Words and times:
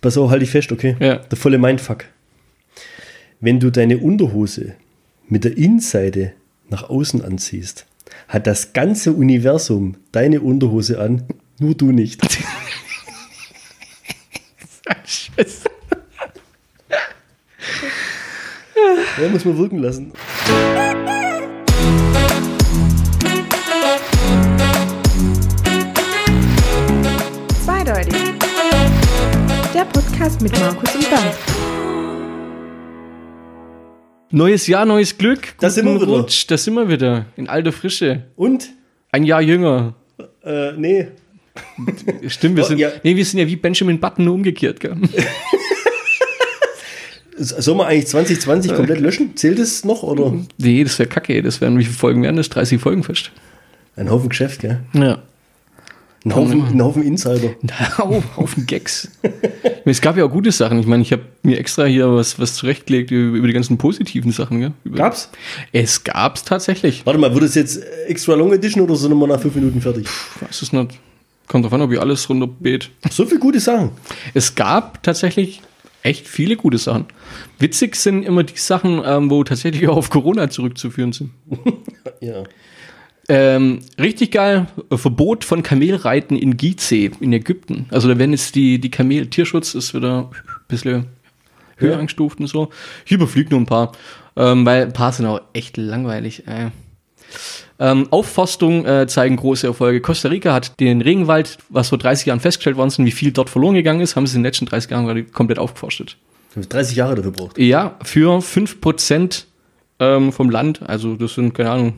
Pass 0.00 0.16
auf, 0.16 0.30
halt 0.30 0.42
dich 0.42 0.50
fest, 0.50 0.72
okay? 0.72 0.96
Ja. 0.98 1.16
Der 1.16 1.36
volle 1.36 1.58
Mindfuck. 1.58 2.04
Wenn 3.40 3.60
du 3.60 3.70
deine 3.70 3.98
Unterhose 3.98 4.74
mit 5.28 5.44
der 5.44 5.56
Innenseite 5.56 6.32
nach 6.68 6.88
außen 6.88 7.22
anziehst, 7.22 7.86
hat 8.28 8.46
das 8.46 8.72
ganze 8.72 9.12
Universum 9.12 9.96
deine 10.12 10.40
Unterhose 10.40 11.00
an, 11.00 11.24
nur 11.58 11.74
du 11.74 11.92
nicht. 11.92 12.20
Scheiße. 15.04 15.68
Ja, 19.20 19.28
muss 19.28 19.44
man 19.44 19.58
wirken 19.58 19.78
lassen. 19.78 20.12
Podcast 30.20 30.42
mit 30.42 30.52
Markus 30.60 30.94
und 30.94 31.08
Bernd. 31.08 31.34
Neues 34.30 34.66
Jahr, 34.66 34.84
neues 34.84 35.16
Glück. 35.16 35.54
Da 35.60 35.70
sind 35.70 35.86
wir 35.86 35.94
Guten 35.94 36.08
wieder. 36.08 36.18
Rutsch, 36.20 36.44
da 36.46 36.58
sind 36.58 36.74
wir 36.74 36.90
wieder. 36.90 37.24
In 37.36 37.48
alter 37.48 37.72
Frische. 37.72 38.24
Und? 38.36 38.68
Ein 39.12 39.24
Jahr 39.24 39.40
jünger. 39.40 39.94
Äh, 40.44 40.72
nee. 40.72 41.08
Stimmt, 42.26 42.56
wir 42.56 42.64
Oh, 42.64 42.66
sind, 42.66 42.76
ja. 42.76 42.90
nee, 43.02 43.16
wir 43.16 43.24
sind 43.24 43.38
ja 43.40 43.46
wie 43.46 43.56
Benjamin 43.56 43.98
Button 43.98 44.26
nur 44.26 44.34
umgekehrt. 44.34 44.80
Gell? 44.80 44.94
Soll 47.38 47.74
man 47.76 47.86
eigentlich 47.86 48.08
2020 48.08 48.74
komplett 48.74 49.00
löschen? 49.00 49.34
Zählt 49.38 49.58
es 49.58 49.86
noch 49.86 50.02
oder? 50.02 50.34
nee, 50.58 50.84
das 50.84 50.98
wäre 50.98 51.08
kacke. 51.08 51.40
Das 51.42 51.62
wären, 51.62 51.78
wie 51.78 51.84
viele 51.84 51.96
Folgen 51.96 52.22
wären 52.22 52.36
das? 52.36 52.50
30 52.50 52.78
Folgen 52.78 53.04
fest. 53.04 53.30
Ein 53.96 54.10
Haufen 54.10 54.28
Geschäft, 54.28 54.60
gell? 54.60 54.80
Ja. 54.92 55.22
Ein 56.24 56.34
Haufen, 56.34 56.64
ein 56.66 56.82
Haufen 56.82 57.02
Insider. 57.02 57.54
Au, 57.98 58.22
Haufen 58.36 58.66
Gags. 58.66 59.10
es 59.86 60.00
gab 60.02 60.18
ja 60.18 60.24
auch 60.24 60.30
gute 60.30 60.52
Sachen. 60.52 60.78
Ich 60.78 60.86
meine, 60.86 61.02
ich 61.02 61.12
habe 61.12 61.22
mir 61.42 61.58
extra 61.58 61.86
hier 61.86 62.14
was, 62.14 62.38
was 62.38 62.56
zurechtgelegt 62.56 63.10
über, 63.10 63.46
die 63.46 63.52
ganzen 63.54 63.78
positiven 63.78 64.30
Sachen. 64.30 64.60
Gell? 64.60 64.72
Über, 64.84 64.98
Gab's? 64.98 65.30
Es 65.72 66.04
gab's 66.04 66.44
tatsächlich. 66.44 67.06
Warte 67.06 67.18
mal, 67.18 67.32
wird 67.32 67.44
es 67.44 67.54
jetzt 67.54 67.82
extra 68.06 68.34
long 68.34 68.52
edition 68.52 68.82
oder 68.84 68.96
sind 68.96 69.14
wir 69.14 69.26
nach 69.26 69.40
fünf 69.40 69.54
Minuten 69.54 69.80
fertig? 69.80 70.06
Ich 70.36 70.42
weiß 70.46 70.60
es 70.60 70.72
nicht. 70.74 70.98
Kommt 71.48 71.64
drauf 71.64 71.72
an, 71.72 71.80
ob 71.80 71.90
ich 71.90 72.00
alles 72.00 72.28
runterbeet. 72.28 72.90
So 73.10 73.24
viele 73.24 73.40
gute 73.40 73.58
Sachen. 73.58 73.90
Es 74.34 74.54
gab 74.54 75.02
tatsächlich 75.02 75.62
echt 76.02 76.28
viele 76.28 76.56
gute 76.56 76.78
Sachen. 76.78 77.06
Witzig 77.58 77.96
sind 77.96 78.24
immer 78.24 78.44
die 78.44 78.56
Sachen, 78.56 79.02
ähm, 79.04 79.30
wo 79.30 79.42
tatsächlich 79.42 79.88
auch 79.88 79.96
auf 79.96 80.10
Corona 80.10 80.50
zurückzuführen 80.50 81.12
sind. 81.12 81.30
Ja. 82.22 82.44
Ähm, 83.32 83.78
richtig 83.96 84.32
geil, 84.32 84.66
äh, 84.90 84.96
Verbot 84.96 85.44
von 85.44 85.62
Kamelreiten 85.62 86.36
in 86.36 86.56
Gizeh 86.56 87.12
in 87.20 87.32
Ägypten. 87.32 87.86
Also 87.90 88.08
da 88.08 88.18
werden 88.18 88.32
jetzt 88.32 88.56
die, 88.56 88.80
die 88.80 88.90
Kamel, 88.90 89.28
Tierschutz 89.28 89.76
ist 89.76 89.94
wieder 89.94 90.28
ein 90.32 90.66
bisschen 90.66 91.06
höher 91.76 91.92
Ja. 91.92 91.98
eingestuft 91.98 92.40
und 92.40 92.48
so. 92.48 92.70
Ich 93.06 93.12
überfliege 93.12 93.50
nur 93.50 93.60
ein 93.60 93.66
paar, 93.66 93.92
ähm, 94.36 94.66
weil 94.66 94.82
ein 94.82 94.92
paar 94.92 95.12
sind 95.12 95.26
auch 95.26 95.40
echt 95.52 95.76
langweilig. 95.76 96.42
Äh. 96.48 96.70
Ähm, 97.78 98.08
Aufforstung 98.10 98.84
äh, 98.84 99.06
zeigen 99.06 99.36
große 99.36 99.64
Erfolge. 99.68 100.00
Costa 100.00 100.28
Rica 100.28 100.52
hat 100.52 100.80
den 100.80 101.00
Regenwald, 101.00 101.58
was 101.68 101.90
vor 101.90 101.98
30 101.98 102.26
Jahren 102.26 102.40
festgestellt 102.40 102.76
worden 102.76 102.90
sind, 102.90 103.06
wie 103.06 103.12
viel 103.12 103.30
dort 103.30 103.48
verloren 103.48 103.74
gegangen 103.76 104.00
ist, 104.00 104.16
haben 104.16 104.26
sie 104.26 104.34
in 104.36 104.42
den 104.42 104.46
letzten 104.48 104.66
30 104.66 104.90
Jahren 104.90 105.06
gerade 105.06 105.22
komplett 105.22 105.60
aufgeforstet. 105.60 106.16
Du 106.52 106.60
hast 106.60 106.68
30 106.72 106.96
Jahre 106.96 107.14
dafür 107.14 107.30
braucht. 107.30 107.58
Ja, 107.58 107.96
für 108.02 108.40
5% 108.40 109.44
ähm, 110.00 110.32
vom 110.32 110.50
Land, 110.50 110.82
also 110.82 111.14
das 111.14 111.34
sind, 111.34 111.54
keine 111.54 111.70
Ahnung, 111.70 111.94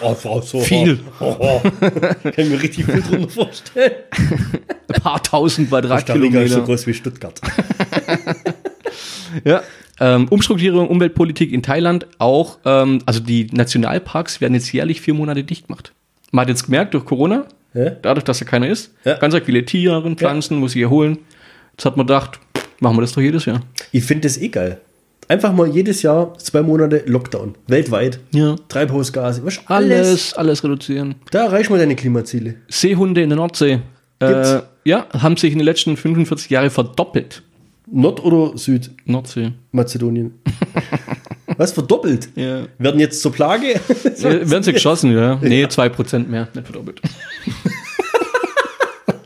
Oh, 0.00 0.14
oh, 0.24 0.40
so, 0.40 0.60
Viel. 0.60 1.00
Oh, 1.20 1.36
oh. 1.38 1.60
Kann 1.60 2.32
ich 2.36 2.48
mir 2.48 2.62
richtig 2.62 2.84
viel 2.86 3.02
drunter 3.02 3.28
vorstellen. 3.28 3.92
ein 4.88 5.02
paar 5.02 5.22
tausend 5.22 5.66
Rica 5.72 5.78
ist 5.78 5.90
so 5.90 5.96
Quadratkilometer. 6.04 6.60
groß 6.62 6.86
wie 6.86 6.94
Stuttgart. 6.94 7.40
Ja. 9.44 9.62
Ähm, 10.00 10.26
Umstrukturierung, 10.28 10.88
Umweltpolitik 10.88 11.52
in 11.52 11.62
Thailand 11.62 12.06
auch, 12.18 12.58
ähm, 12.64 13.00
also 13.06 13.20
die 13.20 13.46
Nationalparks 13.52 14.40
werden 14.40 14.54
jetzt 14.54 14.72
jährlich 14.72 15.00
vier 15.00 15.14
Monate 15.14 15.44
dicht 15.44 15.66
gemacht. 15.68 15.92
Man 16.32 16.42
hat 16.42 16.48
jetzt 16.48 16.64
gemerkt, 16.64 16.94
durch 16.94 17.04
Corona, 17.04 17.46
Ja? 17.74 17.90
dadurch, 17.90 18.24
dass 18.24 18.40
ja 18.40 18.46
keiner 18.46 18.66
ist, 18.68 18.92
Ja. 19.04 19.14
ganz 19.18 19.36
viele 19.44 19.64
Tiere 19.64 20.00
und 20.00 20.18
Pflanzen, 20.18 20.58
muss 20.58 20.74
ich 20.74 20.82
erholen. 20.82 21.18
Jetzt 21.72 21.84
hat 21.84 21.96
man 21.96 22.06
gedacht, 22.06 22.40
machen 22.80 22.96
wir 22.96 23.02
das 23.02 23.12
doch 23.12 23.20
jedes 23.20 23.44
Jahr. 23.44 23.60
Ich 23.92 24.02
finde 24.04 24.22
das 24.22 24.38
eh 24.38 24.48
geil. 24.48 24.80
Einfach 25.30 25.52
mal 25.52 25.68
jedes 25.68 26.02
Jahr 26.02 26.36
zwei 26.38 26.60
Monate 26.60 27.04
Lockdown. 27.06 27.54
Weltweit. 27.68 28.18
Ja. 28.32 28.56
Treibhausgase. 28.66 29.44
Was, 29.44 29.60
alles. 29.66 29.96
Alles, 30.00 30.34
alles 30.34 30.64
reduzieren. 30.64 31.14
Da 31.30 31.44
erreichen 31.44 31.72
wir 31.72 31.78
deine 31.78 31.94
Klimaziele. 31.94 32.56
Seehunde 32.66 33.22
in 33.22 33.28
der 33.28 33.36
Nordsee. 33.36 33.78
Gibt's? 34.18 34.50
Äh, 34.50 34.62
ja, 34.84 35.06
haben 35.12 35.36
sich 35.36 35.52
in 35.52 35.60
den 35.60 35.66
letzten 35.66 35.96
45 35.96 36.50
Jahren 36.50 36.68
verdoppelt. 36.68 37.44
Nord- 37.86 38.24
oder 38.24 38.54
Nordsee. 39.04 39.52
Südmazedonien? 39.66 40.34
Was 41.56 41.70
verdoppelt? 41.74 42.30
Ja. 42.34 42.64
Werden 42.78 42.98
jetzt 42.98 43.22
zur 43.22 43.30
Plage? 43.30 43.74
Äh, 43.74 44.50
Werden 44.50 44.64
sie 44.64 44.72
geschossen, 44.72 45.12
ja? 45.12 45.38
Nee, 45.40 45.64
2% 45.64 46.26
mehr, 46.26 46.48
nicht 46.52 46.66
verdoppelt. 46.66 47.00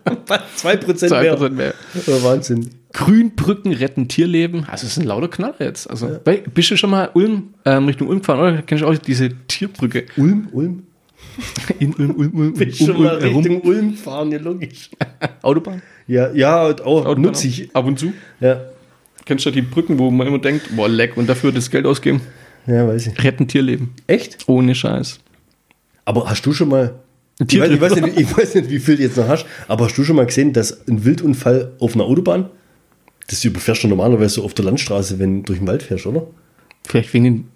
2% 0.27 1.23
mehr. 1.23 1.39
2% 1.39 1.49
mehr. 1.51 1.75
Oh, 2.07 2.23
Wahnsinn. 2.25 2.84
Grünbrücken 2.95 3.73
retten 3.73 4.09
Tierleben. 4.09 4.65
Also, 4.65 4.87
es 4.87 4.93
ist 4.93 4.99
ein 4.99 5.07
lauter 5.07 5.29
Knaller 5.29 5.57
jetzt. 5.59 5.91
Also, 5.91 6.21
weil, 6.25 6.39
bist 6.55 6.71
du 6.71 6.77
schon 6.77 6.91
mal 6.91 7.11
Ulm, 7.13 7.55
ähm, 7.67 7.87
Richtung 7.87 8.09
Ulm 8.09 8.21
gefahren, 8.21 8.39
oder? 8.39 8.63
Kennst 8.63 8.83
du 8.83 8.89
auch 8.89 8.97
diese 8.97 9.31
Tierbrücke? 9.49 10.07
Ulm, 10.17 10.49
Ulm. 10.53 10.85
In 11.81 11.93
Ulm, 11.95 12.11
Ulm, 12.13 12.31
Ulm, 12.35 12.55
Bin 12.55 12.73
schon 12.73 13.03
mal 13.03 13.17
Ulm. 13.17 13.37
Richtung 13.37 13.61
Ulm 13.63 13.95
fahren, 13.95 14.31
ja 14.31 14.39
logisch. 14.39 14.91
Autobahn? 15.43 15.83
Ja, 16.07 16.33
ja, 16.33 16.63
auch 16.67 17.05
Autobahn 17.05 17.21
nutze 17.23 17.49
ich. 17.49 17.75
Ab 17.75 17.85
und 17.85 17.99
zu. 17.99 18.13
Ja. 18.41 18.61
Kennst 19.25 19.45
du 19.45 19.51
die 19.51 19.63
Brücken, 19.63 19.99
wo 19.99 20.11
man 20.11 20.27
immer 20.27 20.39
denkt, 20.39 20.75
boah, 20.77 20.89
leck, 20.89 21.17
und 21.17 21.29
dafür 21.29 21.51
das 21.51 21.71
Geld 21.71 21.87
ausgeben? 21.87 22.21
ja, 22.67 22.87
weiß 22.87 23.09
ich. 23.09 23.25
Retten 23.25 23.49
Tierleben. 23.49 23.91
Echt? 24.07 24.39
Ohne 24.47 24.75
Scheiß. 24.75 25.19
Aber 26.05 26.29
hast 26.31 26.45
du 26.47 26.53
schon 26.53 26.69
mal. 26.69 26.95
Ich 27.49 27.59
weiß, 27.59 27.71
ich, 27.71 27.81
weiß 27.81 27.97
nicht, 27.97 28.21
ich 28.21 28.37
weiß 28.37 28.55
nicht, 28.55 28.71
wie 28.71 28.79
viel 28.79 28.97
du 28.97 29.03
jetzt 29.03 29.17
noch 29.17 29.27
hast, 29.27 29.45
aber 29.67 29.87
hast 29.87 29.99
du 29.99 30.05
schon 30.05 30.15
mal 30.15 30.27
gesehen, 30.27 30.53
dass 30.53 30.87
ein 30.87 31.05
Wildunfall 31.05 31.73
auf 31.81 31.97
einer 31.97 32.05
Autobahn, 32.05 32.49
das 33.29 33.45
überfährst 33.45 33.83
du 33.85 33.89
normalerweise 33.89 34.37
so 34.37 34.45
auf 34.45 34.55
der 34.55 34.65
Landstraße, 34.67 35.19
wenn 35.19 35.39
du 35.43 35.47
durch 35.47 35.59
den 35.59 35.69
Wald 35.69 35.83
fährst, 35.83 36.07
oder? 36.07 36.27
Vielleicht 36.87 37.13
wegen 37.15 37.25
den, 37.25 37.49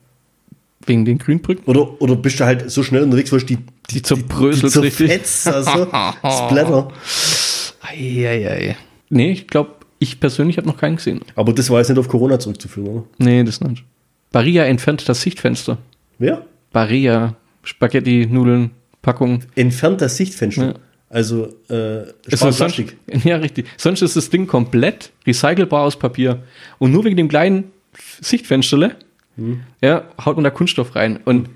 wegen 0.87 1.05
den 1.05 1.19
Grünbrücken? 1.19 1.65
Oder, 1.67 2.01
oder 2.01 2.17
bist 2.17 2.41
du 2.41 2.45
halt 2.45 2.71
so 2.71 2.83
schnell 2.83 3.03
unterwegs, 3.03 3.31
weil 3.33 3.41
die, 3.43 3.59
Die 3.91 4.03
zerbröselt 4.03 4.75
die 4.75 4.78
richtig. 4.78 5.09
zerfetzt, 5.09 5.47
also 5.49 5.84
Splatter. 5.84 6.91
Eieiei. 7.83 8.77
Nee, 9.11 9.33
ich 9.33 9.47
glaube, 9.47 9.71
ich 9.99 10.21
persönlich 10.21 10.57
habe 10.59 10.67
noch 10.67 10.77
keinen 10.77 10.97
gesehen. 10.97 11.21
Aber 11.34 11.53
das 11.53 11.71
war 11.71 11.78
jetzt 11.78 11.89
nicht 11.89 11.99
auf 11.99 12.09
Corona 12.09 12.39
zurückzuführen, 12.39 12.89
oder? 12.89 13.05
Nee, 13.19 13.45
das 13.45 13.61
nicht. 13.61 13.84
Barilla 14.33 14.65
entfernt 14.65 15.09
das 15.09 15.23
Sichtfenster. 15.23 15.78
Wer? 16.19 16.45
Barilla, 16.73 17.34
Spaghetti, 17.62 18.27
Nudeln, 18.31 18.71
Packung. 19.03 19.43
Entfernt 19.55 20.01
das 20.01 20.17
Sichtfenster. 20.17 20.67
Ja. 20.67 20.75
Also, 21.11 21.49
äh, 21.71 22.03
Ist 22.27 22.39
Spar 22.39 22.49
das 22.49 22.59
sonst, 22.59 22.83
ja, 23.25 23.37
richtig. 23.37 23.67
Sonst 23.77 24.03
ist 24.03 24.17
das 24.17 24.29
Ding 24.31 24.47
komplett 24.47 25.11
recycelbar 25.27 25.83
aus 25.85 25.99
Papier. 25.99 26.43
Und 26.79 26.93
nur 26.93 27.05
wegen 27.05 27.17
dem 27.17 27.29
kleinen 27.29 27.71
Sichtfensterle, 28.21 28.97
Hm. 29.37 29.61
ja, 29.81 30.05
haut 30.25 30.37
man 30.37 30.45
da 30.45 30.51
Kunststoff 30.51 30.97
rein. 30.97 31.21
Und 31.25 31.49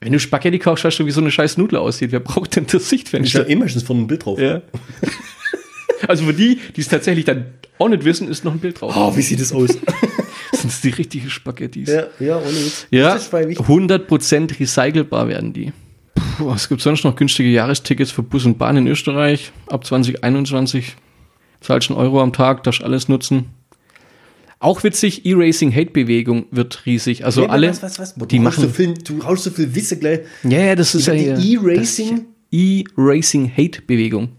wenn 0.00 0.12
du 0.12 0.18
Spaghetti 0.18 0.58
kaufst, 0.58 0.84
weißt 0.84 0.98
du, 0.98 1.06
wie 1.06 1.10
so 1.12 1.20
eine 1.20 1.30
scheiß 1.30 1.56
Nudel 1.58 1.78
aussieht. 1.78 2.10
Wer 2.12 2.20
braucht 2.20 2.56
denn 2.56 2.64
das 2.66 2.74
Ist 2.74 2.82
ja 2.82 2.88
Sichtfenster? 2.88 3.48
eh 3.48 3.54
meistens 3.54 3.82
von 3.84 3.98
einem 3.98 4.06
Bild 4.08 4.24
drauf. 4.24 4.38
Ja. 4.38 4.62
also 6.08 6.24
für 6.24 6.34
die, 6.34 6.58
die 6.76 6.80
es 6.80 6.88
tatsächlich 6.88 7.24
dann 7.24 7.46
auch 7.78 7.88
nicht 7.88 8.04
wissen, 8.04 8.28
ist 8.28 8.44
noch 8.44 8.52
ein 8.52 8.58
Bild 8.60 8.80
drauf. 8.80 8.94
Oh, 8.96 9.16
wie 9.16 9.22
sieht 9.22 9.40
das 9.40 9.52
aus? 9.52 9.70
Sind 10.52 10.84
die 10.84 10.90
richtigen 10.90 11.30
Spaghettis. 11.30 11.88
ja, 11.88 12.06
ja, 12.18 12.36
ohne 12.38 12.48
Witz. 12.50 12.86
Ja, 12.90 13.14
Das 13.14 13.22
ist 13.22 13.28
voll 13.28 13.48
wichtig. 13.48 13.64
100% 13.66 14.58
recycelbar 14.60 15.28
werden 15.28 15.52
die. 15.52 15.72
Puh, 16.40 16.46
was 16.46 16.70
gibt 16.70 16.80
sonst 16.80 17.04
noch? 17.04 17.16
Günstige 17.16 17.50
Jahrestickets 17.50 18.10
für 18.10 18.22
Bus 18.22 18.46
und 18.46 18.56
Bahn 18.56 18.74
in 18.78 18.86
Österreich 18.86 19.52
ab 19.66 19.84
2021. 19.84 20.96
Zahlst 21.60 21.90
einen 21.90 21.98
Euro 21.98 22.22
am 22.22 22.32
Tag, 22.32 22.62
darfst 22.62 22.82
alles 22.82 23.08
nutzen. 23.10 23.50
Auch 24.58 24.82
witzig, 24.82 25.26
E-Racing-Hate-Bewegung 25.26 26.46
wird 26.50 26.86
riesig. 26.86 27.26
Also 27.26 27.42
Nee, 27.42 27.48
alle, 27.48 27.68
was, 27.68 27.82
was, 27.82 27.98
was? 27.98 28.14
die 28.14 28.38
du 28.38 28.42
machen... 28.42 28.62
So 28.62 28.68
viel, 28.70 28.94
du 28.94 29.22
haust 29.22 29.44
so 29.44 29.50
viel 29.50 29.74
Wissen 29.74 30.00
gleich. 30.00 30.20
ja, 30.44 30.60
ja, 30.60 30.74
das 30.74 30.94
ist 30.94 31.08
ja 31.08 31.12
die 31.12 31.52
E-Racing? 31.56 32.24
E-Racing-Hate-Bewegung. 32.50 34.30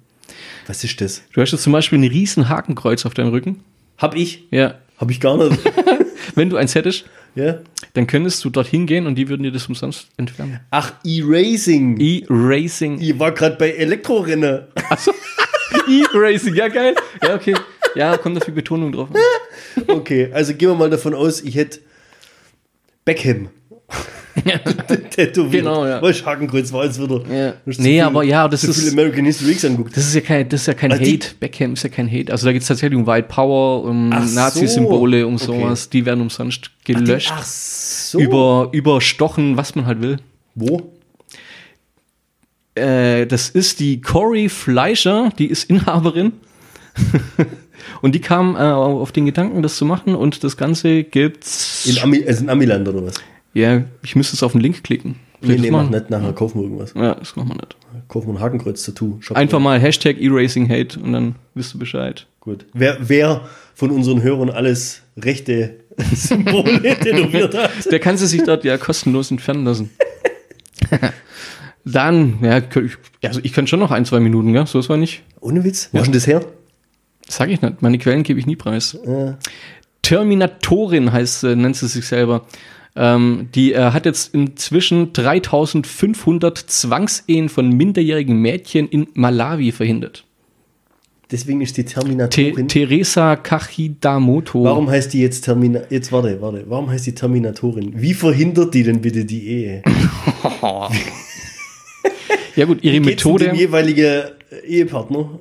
Was 0.66 0.84
ist 0.84 1.00
das? 1.02 1.22
Du 1.34 1.42
hast 1.42 1.52
jetzt 1.52 1.62
zum 1.62 1.74
Beispiel 1.74 2.00
ein 2.00 2.06
riesen 2.06 2.50
Hakenkreuz 2.50 3.06
auf 3.06 3.14
deinem 3.14 3.30
Rücken. 3.30 3.60
Hab 4.00 4.16
ich? 4.16 4.48
Ja. 4.50 4.80
Hab 4.98 5.12
ich 5.12 5.20
gar 5.20 5.38
nicht. 5.38 5.60
Wenn 6.34 6.50
du 6.50 6.58
eins 6.58 6.74
hättest, 6.74 7.06
ja? 7.36 7.60
dann 7.94 8.08
könntest 8.08 8.44
du 8.44 8.50
dorthin 8.50 8.86
gehen 8.86 9.08
und 9.08 9.16
die 9.16 9.28
würden 9.30 9.44
dir 9.44 9.52
das 9.52 9.68
umsonst 9.68 10.08
entfernen. 10.18 10.60
Ach, 10.70 10.94
E-Racing. 11.04 12.00
E-Racing. 12.00 13.00
ich 13.00 13.20
war 13.20 13.32
gerade 13.32 13.56
bei 13.58 13.72
Elektrorennen. 13.72 14.68
E-Racing, 15.88 16.56
ja 16.56 16.68
geil. 16.68 16.96
Ja, 17.22 17.36
okay. 17.36 17.56
Ja, 17.96 18.18
kommt 18.18 18.38
da 18.38 18.42
viel 18.46 18.54
Betonung 18.54 18.92
drauf. 18.92 19.10
Okay, 19.88 20.30
also 20.34 20.54
gehen 20.54 20.70
wir 20.70 20.76
mal 20.76 20.90
davon 20.90 21.14
aus, 21.14 21.42
ich 21.42 21.56
hätte 21.56 21.80
Beckham. 23.06 23.50
Tätowiert. 25.10 25.64
Genau, 25.64 25.86
ja. 25.86 26.02
Weißt 26.02 26.22
du, 26.22 26.26
Hakenkreuz 26.26 26.72
jetzt 26.72 27.02
wieder. 27.02 27.22
Ja. 27.34 27.54
Nee, 27.66 28.00
zu 28.00 28.06
aber 28.06 28.24
ja, 28.24 28.48
das 28.48 28.62
zu 28.62 28.74
viel 28.74 28.86
ist- 28.88 28.94
American 28.94 29.26
History 29.26 29.52
X 29.52 29.66
anguckt. 29.66 29.96
Das 29.96 30.06
ist 30.08 30.16
ja 30.16 30.22
kein, 30.22 30.48
das 30.50 30.62
ist 30.62 30.68
ja 30.68 30.74
kein 30.74 30.92
Also 30.92 31.04
die- 31.04 31.14
Hate. 31.16 31.28
Beckham 31.40 31.74
ist 31.74 31.84
ja 31.84 31.90
kein 31.90 32.10
Hate. 32.10 32.32
Also 32.32 32.46
da 32.48 32.54
geht 32.54 32.62
es 32.62 32.68
tatsächlich 32.68 32.98
um 32.98 33.06
White 33.06 33.28
Power, 33.28 33.84
um 33.84 34.12
Ach. 34.14 34.26
Nazi-Symbole, 34.32 35.28
um 35.28 35.36
Okay. 35.36 35.46
sowas. 35.46 35.90
Die 35.90 36.06
werden 36.06 36.22
umsonst 36.22 36.72
gelöscht. 36.86 37.32
Ach 37.34 37.44
so. 37.44 38.20
Über, 38.20 38.70
überstochen, 38.72 39.58
was 39.58 39.76
man 39.76 39.86
halt 39.86 40.02
will. 40.02 40.18
Wo? 40.56 40.92
Äh, 42.76 43.28
das 43.28 43.50
ist 43.50 43.80
die 43.82 44.00
Cory 44.02 44.48
Fleischer, 44.48 45.30
die 45.38 45.48
ist 45.48 45.70
Inhaberin. 45.70 46.32
und 48.02 48.16
die 48.16 48.20
kam 48.22 48.56
äh, 48.56 48.60
auf 48.60 49.12
den 49.12 49.26
Gedanken, 49.26 49.62
das 49.62 49.76
zu 49.76 49.86
machen. 49.86 50.16
Und 50.16 50.44
das 50.44 50.56
Ganze 50.56 51.04
gibt's. 51.04 51.86
In, 51.86 52.00
Ami, 52.00 52.24
also 52.26 52.44
in 52.44 52.50
Amiland 52.50 52.88
oder 52.88 53.06
was? 53.08 53.16
Ja, 53.54 53.84
ich 54.04 54.16
müsste 54.16 54.36
es 54.36 54.44
auf 54.44 54.54
den 54.54 54.62
Link 54.62 54.84
klicken. 54.84 55.16
Nee, 55.42 55.48
Vielleicht 55.48 55.62
nee, 55.64 55.70
das 55.72 55.84
mach 55.84 55.90
nicht. 55.90 56.10
Nachher 56.10 56.34
kaufen 56.34 56.60
wir 56.60 56.64
irgendwas. 56.64 56.94
Ja, 56.94 57.16
das 57.16 57.36
machen 57.36 57.50
wir 57.50 57.56
nicht. 57.56 57.76
Kaufen 58.08 58.28
wir 58.28 58.36
ein 58.36 58.40
Hakenkreuz-Tattoo. 58.42 59.20
Einfach 59.34 59.60
mal 59.60 59.80
Hashtag 59.80 60.22
Erasing 60.22 60.70
Hate 60.70 61.00
und 61.00 61.14
dann 61.14 61.36
wisst 61.56 61.74
du 61.74 61.80
Bescheid. 61.80 62.28
Gut. 62.40 62.66
Wer, 62.74 62.98
wer 63.02 63.48
von 63.74 63.92
unseren 63.92 64.22
Hörern 64.22 64.50
alles 64.50 65.02
rechte 65.18 65.76
Symbole 66.14 66.82
tätowiert 67.00 67.56
hat. 67.56 67.92
Der 67.92 68.00
kann 68.00 68.18
sie 68.18 68.28
sich 68.28 68.44
dort 68.44 68.64
ja 68.64 68.78
kostenlos 68.78 69.32
entfernen 69.32 69.66
lassen. 69.66 69.90
Dann, 71.84 72.38
ja, 72.44 72.62
also 73.24 73.40
ich 73.42 73.54
kann 73.54 73.66
schon 73.66 73.80
noch 73.80 73.90
ein, 73.90 74.06
zwei 74.06 74.20
Minuten, 74.20 74.54
ja, 74.54 74.68
so 74.68 74.78
ist 74.78 74.90
war 74.90 74.98
nicht. 74.98 75.24
Ohne 75.40 75.64
Witz? 75.64 75.90
Wo 75.92 75.98
ist 75.98 76.06
denn 76.06 76.14
das 76.14 76.28
her? 76.28 76.46
Sag 77.28 77.50
ich 77.50 77.62
nicht, 77.62 77.82
meine 77.82 77.98
Quellen 77.98 78.22
gebe 78.22 78.40
ich 78.40 78.46
nie 78.46 78.56
preis. 78.56 78.98
Ja. 79.06 79.38
Terminatorin 80.04 81.12
heißt, 81.12 81.44
äh, 81.46 81.56
nennt 81.56 81.76
sie 81.76 81.88
sich 81.88 82.06
selber. 82.06 82.46
Ähm, 82.96 83.50
die 83.56 83.74
äh, 83.74 83.92
hat 83.92 84.06
jetzt 84.06 84.34
inzwischen 84.34 85.14
3500 85.14 86.58
Zwangsehen 86.58 87.48
von 87.50 87.70
minderjährigen 87.70 88.36
Mädchen 88.38 88.90
in 88.90 89.08
Malawi 89.14 89.72
verhindert. 89.72 90.26
Deswegen 91.32 91.62
ist 91.62 91.78
die 91.78 91.86
Te 91.86 91.94
Terminatorin. 91.94 92.68
Teresa 92.68 93.38
Kachidamoto. 93.38 94.66
Warum 94.66 94.90
heißt 94.90 95.14
die 95.14 95.22
jetzt 95.22 95.46
Termina 95.46 95.84
Jetzt 95.90 96.12
warte, 96.12 96.42
warte. 96.42 96.66
Warum 96.68 96.90
heißt 96.90 97.08
die 97.08 97.16
Terminatorin? 97.16 97.94
Wie 97.96 98.14
verhindert 98.14 98.74
die 98.74 98.84
denn 98.84 99.02
bitte 99.02 99.24
die 99.24 99.48
Ehe? 99.48 99.84
Ja 102.56 102.66
gut, 102.66 102.84
ihre 102.84 102.96
Geht's 103.00 103.06
Methode. 103.06 103.46
dem 103.46 103.56
jeweiligen 103.56 104.24
Ehepartner? 104.68 105.40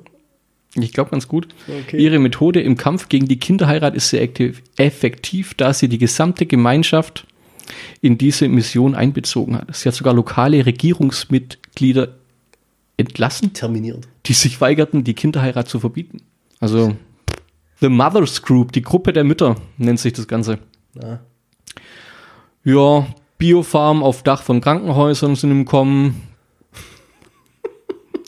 Ich 0.75 0.93
glaube 0.93 1.11
ganz 1.11 1.27
gut. 1.27 1.49
Okay. 1.67 1.97
Ihre 1.97 2.19
Methode 2.19 2.61
im 2.61 2.77
Kampf 2.77 3.09
gegen 3.09 3.27
die 3.27 3.37
Kinderheirat 3.37 3.95
ist 3.95 4.09
sehr 4.09 4.27
effektiv, 4.77 5.53
da 5.55 5.73
sie 5.73 5.89
die 5.89 5.97
gesamte 5.97 6.45
Gemeinschaft 6.45 7.25
in 8.01 8.17
diese 8.17 8.47
Mission 8.47 8.95
einbezogen 8.95 9.55
hat. 9.55 9.75
Sie 9.75 9.87
hat 9.87 9.95
sogar 9.95 10.13
lokale 10.13 10.65
Regierungsmitglieder 10.65 12.09
entlassen, 12.97 13.53
Terminiert. 13.53 14.07
die 14.25 14.33
sich 14.33 14.61
weigerten, 14.61 15.03
die 15.03 15.13
Kinderheirat 15.13 15.67
zu 15.67 15.79
verbieten. 15.79 16.21
Also 16.59 16.95
The 17.79 17.89
Mothers 17.89 18.41
Group, 18.43 18.71
die 18.73 18.83
Gruppe 18.83 19.11
der 19.11 19.23
Mütter, 19.23 19.55
nennt 19.77 19.99
sich 19.99 20.13
das 20.13 20.27
Ganze. 20.27 20.59
Ah. 21.01 21.19
Ja, 22.63 23.07
Biofarm 23.39 24.03
auf 24.03 24.21
Dach 24.21 24.43
von 24.43 24.61
Krankenhäusern 24.61 25.35
sind 25.35 25.49
im 25.49 25.65
Kommen. 25.65 26.21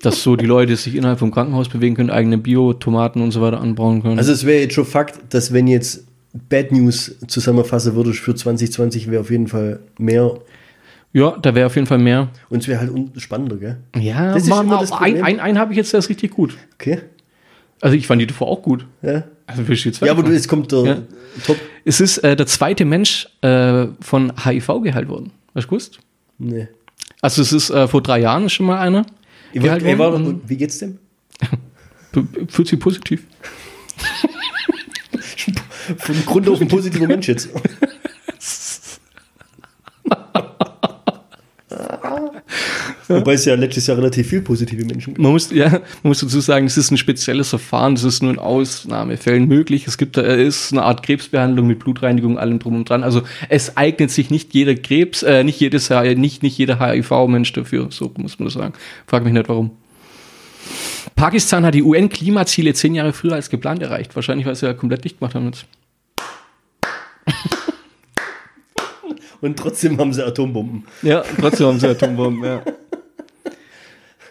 Dass 0.01 0.23
so 0.23 0.35
die 0.35 0.47
Leute 0.47 0.75
sich 0.75 0.95
innerhalb 0.95 1.19
vom 1.19 1.31
Krankenhaus 1.31 1.69
bewegen 1.69 1.95
können, 1.95 2.09
eigene 2.09 2.37
Bio-Tomaten 2.37 3.21
und 3.21 3.31
so 3.31 3.41
weiter 3.41 3.61
anbauen 3.61 4.01
können. 4.01 4.17
Also 4.17 4.33
es 4.33 4.43
wäre 4.43 4.61
jetzt 4.61 4.73
schon 4.73 4.85
Fakt, 4.85 5.33
dass 5.33 5.53
wenn 5.53 5.67
jetzt 5.67 6.07
Bad 6.49 6.71
News 6.71 7.15
zusammenfassen 7.27 7.95
würdest 7.95 8.19
für 8.19 8.33
2020, 8.35 9.09
wäre 9.09 9.21
auf 9.21 9.29
jeden 9.31 9.47
Fall 9.47 9.79
mehr 9.97 10.31
ja, 11.15 11.37
da 11.39 11.53
wäre 11.53 11.67
auf 11.67 11.75
jeden 11.75 11.85
Fall 11.85 11.99
mehr. 11.99 12.29
und 12.49 12.63
es 12.63 12.67
wäre 12.67 12.79
halt 12.79 12.89
spannender, 13.21 13.57
gell? 13.57 13.77
Ja, 13.95 14.33
Das 14.33 14.43
ist 14.45 14.49
war- 14.49 14.63
immer 14.63 14.79
das 14.79 14.91
ein, 14.91 15.21
ein, 15.23 15.39
einen 15.39 15.59
habe 15.59 15.71
ich 15.71 15.77
jetzt, 15.77 15.93
der 15.93 15.99
ist 15.99 16.09
richtig 16.09 16.31
gut. 16.31 16.57
Okay. 16.73 17.01
Also 17.81 17.95
ich 17.95 18.07
fand 18.07 18.19
die 18.19 18.25
davor 18.25 18.47
auch 18.47 18.63
gut. 18.63 18.87
Ja, 19.03 19.23
Also 19.45 19.61
ich 19.61 19.85
jetzt 19.85 20.01
ja 20.01 20.11
aber 20.11 20.23
du, 20.23 20.31
jetzt 20.31 20.47
kommt 20.47 20.71
der 20.71 20.83
Ja. 20.83 20.97
Top. 21.45 21.57
Es 21.85 22.01
ist 22.01 22.17
äh, 22.19 22.35
der 22.35 22.47
zweite 22.47 22.83
Mensch 22.85 23.27
äh, 23.41 23.85
von 24.01 24.33
HIV 24.43 24.81
geheilt 24.81 25.07
worden. 25.07 25.29
Hast 25.53 25.65
du 25.65 25.69
gewusst? 25.69 25.99
Nee. 26.39 26.67
Also 27.21 27.43
es 27.43 27.53
ist 27.53 27.69
äh, 27.69 27.87
vor 27.87 28.01
drei 28.01 28.19
Jahren 28.19 28.49
schon 28.49 28.65
mal 28.65 28.79
einer 28.79 29.05
Ich 29.51 29.61
wollt- 29.61 29.83
ey, 29.83 29.93
und 29.95 30.49
wie 30.49 30.57
geht's 30.57 30.79
dem? 30.79 30.97
Fühlt 32.47 32.67
sich 32.67 32.79
positiv. 32.79 33.23
Von 35.97 36.25
Grund 36.25 36.49
auf 36.49 36.61
ein 36.61 36.67
positiver 36.67 37.07
Mensch 37.07 37.27
jetzt. 37.27 37.49
Wobei 43.07 43.33
es 43.33 43.45
ja 43.45 43.55
letztes 43.55 43.87
Jahr 43.87 43.97
relativ 43.97 44.27
viel 44.27 44.41
positive 44.41 44.85
Menschen 44.85 45.13
gibt. 45.13 45.19
Man 45.19 45.31
muss, 45.31 45.51
ja, 45.51 45.69
man 45.69 45.81
muss 46.03 46.19
dazu 46.19 46.39
sagen, 46.39 46.65
es 46.65 46.77
ist 46.77 46.91
ein 46.91 46.97
spezielles 46.97 47.49
Verfahren, 47.49 47.95
das 47.95 48.03
ist 48.03 48.23
nur 48.23 48.31
in 48.31 48.39
Ausnahmefällen 48.39 49.47
möglich. 49.47 49.87
Es 49.87 49.97
gibt, 49.97 50.17
äh, 50.17 50.43
es 50.43 50.65
ist 50.65 50.71
eine 50.71 50.83
Art 50.83 51.03
Krebsbehandlung 51.03 51.67
mit 51.67 51.79
Blutreinigung, 51.79 52.37
allem 52.37 52.59
drum 52.59 52.75
und 52.75 52.89
dran. 52.89 53.03
Also 53.03 53.23
es 53.49 53.77
eignet 53.77 54.11
sich 54.11 54.29
nicht 54.29 54.53
jeder 54.53 54.75
Krebs, 54.75 55.23
äh, 55.23 55.43
nicht 55.43 55.59
jedes, 55.59 55.89
nicht, 55.89 56.43
nicht 56.43 56.57
jeder 56.57 56.79
HIV-Mensch 56.79 57.53
dafür, 57.53 57.87
so 57.91 58.11
muss 58.17 58.39
man 58.39 58.45
das 58.45 58.53
sagen. 58.53 58.73
Frag 59.07 59.23
mich 59.23 59.33
nicht 59.33 59.49
warum. 59.49 59.71
Pakistan 61.15 61.65
hat 61.65 61.73
die 61.75 61.83
UN-Klimaziele 61.83 62.73
zehn 62.73 62.95
Jahre 62.95 63.13
früher 63.13 63.33
als 63.33 63.49
geplant 63.49 63.81
erreicht. 63.81 64.15
Wahrscheinlich, 64.15 64.45
weil 64.47 64.55
sie 64.55 64.65
ja 64.65 64.73
komplett 64.73 65.03
dicht 65.05 65.19
gemacht 65.19 65.35
haben 65.35 65.45
jetzt. 65.45 65.65
Und 69.41 69.57
trotzdem 69.57 69.97
haben 69.99 70.13
sie 70.13 70.25
Atombomben. 70.25 70.85
Ja, 71.01 71.23
trotzdem 71.39 71.67
haben 71.67 71.79
sie 71.79 71.87
Atombomben, 71.89 72.43
ja. 72.45 72.61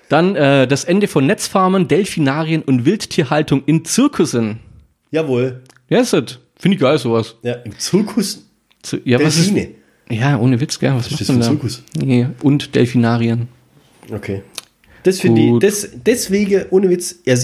Dann 0.09 0.37
äh, 0.37 0.67
das 0.67 0.85
Ende 0.85 1.07
von 1.09 1.27
Netzfarmen, 1.27 1.89
Delfinarien 1.89 2.63
und 2.63 2.85
Wildtierhaltung 2.85 3.63
in 3.65 3.85
Zirkussen. 3.85 4.61
Jawohl. 5.11 5.63
Ja, 5.89 6.01
ist 6.01 6.13
das. 6.13 6.39
Finde 6.59 6.77
ich 6.77 6.81
geil, 6.81 6.99
sowas. 6.99 7.37
Ja, 7.43 7.55
im 7.55 7.79
Zirkus 7.79 8.47
Zu- 8.83 9.01
Ja, 9.05 9.19
was 9.23 9.37
ist, 9.39 9.53
ja, 10.11 10.39
ohne 10.39 10.61
Witz, 10.61 10.79
gell? 10.79 10.93
Was 10.95 11.07
Was 11.11 11.13
ist 11.13 11.21
das 11.21 11.27
für 11.29 11.33
ein 11.35 11.41
da? 11.41 11.47
Zirkus? 11.47 11.83
Nee, 11.97 12.27
und 12.43 12.75
Delfinarien. 12.75 13.49
Okay. 14.13 14.43
Das 15.05 15.19
finde 15.21 15.41
ich, 15.41 15.59
das, 15.59 15.89
deswegen, 16.07 16.67
ohne 16.71 16.89
Witz, 16.89 17.17
ja, 17.25 17.35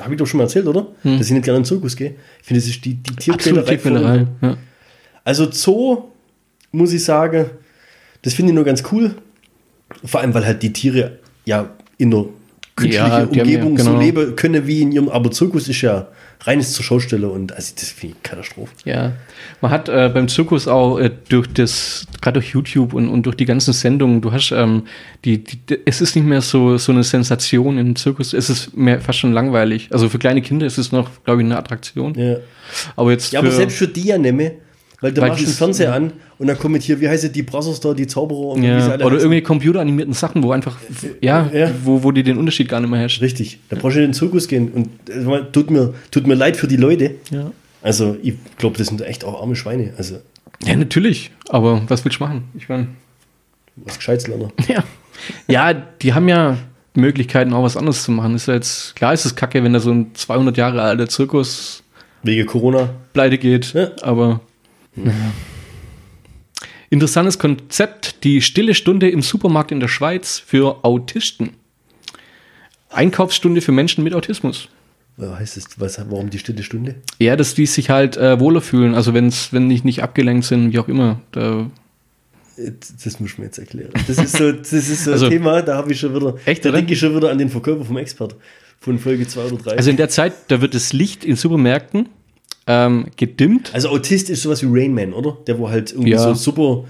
habe 0.00 0.12
ich 0.14 0.18
doch 0.18 0.26
schon 0.26 0.38
mal 0.38 0.44
erzählt, 0.44 0.66
oder? 0.66 0.88
Dass 1.02 1.26
ich 1.26 1.32
nicht 1.32 1.44
gerne 1.44 1.58
in 1.58 1.62
den 1.62 1.64
Zirkus 1.64 1.96
gehe. 1.96 2.14
Ich 2.40 2.46
finde, 2.46 2.60
das 2.60 2.68
ist 2.68 2.84
die, 2.84 2.94
die 2.94 3.10
Hm. 3.10 3.16
Tierquälerei. 3.18 3.68
Tierquälerei. 3.76 4.26
Ja. 4.42 4.56
Also 5.24 5.50
Zoo, 5.50 6.04
muss 6.72 6.92
ich 6.92 7.02
sagen, 7.04 7.46
das 8.22 8.34
finde 8.34 8.50
ich 8.52 8.54
nur 8.54 8.64
ganz 8.64 8.82
cool. 8.92 9.14
Vor 10.04 10.20
allem, 10.20 10.34
weil 10.34 10.44
halt 10.44 10.62
die 10.62 10.72
Tiere 10.72 11.18
ja 11.44 11.70
in 11.96 12.10
der 12.10 12.26
künstlichen 12.76 13.06
Ja, 13.06 13.10
haben 13.10 13.34
ja- 13.34 13.42
Umgebung 13.42 13.78
so 13.78 13.84
genau. 13.86 13.98
leben 14.00 14.36
können 14.36 14.66
wie 14.66 14.82
in 14.82 14.92
ihrem, 14.92 15.08
aber 15.08 15.30
Zirkus 15.30 15.68
ist 15.68 15.80
ja 15.80 16.08
reines 16.44 16.74
zur 16.74 16.84
Schaustelle 16.84 17.28
und 17.30 17.52
also 17.52 17.72
das 17.78 17.88
finde 17.90 18.14
ich 18.16 18.22
Katastrophe. 18.22 18.72
ja. 18.84 19.12
Man 19.62 19.70
hat 19.70 19.88
äh, 19.88 20.10
beim 20.12 20.28
Zirkus 20.28 20.68
auch 20.68 20.98
äh, 20.98 21.10
durch 21.30 21.46
das, 21.48 22.06
gerade 22.20 22.34
durch 22.40 22.50
YouTube 22.52 22.92
und, 22.92 23.08
und 23.08 23.24
durch 23.24 23.36
die 23.36 23.46
ganzen 23.46 23.72
Sendungen, 23.72 24.20
du 24.20 24.30
hast, 24.32 24.52
ähm, 24.52 24.82
die, 25.24 25.42
die, 25.42 25.58
es 25.86 26.00
ist 26.02 26.14
nicht 26.14 26.26
mehr 26.26 26.42
so, 26.42 26.76
so 26.76 26.92
eine 26.92 27.02
Sensation 27.04 27.78
im 27.78 27.96
Zirkus, 27.96 28.34
es 28.34 28.50
ist 28.50 28.76
mehr 28.76 29.00
fast 29.00 29.18
schon 29.20 29.32
langweilig. 29.32 29.88
Also 29.92 30.08
für 30.10 30.18
kleine 30.18 30.42
Kinder 30.42 30.66
ist 30.66 30.76
es 30.78 30.92
noch, 30.92 31.08
glaube 31.24 31.40
ich, 31.40 31.46
eine 31.46 31.56
Attraktion. 31.56 32.14
Ja, 32.14 32.36
Aber 32.96 33.10
jetzt 33.12 33.32
ja 33.32 33.40
aber 33.40 33.50
selbst 33.50 33.78
für 33.78 33.88
die 33.88 34.04
ja 34.08 34.18
nehme, 34.18 34.52
weil 35.06 35.12
du 35.12 35.20
Weil 35.20 35.30
machst 35.30 35.46
den 35.46 35.52
Fernseher 35.52 35.94
an 35.94 36.12
und 36.38 36.48
dann 36.48 36.58
kommen 36.58 36.80
hier, 36.80 37.00
wie 37.00 37.08
heißt 37.08 37.34
die 37.34 37.42
Brothers 37.42 37.78
da, 37.80 37.94
die 37.94 38.06
Zauberer 38.08 38.38
und 38.54 38.62
wie 38.62 38.66
sie 38.66 38.68
Ja, 38.72 38.76
alle 38.88 39.04
oder 39.04 39.14
heißen. 39.14 39.20
irgendwie 39.20 39.40
computeranimierten 39.42 40.14
Sachen, 40.14 40.42
wo 40.42 40.50
einfach, 40.50 40.76
ja, 41.20 41.48
Ja. 41.52 41.70
Wo, 41.84 42.02
wo 42.02 42.10
die 42.10 42.22
den 42.24 42.36
Unterschied 42.38 42.68
gar 42.68 42.80
nicht 42.80 42.90
mehr 42.90 42.98
herrscht. 43.00 43.22
Richtig, 43.22 43.60
da 43.68 43.76
brauchst 43.76 43.96
du 43.96 44.00
in 44.00 44.08
den 44.08 44.14
Zirkus 44.14 44.48
gehen 44.48 44.70
und 44.72 44.88
äh, 45.08 45.42
tut 45.52 45.70
mir, 45.70 45.94
tut 46.10 46.26
mir 46.26 46.34
leid 46.34 46.56
für 46.56 46.66
die 46.66 46.76
Leute. 46.76 47.12
Ja. 47.30 47.52
Also 47.82 48.16
ich 48.22 48.34
glaube, 48.58 48.76
das 48.78 48.88
sind 48.88 49.00
echt 49.02 49.24
auch 49.24 49.40
arme 49.40 49.54
Schweine. 49.54 49.92
Also 49.96 50.16
ja, 50.64 50.74
natürlich. 50.74 51.30
Aber 51.50 51.82
was 51.88 52.04
willst 52.04 52.18
du 52.18 52.24
machen? 52.24 52.44
Ich 52.56 52.68
meine, 52.68 52.88
was 53.76 53.96
Gescheites 53.96 54.26
lernen. 54.26 54.50
ja. 54.68 54.82
Ja, 55.48 55.72
die 55.74 56.12
haben 56.14 56.28
ja 56.28 56.56
Möglichkeiten, 56.94 57.52
auch 57.52 57.62
was 57.62 57.76
anderes 57.76 58.02
zu 58.02 58.10
machen. 58.10 58.34
Ist 58.34 58.48
ja 58.48 58.54
jetzt, 58.54 58.96
klar 58.96 59.12
ist 59.12 59.24
es 59.24 59.36
kacke, 59.36 59.62
wenn 59.62 59.72
da 59.72 59.80
so 59.80 59.90
ein 59.92 60.14
200 60.14 60.56
Jahre 60.56 60.82
alter 60.82 61.08
Zirkus 61.08 61.82
Wegen 62.22 62.46
Corona. 62.46 62.88
pleite 63.12 63.38
geht. 63.38 63.72
Ja. 63.74 63.90
Aber. 64.02 64.40
Interessantes 66.90 67.38
Konzept, 67.38 68.22
die 68.24 68.40
stille 68.40 68.74
Stunde 68.74 69.08
im 69.10 69.22
Supermarkt 69.22 69.72
in 69.72 69.80
der 69.80 69.88
Schweiz 69.88 70.38
für 70.38 70.84
Autisten. 70.84 71.50
Einkaufsstunde 72.90 73.60
für 73.60 73.72
Menschen 73.72 74.04
mit 74.04 74.14
Autismus. 74.14 74.68
Was 75.16 75.38
heißt 75.38 75.56
es? 75.56 75.80
Was, 75.80 75.98
warum 76.10 76.30
die 76.30 76.38
stille 76.38 76.62
Stunde? 76.62 76.94
Ja, 77.18 77.36
dass 77.36 77.54
die 77.54 77.66
sich 77.66 77.90
halt 77.90 78.16
äh, 78.16 78.38
wohler 78.38 78.60
fühlen, 78.60 78.94
also 78.94 79.14
wenn's, 79.14 79.52
wenn 79.52 79.68
die 79.68 79.80
nicht 79.82 80.02
abgelenkt 80.02 80.44
sind, 80.46 80.72
wie 80.72 80.78
auch 80.78 80.88
immer. 80.88 81.20
Da, 81.32 81.66
Das 82.56 83.18
muss 83.20 83.32
ich 83.32 83.38
mir 83.38 83.46
jetzt 83.46 83.58
erklären. 83.58 83.90
Das 84.06 84.18
ist 84.18 84.36
so, 84.36 84.52
das 84.52 84.72
ist 84.72 85.04
so 85.04 85.12
Also- 85.12 85.26
ein 85.26 85.32
Thema, 85.32 85.62
da 85.62 85.76
habe 85.76 85.92
ich 85.92 85.98
schon 86.00 86.14
wieder, 86.14 86.36
Echt, 86.44 86.64
da 86.64 86.70
denke 86.70 86.92
ich 86.92 86.98
schon 87.00 87.16
wieder 87.16 87.30
an 87.30 87.38
den 87.38 87.48
Verkäufer 87.48 87.84
vom 87.84 87.96
Expert 87.96 88.36
von 88.78 88.98
Folge 88.98 89.26
2 89.26 89.44
oder 89.46 89.56
3. 89.56 89.76
also 89.78 89.90
in 89.90 89.96
der 89.96 90.08
Zeit, 90.10 90.34
da 90.48 90.60
wird 90.60 90.74
das 90.74 90.92
Licht 90.92 91.24
in 91.24 91.34
Supermärkten 91.36 92.08
ähm, 92.66 93.06
gedimmt. 93.16 93.70
Also 93.74 93.88
Autist 93.90 94.30
ist 94.30 94.42
sowas 94.42 94.62
wie 94.62 94.68
Rain 94.68 94.94
Man, 94.94 95.12
oder? 95.12 95.36
Der 95.46 95.58
wo 95.58 95.68
halt 95.68 95.92
irgendwie 95.92 96.10
Ja. 96.12 96.18
so 96.18 96.34
super 96.34 96.84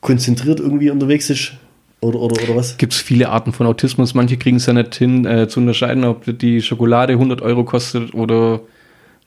konzentriert 0.00 0.60
irgendwie 0.60 0.90
unterwegs 0.90 1.30
ist? 1.30 1.52
Oder, 2.00 2.18
oder, 2.18 2.42
oder 2.42 2.56
was? 2.56 2.76
Gibt 2.78 2.92
es 2.94 3.00
viele 3.00 3.28
Arten 3.28 3.52
von 3.52 3.66
Autismus. 3.66 4.14
Manche 4.14 4.36
kriegen 4.36 4.56
es 4.56 4.66
ja 4.66 4.72
nicht 4.72 4.94
hin, 4.96 5.24
äh, 5.24 5.46
zu 5.48 5.60
unterscheiden, 5.60 6.04
ob 6.04 6.24
die 6.38 6.60
Schokolade 6.60 7.12
100 7.12 7.42
Euro 7.42 7.62
kostet 7.64 8.12
oder 8.12 8.60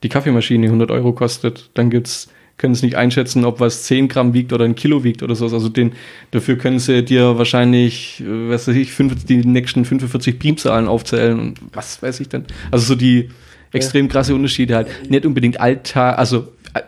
die 0.04 0.10
Kaffeemaschine 0.10 0.68
100 0.68 0.92
Euro 0.92 1.14
kostet. 1.14 1.70
Dann 1.74 1.90
gibt's 1.90 2.28
können 2.58 2.74
es 2.74 2.82
nicht 2.82 2.96
einschätzen, 2.96 3.44
ob 3.44 3.60
was 3.60 3.84
10 3.84 4.08
Gramm 4.08 4.34
wiegt 4.34 4.54
oder 4.54 4.64
ein 4.64 4.76
Kilo 4.76 5.04
wiegt 5.04 5.24
oder 5.24 5.36
sowas. 5.36 5.52
Also 5.54 5.68
den, 5.68 5.92
dafür 6.32 6.58
können 6.58 6.80
sie 6.80 7.04
dir 7.04 7.38
wahrscheinlich, 7.38 8.22
äh, 8.22 8.50
was 8.50 8.68
weiß 8.68 8.76
ich, 8.76 8.94
fünf, 8.94 9.26
die 9.26 9.38
nächsten 9.38 9.84
45 9.84 10.40
Primzahlen 10.40 10.88
aufzählen 10.88 11.40
und 11.40 11.60
was 11.74 12.02
weiß 12.02 12.20
ich 12.22 12.30
denn. 12.30 12.46
Also 12.72 12.86
so 12.88 12.96
die 12.96 13.30
extrem 13.72 14.08
krasse 14.08 14.36
Unterschiede 14.36 14.76
halt. 14.76 15.10
Nicht 15.10 15.26
unbedingt 15.26 15.60
Alltag, 15.60 16.18
also 16.18 16.48
äh, 16.74 16.82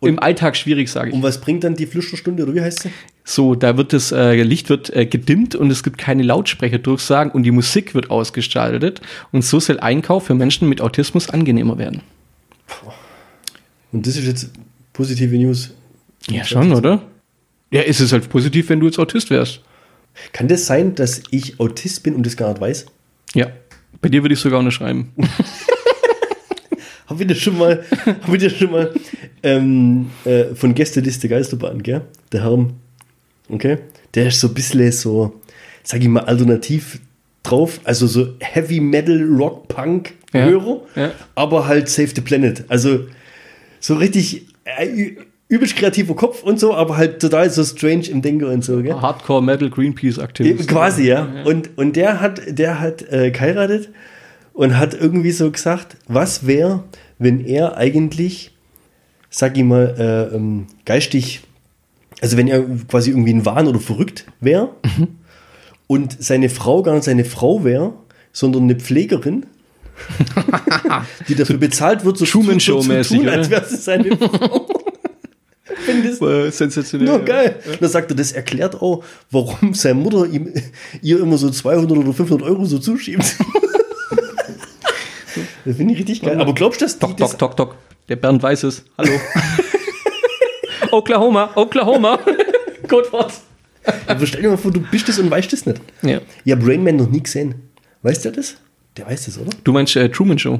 im 0.00 0.18
Alltag 0.20 0.56
schwierig, 0.56 0.90
sage 0.90 1.08
ich. 1.08 1.14
Und 1.14 1.22
was 1.22 1.40
bringt 1.40 1.64
dann 1.64 1.74
die 1.74 1.86
Flüsterstunde 1.86 2.44
oder 2.44 2.54
wie 2.54 2.60
heißt 2.60 2.82
sie? 2.82 2.90
So, 3.24 3.54
da 3.54 3.76
wird 3.76 3.92
das 3.92 4.12
äh, 4.12 4.42
Licht 4.42 4.70
wird 4.70 4.94
äh, 4.94 5.06
gedimmt 5.06 5.54
und 5.54 5.70
es 5.70 5.82
gibt 5.82 5.98
keine 5.98 6.22
Lautsprecherdurchsagen 6.22 7.32
und 7.32 7.42
die 7.42 7.50
Musik 7.50 7.94
wird 7.94 8.10
ausgestaltet 8.10 9.00
und 9.32 9.44
so 9.44 9.58
soll 9.60 9.80
Einkauf 9.80 10.26
für 10.26 10.34
Menschen 10.34 10.68
mit 10.68 10.80
Autismus 10.80 11.28
angenehmer 11.28 11.78
werden. 11.78 12.02
Und 13.92 14.06
das 14.06 14.16
ist 14.16 14.26
jetzt 14.26 14.50
positive 14.92 15.36
News. 15.36 15.74
Ja, 16.30 16.44
schon, 16.44 16.72
oder? 16.72 17.02
Ja, 17.70 17.82
ist 17.82 18.00
es 18.00 18.12
halt 18.12 18.28
positiv, 18.28 18.68
wenn 18.68 18.80
du 18.80 18.86
jetzt 18.86 18.98
Autist 18.98 19.30
wärst. 19.30 19.60
Kann 20.32 20.48
das 20.48 20.66
sein, 20.66 20.94
dass 20.94 21.22
ich 21.30 21.58
Autist 21.60 22.02
bin 22.02 22.14
und 22.14 22.24
das 22.24 22.36
gar 22.36 22.50
nicht 22.50 22.60
weiß? 22.60 22.86
Ja. 23.34 23.48
Bei 24.00 24.08
dir 24.08 24.22
würde 24.22 24.34
ich 24.34 24.40
sogar 24.40 24.60
unterschreiben. 24.60 25.12
Haben 27.08 27.18
wir 27.18 27.26
das 27.26 27.38
schon 27.38 27.56
mal, 27.58 27.84
haben 28.06 28.32
wir 28.32 28.38
das 28.38 28.52
schon 28.56 28.70
mal 28.70 28.92
ähm, 29.42 30.10
äh, 30.24 30.54
von 30.54 30.74
Gästeliste 30.74 31.28
Geisterbahn, 31.28 31.82
gell? 31.82 32.02
Der 32.32 32.42
Herm. 32.44 32.74
Okay? 33.48 33.78
Der 34.14 34.26
ist 34.28 34.40
so 34.40 34.48
ein 34.48 34.54
bisschen 34.54 34.92
so, 34.92 35.40
sag 35.82 36.00
ich 36.00 36.08
mal, 36.08 36.24
alternativ 36.24 37.00
drauf. 37.42 37.80
Also 37.84 38.06
so 38.06 38.34
Heavy 38.40 38.80
Metal, 38.80 39.22
Rock, 39.22 39.68
Punk, 39.68 40.14
Ja, 40.32 40.44
Hörer. 40.46 40.80
ja. 40.96 41.12
Aber 41.34 41.66
halt 41.66 41.88
Save 41.88 42.08
the 42.14 42.20
Planet. 42.20 42.64
Also 42.68 43.06
so 43.80 43.94
richtig 43.94 44.46
äh, 44.64 45.12
übelst 45.48 45.76
kreativer 45.76 46.14
Kopf 46.14 46.42
und 46.42 46.60
so, 46.60 46.74
aber 46.74 46.96
halt 46.98 47.20
total 47.20 47.48
so 47.48 47.64
strange 47.64 48.08
im 48.10 48.20
Denken 48.20 48.44
und 48.44 48.62
so, 48.64 48.82
gell? 48.82 49.00
Hardcore 49.00 49.42
Metal 49.42 49.70
Greenpeace 49.70 50.18
Aktivist. 50.18 50.68
Quasi, 50.68 51.06
ja. 51.08 51.26
Und, 51.44 51.70
und 51.78 51.96
der 51.96 52.20
hat, 52.20 52.42
der 52.48 52.80
hat 52.80 53.02
äh, 53.10 53.30
geheiratet 53.30 53.88
und 54.58 54.76
hat 54.76 54.92
irgendwie 54.92 55.30
so 55.30 55.52
gesagt, 55.52 55.96
was 56.08 56.44
wäre, 56.44 56.82
wenn 57.20 57.38
er 57.46 57.76
eigentlich, 57.76 58.50
sag 59.30 59.56
ich 59.56 59.62
mal, 59.62 59.94
äh, 59.96 60.34
ähm, 60.34 60.66
geistig, 60.84 61.42
also 62.20 62.36
wenn 62.36 62.48
er 62.48 62.64
quasi 62.88 63.10
irgendwie 63.10 63.34
ein 63.34 63.46
Wahn 63.46 63.68
oder 63.68 63.78
verrückt 63.78 64.24
wäre 64.40 64.70
und 65.86 66.20
seine 66.20 66.48
Frau 66.48 66.82
gar 66.82 66.94
nicht 66.94 67.04
seine 67.04 67.24
Frau 67.24 67.62
wäre, 67.62 67.92
sondern 68.32 68.64
eine 68.64 68.74
Pflegerin, 68.74 69.46
die 71.28 71.36
dafür 71.36 71.58
bezahlt 71.58 72.04
wird, 72.04 72.18
so 72.18 72.24
Truman 72.24 72.58
zu, 72.58 72.80
zu 72.80 72.88
tun, 72.88 72.90
als 72.90 73.12
oder? 73.12 73.50
wäre 73.50 73.64
sie 73.64 73.76
seine 73.76 74.16
Frau. 74.16 74.66
Das 75.86 76.58
sensationell. 76.58 77.06
nur 77.06 77.20
geil. 77.20 77.60
Da 77.78 77.88
sagt 77.88 78.10
er, 78.10 78.16
das 78.16 78.32
erklärt 78.32 78.82
auch, 78.82 79.04
warum 79.30 79.72
seine 79.74 80.00
Mutter 80.00 80.26
ihm, 80.26 80.52
ihr 81.00 81.20
immer 81.20 81.38
so 81.38 81.48
200 81.48 81.96
oder 81.96 82.12
500 82.12 82.48
Euro 82.48 82.64
so 82.64 82.80
zuschiebt. 82.80 83.36
Das 85.68 85.76
finde 85.76 85.92
ich 85.94 86.00
richtig 86.00 86.22
geil. 86.22 86.40
Aber 86.40 86.54
glaubst 86.54 86.80
du, 86.80 86.84
dass 86.86 86.98
Tok, 86.98 87.16
das, 87.16 87.32
tok, 87.32 87.56
tok, 87.56 87.56
tok. 87.56 87.76
Der 88.08 88.16
Bernd 88.16 88.42
weiß 88.42 88.62
es. 88.64 88.84
Hallo. 88.96 89.12
Oklahoma, 90.90 91.50
Oklahoma. 91.54 92.18
Codewort. 92.88 93.32
aber 94.06 94.26
stell 94.26 94.42
dir 94.42 94.48
mal 94.48 94.56
vor, 94.56 94.70
du 94.70 94.80
bist 94.80 95.08
das 95.08 95.18
und 95.18 95.30
weißt 95.30 95.52
das 95.52 95.66
nicht. 95.66 95.80
Ja. 96.02 96.20
Ich 96.44 96.52
habe 96.52 96.66
Rain 96.66 96.82
Man 96.82 96.96
noch 96.96 97.10
nie 97.10 97.22
gesehen. 97.22 97.54
Weißt 98.02 98.24
du 98.24 98.30
das? 98.30 98.56
Der 98.96 99.06
weiß 99.06 99.26
das, 99.26 99.38
oder? 99.38 99.50
Du 99.64 99.72
meinst 99.72 99.94
äh, 99.96 100.08
Truman 100.08 100.38
Show. 100.38 100.58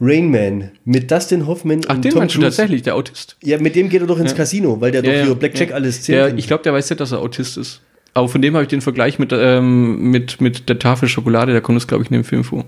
Rain 0.00 0.30
Man 0.30 0.72
mit 0.84 1.08
Dustin 1.10 1.46
Hoffman 1.46 1.82
Ach, 1.86 1.94
und 1.94 2.04
den 2.04 2.10
Tom 2.10 2.18
meinst 2.20 2.34
du 2.34 2.40
Cruise. 2.40 2.56
tatsächlich, 2.56 2.82
der 2.82 2.96
Autist. 2.96 3.36
Ja, 3.42 3.58
mit 3.58 3.76
dem 3.76 3.88
geht 3.88 4.00
er 4.00 4.08
doch 4.08 4.18
ins 4.18 4.34
Casino, 4.34 4.80
weil 4.80 4.90
der 4.90 5.02
doch 5.02 5.12
hier 5.12 5.34
Blackjack 5.36 5.70
ja. 5.70 5.76
alles 5.76 6.02
Der, 6.02 6.26
zählt. 6.26 6.38
ich 6.40 6.48
glaube, 6.48 6.64
der 6.64 6.72
weiß 6.72 6.90
nicht, 6.90 6.98
dass 6.98 7.12
er 7.12 7.20
Autist 7.20 7.56
ist. 7.56 7.80
Aber 8.14 8.28
von 8.28 8.42
dem 8.42 8.54
habe 8.54 8.64
ich 8.64 8.68
den 8.68 8.80
Vergleich 8.80 9.20
mit, 9.20 9.32
ähm, 9.32 10.10
mit, 10.10 10.40
mit 10.40 10.68
der 10.68 10.78
Tafel 10.80 11.08
Schokolade, 11.08 11.52
da 11.52 11.60
kommt 11.60 11.78
es, 11.78 11.86
glaube 11.86 12.02
ich, 12.02 12.10
in 12.10 12.14
dem 12.14 12.24
Film 12.24 12.42
vor. 12.42 12.64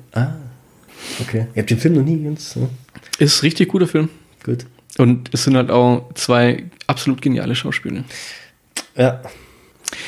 Okay. 1.20 1.46
Ich 1.52 1.58
habe 1.58 1.66
den 1.66 1.78
Film 1.78 1.94
noch 1.94 2.02
nie 2.04 2.22
ganz. 2.22 2.54
Ja. 2.56 2.68
Ist 3.18 3.38
ein 3.38 3.46
richtig 3.46 3.68
guter 3.68 3.86
Film. 3.86 4.08
Gut. 4.42 4.66
Und 4.98 5.30
es 5.32 5.44
sind 5.44 5.56
halt 5.56 5.70
auch 5.70 6.12
zwei 6.14 6.64
absolut 6.86 7.20
geniale 7.22 7.54
Schauspieler. 7.54 8.04
Ja. 8.96 9.22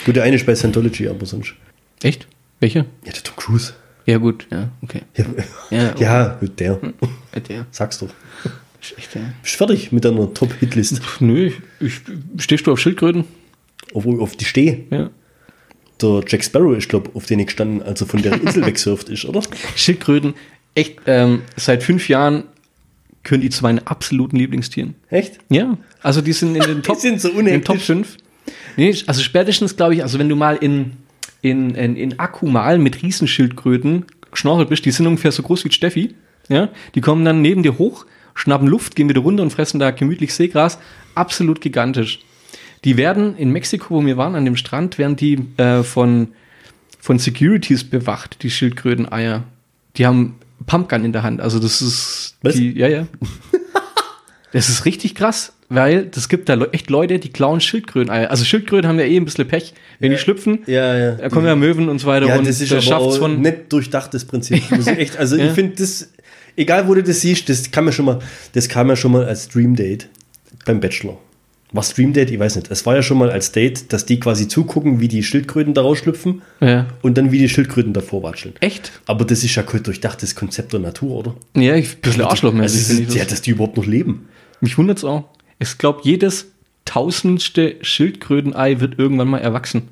Gut, 0.04 0.16
der 0.16 0.24
eine 0.24 0.36
ist 0.36 0.46
bei 0.46 0.54
Scientology, 0.54 1.08
aber 1.08 1.26
sonst. 1.26 1.54
Echt? 2.02 2.26
Welche? 2.60 2.80
Ja, 3.04 3.12
der 3.12 3.22
Tom 3.22 3.36
Cruise. 3.36 3.72
Ja, 4.06 4.18
gut, 4.18 4.46
ja, 4.52 4.70
okay. 4.82 5.02
Ja, 5.16 5.24
Ja, 5.70 5.94
ja 5.98 6.28
gut, 6.40 6.58
der. 6.60 6.78
Äh, 7.32 7.40
Der 7.40 7.66
Sag's 7.72 7.98
doch. 7.98 8.08
ist 8.80 8.96
echt, 8.96 9.14
ja. 9.16 9.22
Bist 9.42 9.56
fertig 9.56 9.90
mit 9.90 10.04
deiner 10.04 10.32
Top-Hitlist? 10.32 11.00
Nö, 11.20 11.50
ich, 11.80 12.00
stehst 12.38 12.66
du 12.66 12.72
auf 12.72 12.78
Schildkröten? 12.78 13.24
Obwohl 13.92 14.20
auf 14.20 14.36
die 14.36 14.44
stehe. 14.44 14.84
Ja. 14.90 15.10
Der 16.00 16.22
Jack 16.28 16.44
Sparrow 16.44 16.76
ist, 16.76 16.88
glaube 16.88 17.10
auf 17.14 17.26
den 17.26 17.40
ich 17.40 17.46
gestanden, 17.46 17.82
als 17.82 18.00
er 18.00 18.06
von 18.06 18.22
der 18.22 18.34
Insel 18.40 18.64
wegsurft 18.66 19.08
ist, 19.08 19.24
oder? 19.24 19.42
Schildkröten, 19.74 20.34
echt, 20.76 21.00
ähm, 21.06 21.42
seit 21.56 21.82
fünf 21.82 22.08
Jahren 22.08 22.44
können 23.24 23.42
die 23.42 23.50
zu 23.50 23.62
meinen 23.62 23.80
absoluten 23.86 24.36
Lieblingstieren. 24.36 24.94
Echt? 25.10 25.38
Ja, 25.48 25.76
also 26.02 26.20
die 26.20 26.32
sind 26.32 26.54
in 26.54 26.62
den 26.62 26.82
Top, 26.84 26.98
sind 26.98 27.20
so 27.20 27.28
in 27.30 27.46
den 27.46 27.64
Top 27.64 27.76
unhektisch. 27.76 27.86
5. 27.86 28.16
Nee, 28.76 28.94
also 29.06 29.22
spätestens, 29.22 29.76
glaube 29.76 29.94
ich, 29.94 30.02
also 30.02 30.18
wenn 30.18 30.28
du 30.28 30.36
mal 30.36 30.56
in, 30.56 30.92
in, 31.42 31.74
in, 31.74 31.96
in 31.96 32.18
Akku 32.20 32.46
mal 32.46 32.78
mit 32.78 33.02
Riesenschildkröten 33.02 34.04
geschnorchelt 34.30 34.68
bist, 34.68 34.84
die 34.84 34.92
sind 34.92 35.06
ungefähr 35.06 35.32
so 35.32 35.42
groß 35.42 35.64
wie 35.64 35.72
Steffi, 35.72 36.14
ja, 36.48 36.68
die 36.94 37.00
kommen 37.00 37.24
dann 37.24 37.42
neben 37.42 37.64
dir 37.64 37.78
hoch, 37.78 38.06
schnappen 38.34 38.68
Luft, 38.68 38.94
gehen 38.94 39.08
wieder 39.08 39.22
runter 39.22 39.42
und 39.42 39.50
fressen 39.50 39.80
da 39.80 39.90
gemütlich 39.90 40.32
Seegras. 40.32 40.78
Absolut 41.16 41.60
gigantisch. 41.60 42.20
Die 42.84 42.96
werden 42.96 43.36
in 43.36 43.50
Mexiko, 43.50 43.94
wo 43.96 44.06
wir 44.06 44.16
waren, 44.16 44.36
an 44.36 44.44
dem 44.44 44.56
Strand, 44.56 44.98
werden 44.98 45.16
die 45.16 45.40
äh, 45.56 45.82
von, 45.82 46.28
von 47.00 47.18
Securities 47.18 47.82
bewacht, 47.82 48.42
die 48.42 48.50
Schildkröteneier. 48.50 49.42
Die 49.96 50.06
haben 50.06 50.36
Pumpgun 50.66 51.04
in 51.04 51.12
der 51.12 51.22
Hand. 51.22 51.40
Also 51.40 51.58
das 51.58 51.82
ist 51.82 52.36
Was? 52.42 52.54
die, 52.54 52.76
ja, 52.78 52.88
ja. 52.88 53.06
Das 54.52 54.68
ist 54.70 54.84
richtig 54.86 55.14
krass, 55.14 55.52
weil 55.68 56.06
das 56.06 56.28
gibt 56.30 56.48
da 56.48 56.58
echt 56.72 56.88
Leute, 56.88 57.18
die 57.18 57.28
klauen 57.30 57.60
Schildkröteneier. 57.60 58.30
Also 58.30 58.44
Schildkröten 58.44 58.88
haben 58.88 58.98
ja 58.98 59.04
eh 59.04 59.16
ein 59.16 59.24
bisschen 59.24 59.46
Pech. 59.46 59.74
Wenn 59.98 60.12
die 60.12 60.18
schlüpfen, 60.18 60.60
Ja, 60.66 60.96
ja. 60.96 61.10
da 61.12 61.28
kommen 61.28 61.46
ja 61.46 61.56
Möwen 61.56 61.88
und 61.90 61.98
so 61.98 62.06
weiter 62.06 62.28
Ja, 62.28 62.38
und 62.38 62.46
das 62.46 62.60
ist 62.60 62.72
aber 62.72 62.80
schafft's 62.80 63.16
auch 63.16 63.18
von. 63.18 63.40
nicht 63.42 63.70
durchdachtes 63.72 64.24
Prinzip. 64.24 64.62
Ich 64.78 64.86
echt, 64.86 65.16
also 65.18 65.36
Ja. 65.36 65.46
ich 65.46 65.52
finde 65.52 65.74
das, 65.76 66.08
egal 66.56 66.88
wo 66.88 66.94
du 66.94 67.02
das 67.02 67.20
siehst, 67.20 67.48
das 67.50 67.70
kam 67.70 67.86
ja 67.86 67.92
schon 67.92 68.06
mal, 68.06 68.20
das 68.54 68.68
kam 68.68 68.88
ja 68.88 68.96
schon 68.96 69.12
mal 69.12 69.24
als 69.26 69.48
Dream 69.48 69.74
Date 69.76 70.08
beim 70.64 70.80
Bachelor. 70.80 71.18
War 71.76 71.82
Stream 71.82 72.12
Date? 72.12 72.30
Ich 72.30 72.38
weiß 72.38 72.56
nicht. 72.56 72.70
Es 72.70 72.84
war 72.86 72.94
ja 72.96 73.02
schon 73.02 73.18
mal 73.18 73.30
als 73.30 73.52
Date, 73.52 73.92
dass 73.92 74.06
die 74.06 74.18
quasi 74.18 74.48
zugucken, 74.48 74.98
wie 75.00 75.08
die 75.08 75.22
Schildkröten 75.22 75.74
da 75.74 75.82
rausschlüpfen 75.82 76.42
Ja. 76.60 76.86
und 77.02 77.16
dann 77.18 77.30
wie 77.32 77.38
die 77.38 77.48
Schildkröten 77.48 77.92
davor 77.92 78.22
watscheln. 78.22 78.54
Echt? 78.60 78.92
Aber 79.06 79.24
das 79.24 79.44
ist 79.44 79.54
ja 79.54 79.62
kein 79.62 79.82
durchdachtes 79.82 80.34
Konzept 80.34 80.72
der 80.72 80.80
Natur, 80.80 81.12
oder? 81.18 81.34
Ja, 81.54 81.76
ich, 81.76 81.94
ein 81.96 82.00
bisschen 82.00 82.22
Also, 82.22 82.30
arschlochmäßig. 82.30 82.80
es 82.80 82.90
ist, 82.90 82.98
ich 83.00 83.14
ja, 83.14 83.22
das. 83.22 83.28
dass 83.32 83.42
die 83.42 83.50
überhaupt 83.50 83.76
noch 83.76 83.86
leben. 83.86 84.28
Mich 84.60 84.76
wundert's 84.78 85.04
auch. 85.04 85.24
Ich 85.58 85.76
glaube, 85.78 86.00
jedes 86.02 86.46
tausendste 86.84 87.76
Schildkrötenei 87.82 88.80
wird 88.80 88.98
irgendwann 88.98 89.28
mal 89.28 89.38
erwachsen. 89.38 89.82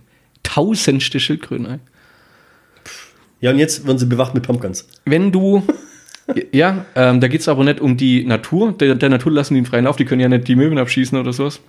Tausendste 0.42 1.20
Schildkrötenei. 1.20 1.78
Ja, 3.40 3.50
und 3.50 3.58
jetzt 3.58 3.86
werden 3.86 3.98
sie 3.98 4.06
bewacht 4.06 4.34
mit 4.34 4.44
Pumpguns. 4.44 4.86
Wenn 5.04 5.30
du. 5.32 5.62
Ja, 6.52 6.86
ähm, 6.94 7.20
da 7.20 7.28
geht's 7.28 7.48
aber 7.48 7.64
nicht 7.64 7.80
um 7.80 7.96
die 7.96 8.24
Natur. 8.24 8.72
Der, 8.72 8.94
der 8.94 9.08
Natur 9.10 9.32
lassen 9.32 9.54
die 9.54 9.58
einen 9.58 9.66
freien 9.66 9.84
Lauf, 9.84 9.96
die 9.96 10.04
können 10.06 10.20
ja 10.20 10.28
nicht 10.28 10.48
die 10.48 10.56
Möwen 10.56 10.78
abschießen 10.78 11.18
oder 11.18 11.32
sowas. 11.32 11.60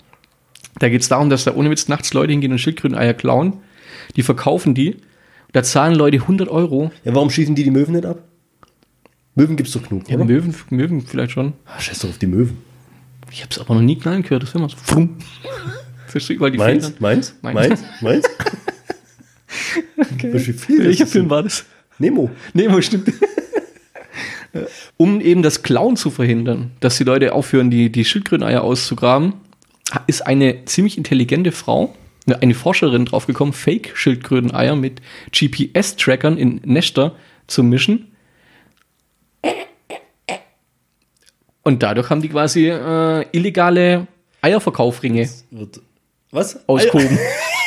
Da 0.79 0.89
geht's 0.89 1.07
darum, 1.09 1.29
dass 1.29 1.43
da 1.43 1.53
ohne 1.55 1.69
Witz 1.69 1.87
nachts 1.87 2.13
Leute 2.13 2.31
hingehen 2.31 2.51
und 2.51 2.59
Schildkröteneier 2.59 3.13
klauen. 3.13 3.53
Die 4.15 4.23
verkaufen 4.23 4.73
die. 4.73 4.97
Da 5.51 5.63
zahlen 5.63 5.95
Leute 5.95 6.17
100 6.17 6.47
Euro. 6.49 6.91
Ja, 7.03 7.13
warum 7.15 7.29
schießen 7.29 7.55
die 7.55 7.63
die 7.63 7.71
Möwen 7.71 7.93
nicht 7.95 8.05
ab? 8.05 8.19
Möwen 9.35 9.55
gibt's 9.57 9.73
doch 9.73 9.83
genug, 9.83 10.09
Ja, 10.09 10.15
oder? 10.15 10.25
Möwen, 10.25 10.55
Möwen 10.69 11.01
vielleicht 11.01 11.31
schon. 11.31 11.53
Ah, 11.65 11.79
scheiß 11.79 11.99
doch 11.99 12.09
auf 12.09 12.17
die 12.17 12.27
Möwen. 12.27 12.57
Ich 13.31 13.41
habe 13.41 13.51
es 13.51 13.59
aber 13.59 13.73
noch 13.75 13.81
nie 13.81 13.97
knallen 13.97 14.21
gehört. 14.23 14.43
Das 14.43 14.49
ist 14.49 14.55
immer 14.55 14.69
so. 14.69 14.77
Frum. 14.77 15.17
Verstehst 16.07 16.39
du, 16.39 16.43
weil 16.43 16.51
die 16.51 16.57
Meins? 16.57 16.85
Federn- 16.87 17.01
Meins? 17.01 17.35
Meins. 17.41 17.55
Meins? 17.69 17.83
Meins? 18.01 18.25
okay. 20.13 20.33
Welcher? 20.79 21.07
Film 21.07 21.29
war 21.29 21.43
das? 21.43 21.65
Nemo. 21.99 22.29
Aber 22.67 22.81
stimmt. 22.81 23.11
Um 24.97 25.21
eben 25.21 25.41
das 25.41 25.63
Klauen 25.63 25.95
zu 25.95 26.09
verhindern, 26.09 26.71
dass 26.79 26.97
die 26.97 27.03
Leute 27.03 27.33
aufhören, 27.33 27.69
die, 27.69 27.91
die 27.91 28.05
Schildkröteneier 28.05 28.63
auszugraben, 28.63 29.33
ist 30.07 30.25
eine 30.25 30.65
ziemlich 30.65 30.97
intelligente 30.97 31.51
Frau, 31.51 31.95
eine 32.41 32.55
Forscherin 32.55 33.05
draufgekommen, 33.05 33.53
Fake-Schildkröteneier 33.53 34.75
mit 34.75 35.01
GPS-Trackern 35.31 36.37
in 36.37 36.61
Nester 36.63 37.15
zu 37.47 37.63
mischen. 37.63 38.11
Und 41.63 41.81
dadurch 41.83 42.09
haben 42.09 42.21
die 42.21 42.29
quasi 42.29 42.69
äh, 42.69 43.25
illegale 43.31 44.07
Eierverkaufringe. 44.41 45.27
Was? 46.31 46.67
austoben. 46.67 47.17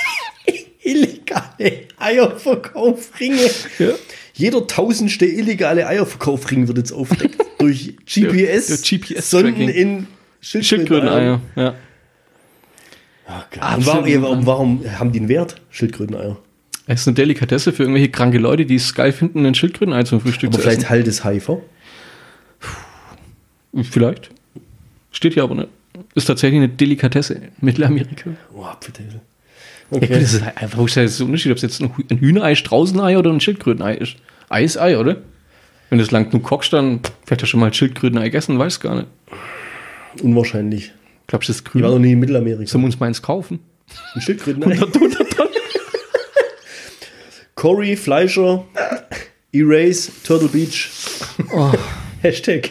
Illegale 0.83 1.89
Eierverkaufringe. 1.99 3.51
Ja. 3.79 3.95
Jeder 4.39 4.69
tausendste 4.69 5.27
illegale 5.27 5.89
Eierverkaufring 5.89 6.69
wird 6.69 6.79
jetzt 6.79 6.93
aufdeckt. 6.93 7.37
durch 7.59 7.97
GPS, 8.07 8.69
durch 8.69 8.83
GPS 9.03 9.31
Sonden 9.31 9.69
in 9.69 10.07
Schildkröteneier. 10.41 11.41
Ja. 11.57 11.75
Geil. 13.51 13.61
Ah, 13.61 13.75
Und 13.75 13.85
warum, 13.87 14.47
warum, 14.47 14.85
haben 14.99 15.11
die 15.11 15.19
einen 15.19 15.29
Wert, 15.29 15.61
Schildkröteneier? 15.71 16.39
Es 16.87 17.01
ist 17.01 17.09
eine 17.09 17.17
Delikatesse 17.17 17.73
für 17.73 17.83
irgendwelche 17.83 18.11
kranke 18.11 18.39
Leute, 18.39 18.65
die 18.65 18.77
es 18.77 18.95
geil 18.95 19.13
finden, 19.13 19.45
ein 19.45 19.57
Schildkrötenei 19.57 20.05
zum 20.05 20.21
Frühstück 20.21 20.51
Aber 20.51 20.59
zu 20.59 20.63
vielleicht 20.63 20.79
essen. 20.83 20.91
halt 20.91 21.07
das 21.09 21.25
HIV. 21.25 21.59
Vielleicht. 23.91 24.31
Steht 25.11 25.35
hier 25.35 25.43
aber 25.43 25.57
nicht. 25.57 25.69
Ist 26.15 26.27
tatsächlich 26.27 26.59
eine 26.59 26.69
Delikatesse 26.69 27.35
in 27.35 27.43
Mittelamerika. 27.61 28.31
Oh, 28.55 28.65
Apfelteil. 29.91 30.11
Ja, 30.11 30.17
Okay. 30.17 30.21
das 30.23 30.35
ist 30.35 30.45
halt 30.45 30.57
einfach, 30.59 30.79
wo 30.79 30.87
ist 30.87 30.97
das 30.97 31.17
der 31.17 31.27
Unterschied, 31.27 31.53
ob 31.53 31.57
es 31.57 31.63
jetzt 31.63 31.81
ein 31.81 31.91
Hü- 31.95 32.11
ein 32.11 32.19
Hühnerei, 32.19 32.55
Straußenei 32.55 33.19
oder 33.19 33.31
ein 33.33 33.41
Schildkrötenei 33.41 33.95
ist? 33.97 34.17
Ei 34.49 34.65
ist 34.65 34.79
Ei, 34.79 34.99
oder? 34.99 35.17
Wenn 35.91 35.99
du 35.99 36.05
es 36.05 36.11
lang 36.11 36.31
genug 36.31 36.45
kochst, 36.45 36.73
dann 36.73 37.01
vielleicht 37.25 37.43
hast 37.43 37.43
du 37.43 37.47
schon 37.47 37.61
mal 37.61 37.67
ein 37.67 37.73
Schildkrötenei 37.75 38.25
gegessen, 38.25 38.59
weiß 38.59 38.81
gar 38.81 38.97
nicht. 38.97 39.07
Unwahrscheinlich. 40.23 40.93
Glaubst 41.27 41.49
du, 41.49 41.53
das 41.53 41.61
ist 41.61 41.69
Ich 41.69 41.75
war 41.75 41.83
noch 41.83 41.91
grün? 41.97 42.03
nie 42.03 42.13
in 42.13 42.21
Mittelamerika. 42.21 42.67
Sollen 42.71 42.83
wir 42.85 42.87
uns 42.87 43.01
mal 43.01 43.07
eins 43.07 43.23
kaufen? 43.23 43.61
Ein 44.15 44.21
Schildkrötenei. 44.21 44.77
Corey 47.55 47.97
Fleischer, 47.97 48.65
Erase, 49.53 50.11
Turtle 50.25 50.49
Beach. 50.49 50.91
Oh. 51.53 51.73
Hashtag. 52.23 52.71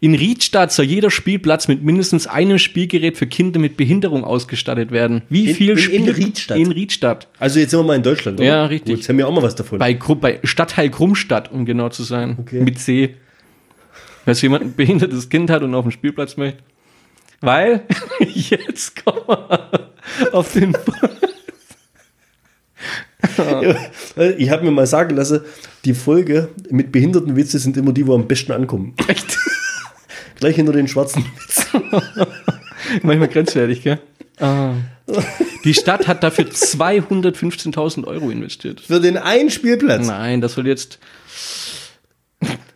In 0.00 0.14
Riedstadt 0.14 0.72
soll 0.72 0.84
jeder 0.86 1.10
Spielplatz 1.10 1.68
mit 1.68 1.82
mindestens 1.82 2.26
einem 2.26 2.58
Spielgerät 2.58 3.16
für 3.16 3.26
Kinder 3.26 3.58
mit 3.58 3.76
Behinderung 3.76 4.24
ausgestattet 4.24 4.90
werden. 4.90 5.22
Wie 5.28 5.48
In- 5.50 5.54
viel 5.54 5.70
in- 5.70 5.76
in 5.76 5.82
Spiel- 5.82 6.10
Riedstadt? 6.10 6.58
In 6.58 6.72
Riedstadt. 6.72 7.28
Also 7.38 7.58
jetzt 7.60 7.70
sind 7.70 7.80
wir 7.80 7.84
mal 7.84 7.96
in 7.96 8.02
Deutschland, 8.02 8.38
oder? 8.38 8.46
Ja, 8.48 8.66
richtig. 8.66 8.90
Gut, 8.92 8.98
jetzt 8.98 9.08
haben 9.08 9.18
wir 9.18 9.26
auch 9.28 9.32
mal 9.34 9.42
was 9.42 9.54
davon. 9.54 9.78
Bei, 9.78 9.94
bei 9.94 10.40
Stadtteil 10.44 10.90
Krummstadt, 10.90 11.50
um 11.50 11.64
genau 11.64 11.88
zu 11.88 12.02
sein. 12.02 12.36
Okay. 12.40 12.60
Mit 12.62 12.78
C. 12.78 13.14
Falls 14.24 14.42
jemand 14.42 14.64
ein 14.64 14.74
behindertes 14.74 15.28
Kind 15.28 15.50
hat 15.50 15.62
und 15.62 15.74
auf 15.74 15.84
den 15.84 15.92
Spielplatz 15.92 16.36
möchte. 16.36 16.58
Weil, 17.40 17.82
jetzt 18.34 19.04
kommen 19.04 19.20
wir 19.26 19.90
auf 20.32 20.52
den 20.52 20.76
Ich 24.38 24.50
habe 24.50 24.64
mir 24.64 24.70
mal 24.70 24.86
sagen 24.86 25.16
lassen, 25.16 25.40
die 25.84 25.94
Folge 25.94 26.48
mit 26.70 26.92
behinderten 26.92 27.36
Witze 27.36 27.58
sind 27.58 27.76
immer 27.76 27.92
die, 27.92 28.06
wo 28.06 28.14
am 28.14 28.26
besten 28.26 28.52
ankommen. 28.52 28.94
Echt? 29.08 29.35
Gleich 30.36 30.56
hinter 30.56 30.72
den 30.72 30.88
schwarzen 30.88 31.24
Witz. 31.48 31.66
Manchmal 33.02 33.28
grenzwertig, 33.28 33.82
gell? 33.82 33.98
Ah. 34.38 34.74
Die 35.64 35.74
Stadt 35.74 36.06
hat 36.08 36.22
dafür 36.22 36.44
215.000 36.46 38.06
Euro 38.06 38.30
investiert. 38.30 38.80
Für 38.80 39.00
den 39.00 39.16
einen 39.16 39.50
Spielplatz. 39.50 40.06
Nein, 40.06 40.40
das 40.40 40.52
soll 40.54 40.66
jetzt 40.66 40.98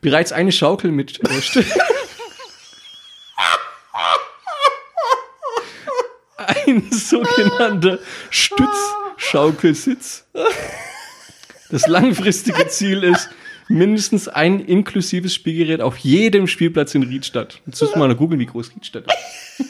bereits 0.00 0.32
eine 0.32 0.52
Schaukel 0.52 0.90
mit. 0.90 1.20
Ein 6.66 6.90
sogenannter 6.90 7.98
Stützschaukelsitz. 8.30 10.24
Das 11.70 11.86
langfristige 11.86 12.66
Ziel 12.68 13.04
ist, 13.04 13.28
mindestens 13.70 14.28
ein 14.28 14.60
inklusives 14.60 15.34
Spielgerät 15.34 15.80
auf 15.80 15.96
jedem 15.98 16.46
Spielplatz 16.46 16.94
in 16.94 17.02
Riedstadt. 17.02 17.60
Jetzt 17.66 17.80
müssen 17.80 17.94
wir 17.94 18.06
mal 18.08 18.14
googeln, 18.14 18.40
wie 18.40 18.46
groß 18.46 18.72
Riedstadt 18.74 19.04
ist. 19.06 19.66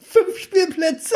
Fünf 0.00 0.38
Spielplätze. 0.38 1.14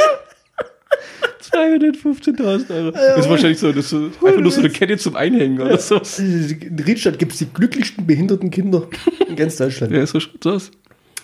215.000 1.53 2.71
Euro. 2.75 2.91
Das 2.93 3.19
ist 3.19 3.29
wahrscheinlich 3.29 3.59
so, 3.59 3.73
das 3.73 3.93
ist 3.93 4.23
einfach 4.25 4.41
nur 4.41 4.51
so 4.51 4.61
eine 4.61 4.71
Kette 4.71 4.97
zum 4.97 5.17
Einhängen 5.17 5.61
oder 5.61 5.79
so. 5.79 6.01
In 6.19 6.83
Riedstadt 6.87 7.19
gibt 7.19 7.33
es 7.33 7.39
die 7.39 7.47
glücklichsten 7.53 8.07
behinderten 8.07 8.51
Kinder 8.51 8.89
in 9.29 9.37
ganz 9.37 9.57
Deutschland. 9.57 9.93
Ja, 9.97 10.07
so 10.07 10.21
schaut's 10.21 10.47
aus. 10.47 10.71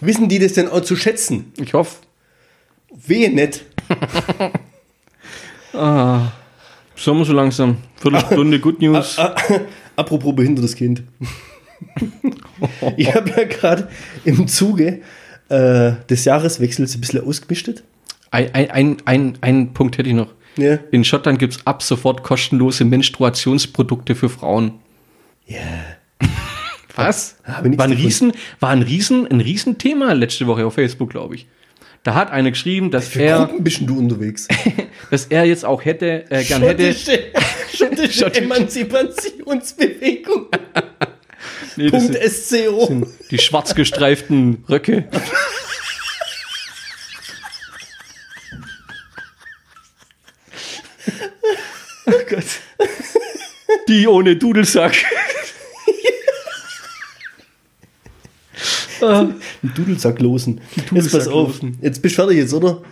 Wissen 0.01 0.29
die 0.29 0.39
das 0.39 0.53
denn 0.53 0.69
auch 0.69 0.83
zu 0.83 0.97
schätzen? 0.97 1.53
Ich 1.61 1.73
hoffe. 1.75 1.97
Wehe 3.07 3.31
nicht. 3.31 3.65
Ah, 5.75 6.33
Sommer 6.97 7.27
so 7.27 7.35
langsam. 7.35 7.77
Viertelstunde 8.01 8.59
Good 8.59 8.81
News. 8.81 9.19
Apropos 9.99 10.33
behindertes 10.33 10.77
Kind. 10.77 11.03
ich 12.97 13.13
habe 13.13 13.31
ja 13.31 13.43
gerade 13.43 13.89
im 14.25 14.47
Zuge 14.47 15.01
äh, 15.49 15.93
des 16.09 16.25
Jahreswechsels 16.25 16.95
ein 16.95 17.01
bisschen 17.01 17.27
ausgemistet. 17.27 17.83
Ein, 18.31 18.55
ein, 18.55 18.97
ein, 19.07 19.39
ein, 19.41 19.75
Punkt 19.75 19.99
hätte 19.99 20.09
ich 20.09 20.15
noch. 20.15 20.33
Ja. 20.57 20.79
In 20.93 21.03
Schottland 21.03 21.41
gibt 21.41 21.55
es 21.55 21.67
ab 21.67 21.83
sofort 21.83 22.23
kostenlose 22.23 22.85
Menstruationsprodukte 22.85 24.15
für 24.15 24.29
Frauen. 24.29 24.75
Ja. 25.47 25.59
Was? 26.95 27.35
Habe 27.43 27.69
nichts 27.69 27.83
War 27.83 27.91
ein. 27.91 27.97
Riesen, 27.97 28.33
war 28.61 28.71
ein 28.71 28.83
Riesen, 28.83 29.27
ein 29.27 29.41
Riesenthema 29.41 30.13
letzte 30.13 30.47
Woche 30.47 30.65
auf 30.65 30.75
Facebook, 30.75 31.11
glaube 31.11 31.35
ich. 31.35 31.49
Da 32.05 32.15
hat 32.15 32.31
einer 32.31 32.51
geschrieben, 32.51 32.91
dass 32.91 33.09
Für 33.09 33.23
er, 33.23 33.39
Gruppen 33.39 33.65
bist 33.65 33.81
du 33.85 33.99
unterwegs? 33.99 34.47
dass 35.11 35.27
er 35.27 35.45
jetzt 35.45 35.65
auch 35.65 35.85
hätte, 35.85 36.25
äh, 36.31 36.45
gern 36.45 36.63
hätte. 36.63 36.95
Schottische, 36.95 37.25
schottische 37.77 38.19
Schottisch. 38.21 38.43
Emanzipationsbewegung. 38.43 40.47
Nee, 41.77 41.91
Punkt 41.91 42.19
SCO. 42.29 43.07
die 43.31 43.39
schwarz 43.39 43.73
gestreiften 43.73 44.65
Röcke. 44.69 45.05
Oh 52.07 52.13
Gott. 52.29 52.45
Die 53.87 54.09
ohne 54.09 54.35
Dudelsack. 54.35 54.97
Ah. 59.03 59.29
Die 59.63 59.69
Dudelsacklosen. 59.69 60.61
Jetzt 60.91 61.13
pass 61.13 61.29
auf. 61.29 61.59
Dudelsacklosen. 61.59 61.79
Jetzt 61.83 62.03
bist 62.03 62.17
du 62.17 62.23
fertig 62.23 62.39
jetzt, 62.39 62.53
oder? 62.53 62.83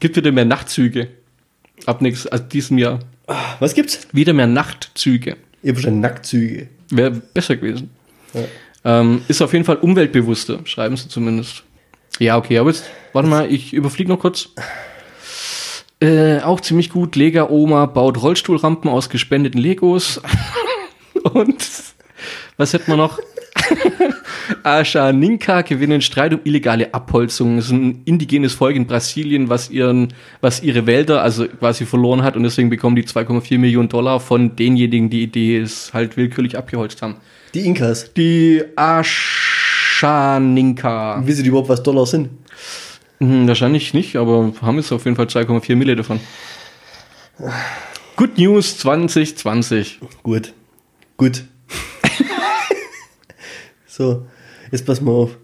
Gibt 0.00 0.16
wieder 0.16 0.32
mehr 0.32 0.44
Nachtzüge. 0.44 1.08
Ab 1.86 2.00
nächstes, 2.02 2.30
also 2.30 2.44
diesem 2.44 2.78
Jahr. 2.78 3.00
Was 3.60 3.74
gibt's? 3.74 4.06
Wieder 4.12 4.32
mehr 4.32 4.46
Nachtzüge. 4.46 5.36
Ihr 5.62 5.72
habt 5.72 5.82
schon 5.82 6.00
Nacktzüge. 6.00 6.68
Wäre 6.90 7.10
besser 7.10 7.56
gewesen. 7.56 7.90
Ähm, 8.84 9.22
ist 9.28 9.40
auf 9.42 9.52
jeden 9.52 9.64
Fall 9.64 9.76
umweltbewusster, 9.76 10.60
schreiben 10.64 10.96
sie 10.96 11.08
zumindest. 11.08 11.62
Ja, 12.18 12.36
okay, 12.36 12.58
aber 12.58 12.70
jetzt, 12.70 12.84
warte 13.12 13.28
mal, 13.28 13.50
ich 13.50 13.72
überfliege 13.72 14.10
noch 14.10 14.18
kurz. 14.18 14.48
Äh, 16.00 16.40
auch 16.40 16.60
ziemlich 16.60 16.90
gut. 16.90 17.14
Lega 17.14 17.48
Oma 17.48 17.86
baut 17.86 18.20
Rollstuhlrampen 18.20 18.90
aus 18.90 19.08
gespendeten 19.08 19.60
Legos. 19.60 20.20
Und 21.22 21.64
was 22.56 22.72
hätten 22.72 22.90
wir 22.90 22.96
noch? 22.96 23.20
Ashaninka 24.62 25.62
gewinnen 25.62 26.00
Streit 26.00 26.34
um 26.34 26.40
illegale 26.44 26.92
Abholzung. 26.94 27.56
Das 27.56 27.66
ist 27.66 27.72
ein 27.72 28.02
indigenes 28.04 28.54
Volk 28.54 28.76
in 28.76 28.86
Brasilien, 28.86 29.48
was, 29.48 29.70
ihren, 29.70 30.14
was 30.40 30.62
ihre 30.62 30.86
Wälder 30.86 31.22
also 31.22 31.46
quasi 31.46 31.86
verloren 31.86 32.22
hat 32.22 32.36
und 32.36 32.42
deswegen 32.42 32.70
bekommen 32.70 32.96
die 32.96 33.04
2,4 33.04 33.58
Millionen 33.58 33.88
Dollar 33.88 34.20
von 34.20 34.56
denjenigen, 34.56 35.10
die 35.10 35.26
die 35.26 35.56
es 35.56 35.92
halt 35.94 36.16
willkürlich 36.16 36.56
abgeholzt 36.56 37.02
haben. 37.02 37.16
Die 37.54 37.66
Inkas. 37.66 38.12
Die 38.14 38.62
Ashaninka. 38.76 40.02
Wissen 41.26 41.42
die 41.42 41.48
überhaupt, 41.48 41.68
was 41.68 41.82
Dollar 41.82 42.06
sind? 42.06 42.30
Hm, 43.18 43.46
wahrscheinlich 43.46 43.94
nicht, 43.94 44.16
aber 44.16 44.52
haben 44.62 44.76
jetzt 44.76 44.90
auf 44.90 45.04
jeden 45.04 45.16
Fall 45.16 45.26
2,4 45.26 45.76
Mille 45.76 45.94
davon. 45.96 46.18
Good 48.16 48.38
News 48.38 48.78
2020. 48.78 50.00
Gut. 50.22 50.52
Gut. 51.16 51.44
so, 53.86 54.26
jetzt 54.72 54.84
pass 54.86 55.00
mal 55.00 55.12
auf. 55.12 55.38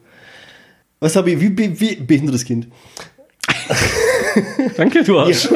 Was 1.01 1.15
habe 1.15 1.31
ich, 1.31 1.41
wie, 1.41 1.57
wie, 1.57 1.81
wie 1.81 1.97
behindertes 1.97 2.45
Kind? 2.45 2.67
Danke, 4.77 5.05
du 5.05 5.19
Arsch. 5.19 5.49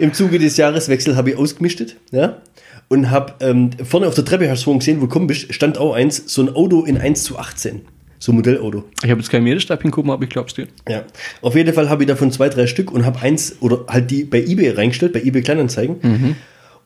Im 0.00 0.12
Zuge 0.12 0.38
des 0.40 0.56
Jahreswechsels 0.56 1.16
habe 1.16 1.30
ich 1.30 1.36
ausgemischtet, 1.36 1.96
ja, 2.10 2.42
und 2.88 3.10
habe 3.10 3.34
ähm, 3.40 3.70
vorne 3.84 4.08
auf 4.08 4.14
der 4.14 4.24
Treppe, 4.24 4.50
hast 4.50 4.62
du 4.62 4.64
vorhin 4.64 4.80
gesehen, 4.80 4.96
wo 4.96 5.02
du 5.02 5.08
gekommen 5.08 5.28
bist, 5.28 5.54
stand 5.54 5.78
auch 5.78 5.94
eins, 5.94 6.24
so 6.26 6.42
ein 6.42 6.54
Auto 6.54 6.82
in 6.82 6.98
1 6.98 7.22
zu 7.22 7.38
18. 7.38 7.82
So 8.18 8.32
ein 8.32 8.36
Modellauto. 8.36 8.84
Ich 9.02 9.10
habe 9.10 9.20
jetzt 9.20 9.30
keinen 9.30 9.42
Mädelstab 9.44 9.82
hingucken, 9.82 10.10
aber 10.10 10.22
ich 10.22 10.30
glaub's 10.30 10.54
dir. 10.54 10.68
Ja. 10.88 11.04
Auf 11.40 11.56
jeden 11.56 11.72
Fall 11.74 11.88
habe 11.90 12.04
ich 12.04 12.06
davon 12.06 12.30
zwei, 12.30 12.48
drei 12.48 12.68
Stück 12.68 12.92
und 12.92 13.04
habe 13.04 13.20
eins 13.20 13.56
oder 13.60 13.84
halt 13.88 14.12
die 14.12 14.22
bei 14.24 14.38
eBay 14.38 14.70
reingestellt, 14.70 15.12
bei 15.12 15.22
eBay 15.22 15.42
Kleinanzeigen. 15.42 16.36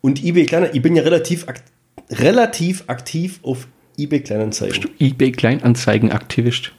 Und 0.01 0.25
eBay 0.25 0.47
Kleinanzeigen, 0.47 0.77
ich 0.77 0.83
bin 0.83 0.97
ja 0.97 1.03
relativ, 1.03 1.47
ak 1.47 1.61
relativ 2.11 2.85
aktiv 2.87 3.41
auf 3.43 3.67
eBay 3.99 4.21
Kleinanzeigen. 4.21 4.89
eBay 4.99 5.33
Kleinanzeigen-Aktivist. 5.33 6.73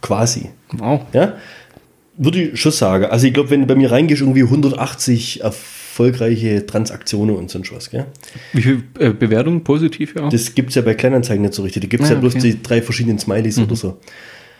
Quasi. 0.00 0.50
Wow. 0.72 1.02
Ja. 1.12 1.34
Würde 2.16 2.42
ich 2.42 2.60
schon 2.60 2.72
sagen. 2.72 3.06
Also 3.06 3.26
ich 3.26 3.34
glaube, 3.34 3.50
wenn 3.50 3.60
du 3.62 3.66
bei 3.66 3.74
mir 3.74 3.90
reingehst, 3.90 4.20
irgendwie 4.22 4.42
180 4.42 5.42
erfolgreiche 5.42 6.66
Transaktionen 6.66 7.36
und 7.36 7.50
sonst 7.50 7.72
was, 7.72 7.90
gell? 7.90 8.06
Wie 8.52 8.62
viel 8.62 8.82
äh, 8.98 9.10
Bewertung? 9.10 9.62
Positiv, 9.64 10.14
ja. 10.16 10.28
Das 10.28 10.54
gibt 10.54 10.70
es 10.70 10.74
ja 10.74 10.82
bei 10.82 10.94
Kleinanzeigen 10.94 11.42
nicht 11.42 11.54
so 11.54 11.62
richtig. 11.62 11.82
Da 11.82 11.88
gibt 11.88 12.04
es 12.04 12.10
Ah, 12.10 12.14
ja 12.14 12.20
bloß 12.20 12.36
okay. 12.36 12.52
die 12.52 12.62
drei 12.62 12.82
verschiedenen 12.82 13.18
Smileys 13.18 13.58
oder 13.58 13.76
so. 13.76 13.98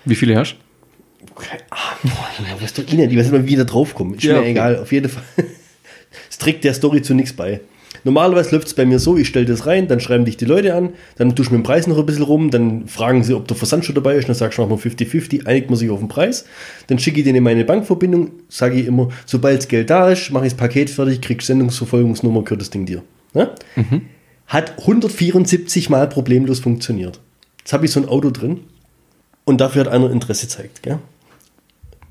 Wie 0.05 0.15
viele 0.15 0.37
hast 0.37 0.57
Keine 1.37 1.63
Ahnung, 1.71 2.59
was 2.61 2.73
doch 2.75 2.85
ich 2.85 2.93
weiß 2.99 2.99
nicht 3.09 3.33
mal, 3.33 3.45
wie 3.45 3.51
wir 3.51 3.59
da 3.59 3.65
draufkommen. 3.65 4.15
Ist 4.15 4.23
Ja, 4.25 4.35
mir 4.35 4.41
okay. 4.41 4.51
egal, 4.51 4.77
auf 4.79 4.93
jeden 4.93 5.09
Fall. 5.09 5.23
Es 6.31 6.39
trägt 6.39 6.65
der 6.65 6.73
Story 6.73 7.03
zu 7.03 7.13
nichts 7.15 7.33
bei. 7.35 7.61
Normalerweise 8.09 8.57
läuft 8.57 8.69
es 8.69 8.73
bei 8.73 8.87
mir 8.87 8.99
so, 8.99 9.19
ich 9.19 9.29
stelle 9.29 9.45
das 9.45 9.67
rein, 9.67 9.87
dann 9.87 10.01
schreiben 10.01 10.25
dich 10.25 10.39
die 10.39 10.47
Leute 10.47 10.75
an, 10.75 10.95
dann 11.19 11.37
tue 11.37 11.45
ich 11.45 11.51
mit 11.51 11.59
dem 11.59 11.63
Preis 11.63 11.87
noch 11.87 11.99
ein 11.99 12.07
bisschen 12.07 12.23
rum, 12.23 12.51
dann 12.51 12.89
fragen 12.89 13.23
sie, 13.23 13.35
ob 13.35 13.47
der 13.47 13.55
Versand 13.55 13.85
schon 13.85 13.95
dabei 13.95 14.17
ist, 14.17 14.27
dann 14.27 14.35
sagst 14.35 14.57
du 14.57 14.63
nochmal 14.63 14.79
50-50, 14.79 15.45
einigt 15.45 15.69
man 15.69 15.79
sich 15.79 15.91
auf 15.91 15.99
den 15.99 16.09
Preis, 16.09 16.47
dann 16.87 16.99
schicke 16.99 17.19
ich 17.19 17.27
denen 17.27 17.45
meine 17.45 17.67
Bankverbindung, 17.67 18.31
sage 18.49 18.81
ich 18.81 18.87
immer, 18.87 19.11
sobald 19.27 19.59
das 19.59 19.69
Geld 19.69 19.91
da 19.91 20.09
ist, 20.11 20.31
mache 20.31 20.47
ich 20.47 20.53
das 20.55 20.59
Paket 20.59 20.89
fertig, 20.89 21.21
krieg 21.21 21.43
Sendungsverfolgungsnummer, 21.43 22.45
gehört 22.45 22.63
das 22.63 22.71
Ding 22.71 22.87
dir. 22.87 23.03
Ja? 23.35 23.51
Hat 24.47 24.79
174 24.79 25.91
Mal 25.91 26.09
problemlos 26.09 26.61
funktioniert. 26.61 27.21
Jetzt 27.59 27.75
habe 27.75 27.85
ich 27.85 27.91
so 27.91 28.01
ein 28.01 28.09
Auto 28.09 28.31
drin 28.31 28.61
und 29.45 29.61
dafür 29.61 29.85
hat 29.85 29.93
einer 29.93 30.11
Interesse 30.11 30.47
gezeigt. 30.47 30.83
Gell? 30.83 30.99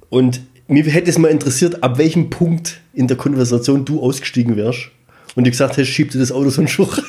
Und 0.10 0.42
mir 0.68 0.84
hätte 0.84 1.10
es 1.10 1.18
mal 1.18 1.32
interessiert, 1.32 1.82
ab 1.82 1.98
welchem 1.98 2.30
Punkt 2.30 2.82
in 2.94 3.08
der 3.08 3.18
Konversation 3.18 3.84
du 3.84 4.00
ausgestiegen 4.00 4.58
wärst 4.58 4.92
und 5.38 5.44
dir 5.44 5.52
gesagt 5.52 5.78
hast, 5.78 5.88
schieb 5.88 6.10
dir 6.10 6.18
das 6.18 6.32
Auto 6.32 6.50
so 6.50 6.62
einen 6.62 6.68
Schuh 6.68 6.84
rein. 6.84 7.04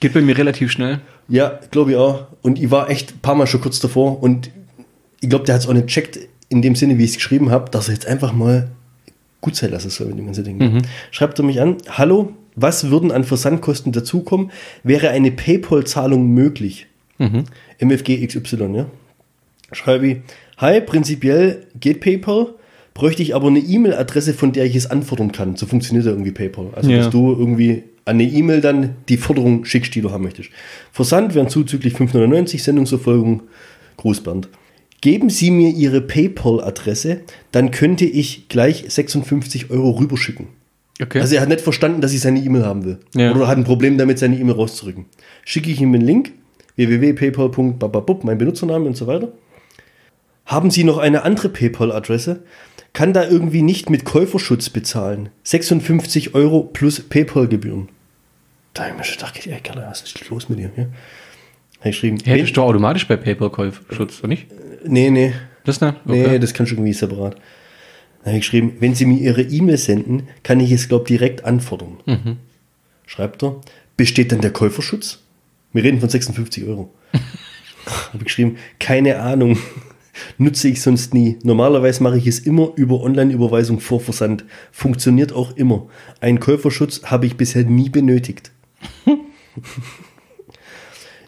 Geht 0.00 0.14
bei 0.14 0.20
mir 0.20 0.36
relativ 0.36 0.72
schnell. 0.72 1.00
Ja, 1.28 1.60
glaube 1.70 1.92
ich 1.92 1.96
auch. 1.96 2.26
Und 2.42 2.58
ich 2.58 2.72
war 2.72 2.90
echt 2.90 3.12
ein 3.12 3.18
paar 3.20 3.36
Mal 3.36 3.46
schon 3.46 3.60
kurz 3.60 3.78
davor 3.78 4.20
und 4.20 4.50
ich 5.20 5.30
glaube, 5.30 5.44
der 5.44 5.54
hat 5.54 5.62
es 5.62 5.68
auch 5.68 5.72
nicht 5.72 5.86
checkt, 5.86 6.18
in 6.48 6.60
dem 6.60 6.74
Sinne, 6.74 6.98
wie 6.98 7.04
ich 7.04 7.10
es 7.10 7.16
geschrieben 7.16 7.52
habe, 7.52 7.70
dass 7.70 7.86
er 7.86 7.94
jetzt 7.94 8.06
einfach 8.06 8.32
mal 8.32 8.68
gut 9.40 9.54
sein 9.54 9.70
lassen 9.70 9.90
soll 9.90 10.08
mit 10.08 10.18
dem 10.18 10.26
ganzen 10.26 10.42
Ding. 10.42 10.82
Schreibt 11.12 11.38
er 11.38 11.44
mich 11.44 11.60
an, 11.60 11.76
hallo, 11.88 12.32
was 12.56 12.90
würden 12.90 13.12
an 13.12 13.22
Versandkosten 13.22 13.92
dazukommen? 13.92 14.50
Wäre 14.82 15.10
eine 15.10 15.30
PayPal-Zahlung 15.30 16.26
möglich? 16.26 16.88
MFG 17.78 18.26
XY, 18.26 18.74
ja. 18.74 18.86
Schreibe 19.70 20.08
ich, 20.08 20.16
hi, 20.58 20.80
prinzipiell 20.80 21.64
geht 21.78 22.00
PayPal, 22.00 22.54
bräuchte 22.94 23.22
ich 23.22 23.34
aber 23.34 23.48
eine 23.48 23.58
E-Mail-Adresse, 23.60 24.34
von 24.34 24.52
der 24.52 24.64
ich 24.66 24.76
es 24.76 24.90
anfordern 24.90 25.32
kann. 25.32 25.56
So 25.56 25.66
funktioniert 25.66 26.04
ja 26.06 26.12
irgendwie 26.12 26.32
PayPal. 26.32 26.68
Also, 26.74 26.90
Ja. 26.90 26.98
dass 26.98 27.10
du 27.10 27.32
irgendwie 27.32 27.84
an 28.04 28.16
eine 28.16 28.24
E-Mail 28.24 28.60
dann 28.60 28.96
die 29.08 29.16
Forderung 29.16 29.64
schickst, 29.64 29.94
die 29.94 30.00
du 30.00 30.10
haben 30.10 30.24
möchtest. 30.24 30.50
Versand 30.92 31.34
wären 31.34 31.48
zuzüglich 31.48 31.94
590, 31.94 32.62
Sendungserfolgung, 32.62 33.42
Großband. 33.96 34.48
Geben 35.00 35.30
Sie 35.30 35.50
mir 35.50 35.70
Ihre 35.70 36.00
PayPal-Adresse, 36.00 37.20
dann 37.50 37.70
könnte 37.70 38.04
ich 38.04 38.48
gleich 38.48 38.84
56 38.88 39.70
Euro 39.70 39.90
rüberschicken. 39.90 40.46
Okay. 41.00 41.20
Also 41.20 41.34
er 41.34 41.40
hat 41.40 41.48
nicht 41.48 41.60
verstanden, 41.60 42.00
dass 42.00 42.12
ich 42.12 42.20
seine 42.20 42.40
E-Mail 42.40 42.64
haben 42.64 42.84
will. 42.84 42.98
Ja. 43.16 43.34
Oder 43.34 43.48
hat 43.48 43.56
ein 43.56 43.64
Problem 43.64 43.98
damit, 43.98 44.18
seine 44.18 44.36
E-Mail 44.38 44.54
rauszurücken. 44.54 45.06
Schicke 45.44 45.70
ich 45.70 45.80
ihm 45.80 45.94
einen 45.94 46.04
Link, 46.04 46.32
www.paypal.bababub, 46.76 48.24
mein 48.24 48.38
Benutzername 48.38 48.86
und 48.86 48.96
so 48.96 49.06
weiter. 49.06 49.32
Haben 50.46 50.70
Sie 50.70 50.84
noch 50.84 50.98
eine 50.98 51.22
andere 51.22 51.48
PayPal-Adresse? 51.48 52.42
Kann 52.92 53.12
da 53.12 53.26
irgendwie 53.26 53.62
nicht 53.62 53.88
mit 53.88 54.04
Käuferschutz 54.04 54.68
bezahlen. 54.68 55.30
56 55.44 56.34
Euro 56.34 56.62
plus 56.62 57.00
PayPal-Gebühren. 57.00 57.88
Da 58.74 58.82
habe 58.82 58.92
ich 58.92 58.98
mir 58.98 59.04
schon 59.04 59.16
gedacht, 59.16 59.46
ey, 59.46 59.60
Kerle, 59.60 59.86
was 59.88 60.02
ist 60.02 60.28
los 60.28 60.48
mit 60.48 60.58
dir? 60.58 60.70
Ja? 60.76 60.84
Habe 60.84 60.90
ich 61.88 61.96
geschrieben. 61.96 62.18
Hättest 62.24 62.56
du 62.56 62.62
automatisch 62.62 63.06
bei 63.08 63.16
PayPal-Käuferschutz, 63.16 64.18
oder 64.20 64.28
nicht? 64.28 64.46
Nee, 64.84 65.10
nee. 65.10 65.32
Das 65.64 65.80
ne? 65.80 65.96
Nee, 66.04 66.38
das 66.38 66.54
kannst 66.54 66.72
du 66.72 66.76
irgendwie 66.76 66.92
separat. 66.92 67.34
Dann 67.34 68.26
habe 68.26 68.36
ich 68.36 68.42
geschrieben, 68.42 68.76
wenn 68.80 68.94
Sie 68.94 69.06
mir 69.06 69.18
Ihre 69.18 69.42
E-Mail 69.42 69.78
senden, 69.78 70.28
kann 70.42 70.60
ich 70.60 70.70
es, 70.70 70.88
glaube 70.88 71.06
direkt 71.06 71.44
anfordern. 71.44 71.98
Schreibt 73.06 73.42
er, 73.42 73.60
besteht 73.96 74.32
dann 74.32 74.40
der 74.40 74.52
Käuferschutz? 74.52 75.18
Wir 75.72 75.82
reden 75.82 76.00
von 76.00 76.08
56 76.08 76.64
Euro. 76.64 76.92
habe 77.12 78.18
ich 78.18 78.24
geschrieben, 78.24 78.58
keine 78.78 79.20
Ahnung. 79.20 79.58
Nutze 80.38 80.68
ich 80.68 80.82
sonst 80.82 81.14
nie. 81.14 81.38
Normalerweise 81.42 82.02
mache 82.02 82.18
ich 82.18 82.26
es 82.26 82.38
immer 82.40 82.72
über 82.76 83.00
Online-Überweisung 83.02 83.80
vor 83.80 84.00
Versand. 84.00 84.44
Funktioniert 84.70 85.32
auch 85.32 85.56
immer. 85.56 85.86
Einen 86.20 86.40
Käuferschutz 86.40 87.02
habe 87.04 87.26
ich 87.26 87.36
bisher 87.36 87.64
nie 87.64 87.88
benötigt. 87.88 88.50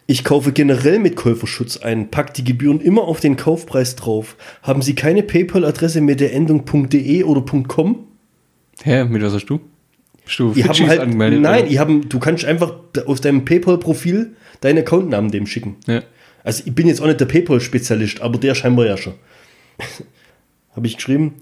Ich 0.07 0.23
kaufe 0.23 0.51
generell 0.51 0.99
mit 0.99 1.15
Käuferschutz 1.15 1.77
ein, 1.77 2.11
pack 2.11 2.33
die 2.35 2.43
Gebühren 2.43 2.79
immer 2.79 3.05
auf 3.05 3.21
den 3.21 3.37
Kaufpreis 3.37 3.95
drauf. 3.95 4.35
Haben 4.61 4.83
Sie 4.83 4.93
keine 4.93 5.23
PayPal-Adresse 5.23 5.99
mit 5.99 6.19
der 6.19 6.31
Endung 6.33 6.63
.de 6.89 7.23
oder 7.23 7.41
.com? 7.67 8.05
Hä, 8.83 9.05
mit 9.05 9.23
was 9.23 9.33
hast 9.33 9.47
du? 9.47 9.59
Bist 10.23 10.37
du 10.37 10.51
Ich 10.55 10.63
habe 10.63 10.75
Fitchis 10.75 10.89
halt, 10.89 10.99
angemeldet? 10.99 11.41
nein, 11.41 11.63
oder? 11.63 11.71
ich 11.71 11.79
hab, 11.79 11.89
du 11.89 12.19
kannst 12.19 12.45
einfach 12.45 12.75
aus 13.07 13.21
deinem 13.21 13.45
PayPal-Profil 13.45 14.35
deinen 14.61 14.77
Accountnamen 14.79 15.31
dem 15.31 15.47
schicken. 15.47 15.77
Ja. 15.87 16.03
Also 16.45 16.63
ich 16.65 16.73
bin 16.75 16.87
jetzt 16.87 17.01
auch 17.01 17.07
nicht 17.07 17.19
der 17.19 17.25
PayPal-Spezialist, 17.25 18.21
aber 18.21 18.37
der 18.39 18.55
scheinbar 18.55 18.85
ja 18.85 18.95
schon. 18.97 19.15
habe 20.75 20.87
ich 20.87 20.95
geschrieben, 20.95 21.33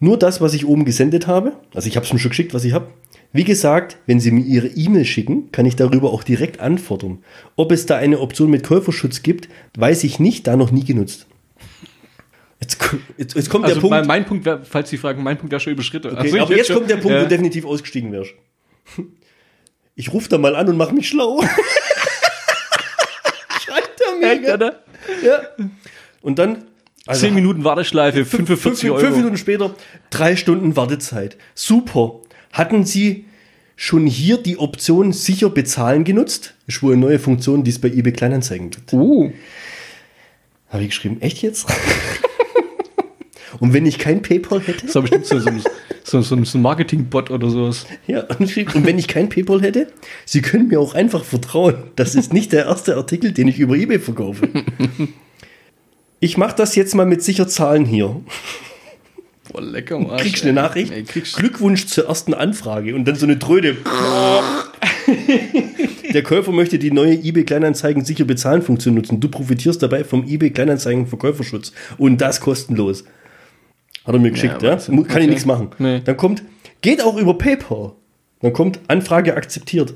nur 0.00 0.18
das, 0.18 0.40
was 0.40 0.54
ich 0.54 0.64
oben 0.66 0.84
gesendet 0.84 1.26
habe, 1.26 1.52
also 1.74 1.88
ich 1.88 1.96
habe 1.96 2.06
es 2.06 2.12
mir 2.12 2.18
schon 2.18 2.30
geschickt, 2.30 2.54
was 2.54 2.64
ich 2.64 2.72
habe. 2.72 2.88
Wie 3.32 3.44
gesagt, 3.44 3.96
wenn 4.06 4.20
Sie 4.20 4.30
mir 4.30 4.44
Ihre 4.44 4.68
E-Mail 4.68 5.04
schicken, 5.04 5.50
kann 5.50 5.66
ich 5.66 5.74
darüber 5.74 6.12
auch 6.12 6.22
direkt 6.22 6.60
anfordern. 6.60 7.18
Ob 7.56 7.72
es 7.72 7.84
da 7.86 7.96
eine 7.96 8.20
Option 8.20 8.48
mit 8.48 8.62
Käuferschutz 8.64 9.22
gibt, 9.24 9.48
weiß 9.76 10.04
ich 10.04 10.20
nicht, 10.20 10.46
da 10.46 10.56
noch 10.56 10.70
nie 10.70 10.84
genutzt. 10.84 11.26
Jetzt, 12.60 12.78
jetzt, 13.18 13.34
jetzt 13.34 13.50
kommt 13.50 13.64
Also 13.64 13.74
der 13.76 13.80
Punkt. 13.80 13.96
mein, 13.96 14.06
mein 14.06 14.24
Punkt, 14.24 14.44
wär, 14.44 14.62
falls 14.64 14.88
Sie 14.88 14.98
fragen, 14.98 15.22
mein 15.24 15.36
Punkt 15.36 15.50
wäre 15.50 15.58
schon 15.60 15.72
überschritten. 15.72 16.12
Okay, 16.12 16.18
Also 16.20 16.38
aber 16.38 16.56
jetzt 16.56 16.68
schon- 16.68 16.76
kommt 16.76 16.90
der 16.90 16.96
Punkt, 16.96 17.10
wo 17.10 17.12
Ja. 17.14 17.22
du 17.24 17.28
definitiv 17.28 17.64
ausgestiegen 17.66 18.12
wärst. 18.12 18.30
Ich 19.96 20.12
rufe 20.12 20.28
da 20.28 20.38
mal 20.38 20.56
an 20.56 20.68
und 20.68 20.76
mache 20.76 20.92
mich 20.92 21.08
schlau. 21.08 21.40
Gell? 24.24 24.54
oder? 24.54 24.80
Ja. 25.24 25.40
Und 26.22 26.38
dann. 26.38 26.64
Also, 27.06 27.26
10 27.26 27.34
Minuten 27.34 27.64
Warteschleife, 27.64 28.24
45 28.24 28.80
fünf, 28.80 28.92
Euro. 28.92 29.00
fünf 29.04 29.16
Minuten 29.18 29.36
später, 29.36 29.74
drei 30.08 30.36
Stunden 30.36 30.74
Wartezeit. 30.74 31.36
Super. 31.54 32.20
Hatten 32.50 32.84
Sie 32.86 33.26
schon 33.76 34.06
hier 34.06 34.38
die 34.38 34.58
Option 34.58 35.12
sicher 35.12 35.50
bezahlen 35.50 36.04
genutzt? 36.04 36.54
Ist 36.66 36.82
wohl 36.82 36.92
eine 36.94 37.02
neue 37.02 37.18
Funktion, 37.18 37.62
die 37.62 37.70
es 37.70 37.78
bei 37.78 37.88
eBay 37.88 38.12
Kleinanzeigen 38.12 38.70
gibt. 38.70 38.92
Uh, 38.94 39.32
Habe 40.70 40.82
ich 40.84 40.88
geschrieben, 40.90 41.20
echt 41.20 41.42
jetzt? 41.42 41.66
Und 43.64 43.72
wenn 43.72 43.86
ich 43.86 43.98
kein 43.98 44.20
PayPal 44.20 44.60
hätte? 44.60 44.84
das 44.84 44.94
war 44.94 45.00
bestimmt 45.00 45.24
so, 45.24 45.38
so, 45.40 46.20
so, 46.20 46.44
so, 46.44 46.58
ein 46.58 46.60
Marketing-Bot 46.60 47.30
oder 47.30 47.48
sowas. 47.48 47.86
Ja, 48.06 48.20
und 48.24 48.84
wenn 48.84 48.98
ich 48.98 49.08
kein 49.08 49.30
PayPal 49.30 49.62
hätte, 49.62 49.86
Sie 50.26 50.42
können 50.42 50.68
mir 50.68 50.78
auch 50.78 50.94
einfach 50.94 51.24
vertrauen. 51.24 51.76
Das 51.96 52.14
ist 52.14 52.34
nicht 52.34 52.52
der 52.52 52.66
erste 52.66 52.94
Artikel, 52.94 53.32
den 53.32 53.48
ich 53.48 53.58
über 53.58 53.74
eBay 53.74 53.98
verkaufe. 53.98 54.48
Ich 56.20 56.38
mache 56.38 56.56
das 56.56 56.74
jetzt 56.74 56.94
mal 56.94 57.04
mit 57.04 57.22
sicher 57.22 57.48
Zahlen 57.48 57.84
hier. 57.84 58.18
Boah, 59.52 59.60
lecker, 59.60 59.98
Mann. 59.98 60.16
Kriegst 60.16 60.42
du 60.42 60.48
eine 60.48 60.54
Nachricht? 60.54 60.90
Ey, 60.90 61.02
kriegst 61.02 61.36
Glückwunsch 61.36 61.84
zur 61.84 62.06
ersten 62.06 62.32
Anfrage 62.32 62.94
und 62.94 63.04
dann 63.06 63.14
so 63.14 63.26
eine 63.26 63.38
Tröde. 63.38 63.76
Der 66.14 66.22
Käufer 66.22 66.52
möchte 66.52 66.78
die 66.78 66.90
neue 66.90 67.12
eBay 67.12 67.44
Kleinanzeigen 67.44 68.06
sicher 68.06 68.24
bezahlen 68.24 68.62
Funktion 68.62 68.94
nutzen. 68.94 69.20
Du 69.20 69.28
profitierst 69.28 69.82
dabei 69.82 70.02
vom 70.02 70.26
eBay 70.26 70.48
Kleinanzeigen 70.48 71.06
Verkäuferschutz 71.06 71.72
und 71.98 72.22
das 72.22 72.40
kostenlos. 72.40 73.04
Hat 74.04 74.14
er 74.14 74.18
mir 74.20 74.30
geschickt, 74.30 74.62
ja? 74.62 74.78
Mu- 74.88 75.02
Kann 75.04 75.16
ich 75.16 75.16
Okay. 75.16 75.26
nichts 75.28 75.46
machen. 75.46 75.68
Nee. 75.78 76.00
Dann 76.04 76.16
kommt, 76.16 76.42
geht 76.82 77.02
auch 77.02 77.16
über 77.16 77.36
PayPal. 77.38 77.92
Dann 78.40 78.52
kommt 78.52 78.80
Anfrage 78.88 79.34
akzeptiert. 79.36 79.94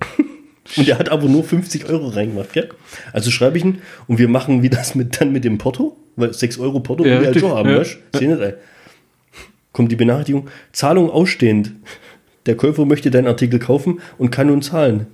Und 0.76 0.88
er 0.88 0.98
hat 1.00 1.08
aber 1.08 1.26
nur 1.28 1.42
50 1.42 1.88
Euro 1.88 2.08
reingemacht, 2.08 2.52
gell? 2.52 2.68
Also 3.12 3.32
schreibe 3.32 3.58
ich 3.58 3.64
ihn 3.64 3.82
und 4.06 4.18
wir 4.20 4.28
machen 4.28 4.62
wie 4.62 4.68
das 4.70 4.94
mit, 4.94 5.20
dann 5.20 5.32
mit 5.32 5.42
dem 5.44 5.58
Porto, 5.58 5.96
weil 6.14 6.32
6 6.32 6.58
Euro 6.60 6.78
Porto 6.78 7.04
Ja, 7.04 7.18
ich 7.20 7.26
halt 7.26 7.40
schon 7.40 7.50
haben, 7.50 7.68
ja. 7.70 7.78
weißt 7.78 7.98
du? 8.12 8.24
Nicht, 8.24 8.40
ey. 8.40 8.52
Kommt 9.72 9.90
die 9.90 9.96
Benachrichtigung, 9.96 10.48
Zahlung 10.70 11.10
ausstehend. 11.10 11.72
Der 12.46 12.56
Käufer 12.56 12.84
möchte 12.86 13.10
deinen 13.10 13.26
Artikel 13.26 13.58
kaufen 13.58 14.00
und 14.16 14.30
kann 14.30 14.46
nun 14.46 14.62
zahlen. 14.62 15.06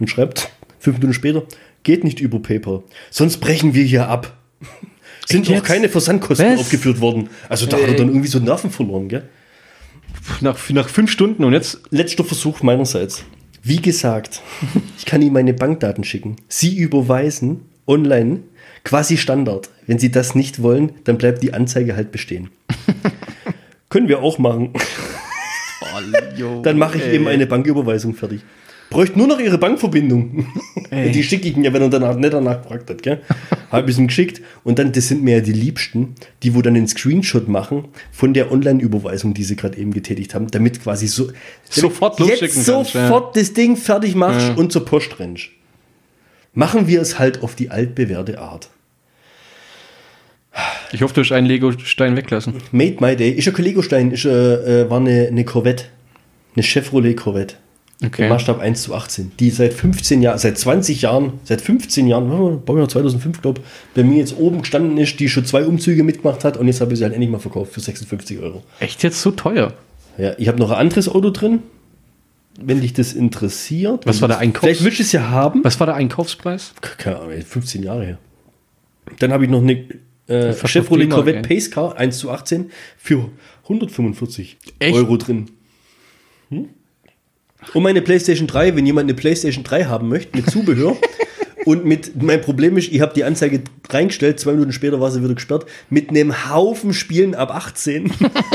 Und 0.00 0.10
schreibt 0.10 0.50
fünf 0.80 0.96
Minuten 0.98 1.14
später, 1.14 1.44
geht 1.84 2.02
nicht 2.02 2.18
über 2.18 2.40
PayPal. 2.40 2.82
Sonst 3.10 3.36
brechen 3.36 3.74
wir 3.74 3.84
hier 3.84 4.08
ab. 4.08 4.36
Sind 5.26 5.42
Echt 5.42 5.50
noch 5.50 5.56
jetzt? 5.56 5.66
keine 5.66 5.88
Versandkosten 5.88 6.52
Was? 6.52 6.60
aufgeführt 6.60 7.00
worden. 7.00 7.28
Also 7.48 7.66
da 7.66 7.76
hat 7.76 7.88
er 7.88 7.94
dann 7.94 8.08
irgendwie 8.08 8.28
so 8.28 8.38
Nerven 8.38 8.70
verloren, 8.70 9.08
gell? 9.08 9.28
nach, 10.40 10.58
nach 10.70 10.88
fünf 10.88 11.10
Stunden 11.10 11.44
und 11.44 11.52
jetzt 11.52 11.80
Letzter 11.90 12.24
Versuch 12.24 12.62
meinerseits. 12.62 13.24
Wie 13.62 13.76
gesagt, 13.76 14.42
ich 14.98 15.04
kann 15.04 15.22
Ihnen 15.22 15.32
meine 15.32 15.54
Bankdaten 15.54 16.04
schicken. 16.04 16.36
Sie 16.48 16.76
überweisen 16.76 17.60
online 17.86 18.40
quasi 18.84 19.16
Standard. 19.16 19.70
Wenn 19.86 19.98
Sie 19.98 20.10
das 20.10 20.34
nicht 20.34 20.62
wollen, 20.62 20.92
dann 21.04 21.18
bleibt 21.18 21.42
die 21.42 21.54
Anzeige 21.54 21.94
halt 21.96 22.12
bestehen. 22.12 22.50
Können 23.88 24.08
wir 24.08 24.22
auch 24.22 24.38
machen. 24.38 24.72
Dann 26.62 26.78
mache 26.78 26.98
ich 26.98 27.04
eben 27.06 27.28
eine 27.28 27.46
Banküberweisung 27.46 28.14
fertig. 28.14 28.40
Bräuchte 28.92 29.18
nur 29.18 29.26
noch 29.26 29.40
Ihre 29.40 29.56
Bankverbindung. 29.56 30.46
Die 30.92 31.22
schicke 31.22 31.48
ich 31.48 31.56
mir, 31.56 31.72
wenn 31.72 31.80
er 31.80 31.88
danach 31.88 32.14
nicht 32.14 32.32
danach 32.32 32.62
gefragt 32.62 32.90
hat. 32.90 33.02
Gell? 33.02 33.22
Habe 33.70 33.90
ich 33.90 33.98
ihm 33.98 34.06
geschickt. 34.06 34.42
Und 34.64 34.78
dann, 34.78 34.92
das 34.92 35.08
sind 35.08 35.22
mir 35.22 35.36
ja 35.36 35.40
die 35.40 35.52
Liebsten, 35.52 36.14
die 36.42 36.54
wo 36.54 36.60
dann 36.60 36.74
den 36.74 36.86
Screenshot 36.86 37.48
machen 37.48 37.88
von 38.12 38.34
der 38.34 38.52
Online-Überweisung, 38.52 39.32
die 39.32 39.44
sie 39.44 39.56
gerade 39.56 39.78
eben 39.78 39.92
getätigt 39.92 40.34
haben, 40.34 40.48
damit 40.48 40.82
quasi 40.82 41.06
so 41.06 41.30
Sofort 41.70 42.20
jetzt 42.20 42.40
kannst, 42.40 42.68
ja. 42.68 42.84
sofort 42.84 43.34
das 43.34 43.54
Ding 43.54 43.76
fertig 43.76 44.14
machst 44.14 44.56
und 44.58 44.72
zur 44.72 44.84
Post 44.84 45.18
rennst. 45.18 45.48
Machen 46.52 46.86
wir 46.86 47.00
es 47.00 47.18
halt 47.18 47.42
auf 47.42 47.54
die 47.54 47.70
altbewährte 47.70 48.38
Art. 48.38 48.68
Ich 50.92 51.00
hoffe, 51.00 51.14
du 51.14 51.22
hast 51.22 51.32
einen 51.32 51.46
Lego-Stein 51.46 52.14
weglassen. 52.16 52.54
Made 52.72 52.96
My 53.00 53.16
Day. 53.16 53.30
Ist 53.30 53.46
ja 53.46 53.52
kein 53.52 53.64
Lego-Stein, 53.64 54.12
äh, 54.12 54.82
äh, 54.82 54.90
war 54.90 55.00
eine, 55.00 55.28
eine 55.28 55.44
Corvette. 55.46 55.86
Eine 56.54 56.62
Chevrolet 56.62 57.16
Corvette. 57.16 57.54
Okay. 58.04 58.28
Maßstab 58.28 58.58
1 58.60 58.82
zu 58.82 58.94
18. 58.94 59.32
Die 59.38 59.50
seit 59.50 59.72
15 59.74 60.22
Jahren, 60.22 60.38
seit 60.38 60.58
20 60.58 61.02
Jahren, 61.02 61.34
seit 61.44 61.60
15 61.60 62.06
Jahren, 62.08 62.64
Baujahr 62.64 62.88
2005, 62.88 63.40
glaube 63.42 63.60
bei 63.94 64.02
mir 64.02 64.18
jetzt 64.18 64.36
oben 64.36 64.60
gestanden 64.62 64.98
ist, 64.98 65.20
die 65.20 65.28
schon 65.28 65.44
zwei 65.44 65.64
Umzüge 65.64 66.02
mitgemacht 66.02 66.44
hat 66.44 66.56
und 66.56 66.66
jetzt 66.66 66.80
habe 66.80 66.92
ich 66.92 66.98
sie 66.98 67.04
halt 67.04 67.14
endlich 67.14 67.30
mal 67.30 67.38
verkauft 67.38 67.72
für 67.72 67.80
56 67.80 68.38
Euro. 68.40 68.62
Echt 68.80 69.02
jetzt 69.02 69.20
so 69.22 69.30
teuer? 69.30 69.72
Ja, 70.18 70.34
ich 70.38 70.48
habe 70.48 70.58
noch 70.58 70.70
ein 70.70 70.78
anderes 70.78 71.08
Auto 71.08 71.30
drin, 71.30 71.60
wenn 72.60 72.80
dich 72.80 72.92
das 72.92 73.12
interessiert. 73.14 74.06
Was 74.06 74.20
war 74.20 74.28
der 74.28 74.38
Einkaufs- 74.38 74.60
Vielleicht 74.66 74.84
willst 74.84 74.98
du 74.98 75.02
es 75.04 75.12
ja 75.12 75.30
haben. 75.30 75.62
Was 75.64 75.78
war 75.80 75.86
der 75.86 75.94
Einkaufspreis? 75.96 76.74
Keine 76.98 77.20
Ahnung, 77.20 77.40
15 77.42 77.82
Jahre 77.82 78.04
her. 78.04 78.18
Dann 79.20 79.32
habe 79.32 79.44
ich 79.44 79.50
noch 79.50 79.62
eine 79.62 79.84
äh, 80.28 80.52
Chevrolet 80.54 81.08
Corvette 81.10 81.38
ey. 81.38 81.42
Pace 81.42 81.70
Car 81.70 81.96
1 81.96 82.18
zu 82.18 82.30
18 82.30 82.70
für 82.98 83.28
145 83.64 84.56
Echt? 84.78 84.94
Euro 84.94 85.16
drin. 85.16 85.50
Hm? 86.50 86.68
Und 87.74 87.82
meine 87.82 88.02
PlayStation 88.02 88.46
3, 88.46 88.76
wenn 88.76 88.86
jemand 88.86 89.06
eine 89.06 89.14
PlayStation 89.14 89.64
3 89.64 89.84
haben 89.84 90.08
möchte 90.08 90.36
mit 90.36 90.50
Zubehör 90.50 90.96
und 91.64 91.84
mit, 91.84 92.22
mein 92.22 92.40
Problem 92.40 92.76
ist, 92.76 92.92
ich 92.92 93.00
habe 93.00 93.14
die 93.14 93.24
Anzeige 93.24 93.62
reingestellt, 93.88 94.40
zwei 94.40 94.52
Minuten 94.52 94.72
später 94.72 95.00
war 95.00 95.10
sie 95.10 95.22
wieder 95.22 95.34
gesperrt, 95.34 95.66
mit 95.90 96.10
einem 96.10 96.50
Haufen 96.50 96.92
Spielen 96.92 97.34
ab 97.34 97.54
18. 97.54 98.12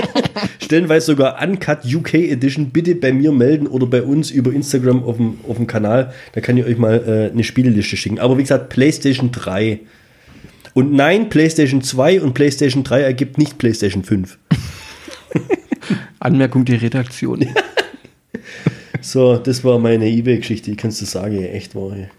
Stellenweise 0.60 1.08
sogar 1.08 1.42
Uncut 1.42 1.80
UK 1.86 2.16
Edition. 2.16 2.70
Bitte 2.70 2.96
bei 2.96 3.14
mir 3.14 3.32
melden 3.32 3.68
oder 3.68 3.88
bei 3.88 4.04
uns 4.04 4.30
über 4.32 4.52
Instagram 4.52 5.04
auf 5.04 5.18
dem, 5.18 5.40
auf 5.48 5.58
dem 5.58 5.68
Kanal. 5.68 6.14
Da 6.34 6.42
kann 6.42 6.58
ich 6.58 6.66
euch 6.66 6.78
mal 6.78 7.04
äh, 7.08 7.32
eine 7.32 7.44
Spieleliste 7.44 7.98
schicken. 7.98 8.20
Aber 8.20 8.38
wie 8.38 8.44
gesagt, 8.44 8.70
PlayStation 8.70 9.32
3. 9.32 9.80
Und 10.74 10.94
nein, 10.94 11.30
PlayStation 11.30 11.82
2 11.82 12.22
und 12.22 12.34
PlayStation 12.34 12.84
3 12.84 13.02
ergibt 13.02 13.38
nicht 13.38 13.58
PlayStation 13.58 14.04
5. 14.04 14.38
Anmerkung 16.20 16.66
der 16.66 16.82
Redaktion. 16.82 17.48
So, 19.08 19.38
das 19.38 19.64
war 19.64 19.80
meine 19.80 20.06
Ebay-Geschichte. 20.10 20.70
Die 20.70 20.76
kannst 20.76 21.00
du 21.02 21.06
sagen, 21.06 21.38
ey, 21.38 21.48
echt 21.52 21.76
war. 21.76 21.94
ey. 21.96 22.10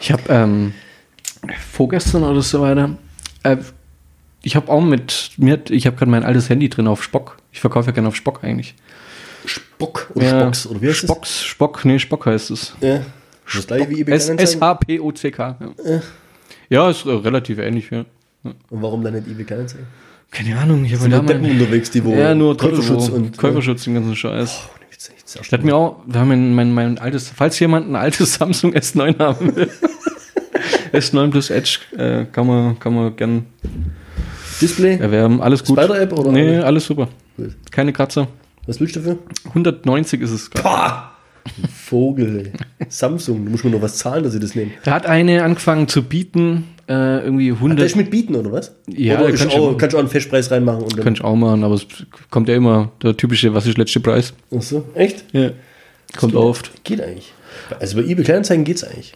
Ich 0.00 0.10
habe 0.10 0.22
ähm, 0.28 0.74
vorgestern 1.70 2.24
oder 2.24 2.42
so 2.42 2.60
weiter, 2.60 2.98
äh, 3.44 3.58
ich 4.42 4.56
habe 4.56 4.68
auch 4.70 4.80
mit, 4.80 5.30
mir, 5.36 5.52
hat- 5.52 5.70
ich 5.70 5.86
habe 5.86 5.96
gerade 5.96 6.10
mein 6.10 6.24
altes 6.24 6.48
Handy 6.50 6.68
drin 6.68 6.88
auf 6.88 7.04
Spock. 7.04 7.36
Ich 7.52 7.60
verkaufe 7.60 7.86
ja 7.86 7.92
gerne 7.92 8.08
auf 8.08 8.16
Spock 8.16 8.42
eigentlich. 8.42 8.74
Spock 9.46 10.10
oder 10.14 10.24
Ja, 10.26 10.40
Spocks 10.40 10.66
oder 10.66 10.82
wie 10.82 10.88
heißt 10.88 10.98
Spocks, 10.98 11.42
Spock, 11.44 11.84
nee, 11.84 11.98
Spock 12.00 12.26
heißt 12.26 12.50
es. 12.50 12.74
Ja. 12.80 13.02
Das 13.52 13.66
gleiche 13.66 13.90
wie. 13.90 14.02
S-H-P-O-C-K. 14.10 15.56
Ja. 15.84 16.00
ja, 16.68 16.90
ist 16.90 17.06
äh, 17.06 17.10
relativ 17.10 17.58
ähnlich, 17.58 17.90
ja. 17.90 18.04
Und 18.42 18.56
warum 18.70 19.04
dann 19.04 19.14
nicht 19.14 19.28
eBay 19.28 19.44
Kleinanzeigen? 19.44 19.86
Keine 20.32 20.58
Ahnung, 20.58 20.84
ich 20.84 20.94
habe 20.94 21.08
da 21.08 21.22
mein, 21.22 21.44
unterwegs, 21.44 21.92
die 21.92 22.04
wo 22.04 22.12
ja, 22.12 22.34
nur 22.34 22.56
Käuferschutz 22.56 22.88
Käuferschutz 22.88 23.08
und 23.10 23.38
Käuferschutz, 23.38 23.84
den 23.84 23.94
ganzen 23.94 24.16
Scheiß. 24.16 24.62
Oh, 24.66 24.83
echt, 25.10 25.28
sehr 25.28 25.42
Ich 25.42 25.52
hatte 25.52 25.64
mir 25.64 25.74
auch, 25.76 26.02
wir 26.06 26.20
haben 26.20 26.28
mein, 26.28 26.54
mein, 26.54 26.72
mein 26.72 26.98
altes, 26.98 27.30
falls 27.34 27.58
jemand 27.58 27.88
ein 27.88 27.96
altes 27.96 28.34
Samsung 28.38 28.74
S9 28.74 29.18
haben 29.18 29.56
will, 29.56 29.70
S9 30.92 31.30
plus 31.30 31.50
Edge 31.50 31.78
äh, 31.96 32.24
kann 32.26 32.46
man, 32.46 32.78
kann 32.78 32.94
man 32.94 33.14
gern 33.16 33.46
Display. 34.60 34.96
erwerben. 34.98 35.42
Alles 35.42 35.64
gut. 35.64 35.78
Spider-App 35.78 36.12
oder? 36.12 36.32
Nee, 36.32 36.58
alles 36.58 36.86
super. 36.86 37.08
Gut. 37.36 37.54
Keine 37.70 37.92
Kratzer. 37.92 38.28
Was 38.66 38.80
willst 38.80 38.96
du 38.96 39.00
dafür? 39.00 39.18
190 39.48 40.20
ist 40.20 40.30
es 40.30 40.50
gerade. 40.50 41.14
Vogel. 41.70 42.52
Samsung, 42.88 43.44
du 43.44 43.50
musst 43.50 43.64
mir 43.64 43.70
noch 43.70 43.82
was 43.82 43.96
zahlen, 43.98 44.24
dass 44.24 44.34
ich 44.34 44.40
das 44.40 44.54
nehme. 44.54 44.70
Da 44.84 44.92
hat 44.92 45.06
eine 45.06 45.42
angefangen 45.42 45.88
zu 45.88 46.02
bieten, 46.02 46.64
äh, 46.88 47.20
irgendwie 47.24 47.50
Hat 47.50 47.56
100. 47.58 47.78
der 47.78 47.86
ist 47.86 47.96
mit 47.96 48.10
Bieten 48.10 48.34
oder 48.34 48.52
was? 48.52 48.74
Ja, 48.86 49.20
oder 49.20 49.32
kannst 49.32 49.54
du 49.54 49.58
auch, 49.58 49.78
kannst 49.78 49.94
du 49.94 49.96
auch 49.98 50.02
einen 50.02 50.10
Festpreis 50.10 50.50
reinmachen 50.50 50.82
und 50.82 50.98
ich 50.98 51.24
auch 51.24 51.34
machen, 51.36 51.64
aber 51.64 51.74
es 51.74 51.86
kommt 52.30 52.48
ja 52.48 52.54
immer 52.56 52.90
der 53.02 53.16
typische, 53.16 53.54
was 53.54 53.66
ist 53.66 53.78
letzte 53.78 54.00
Preis? 54.00 54.34
Ach 54.56 54.62
so, 54.62 54.84
echt? 54.94 55.24
Ja. 55.32 55.50
Kommt 56.16 56.34
oft. 56.34 56.70
Geht 56.84 57.00
eigentlich. 57.00 57.32
Also 57.80 57.96
bei 57.96 58.04
eBay 58.04 58.24
Kleinanzeigen 58.24 58.64
geht's 58.64 58.84
eigentlich. 58.84 59.14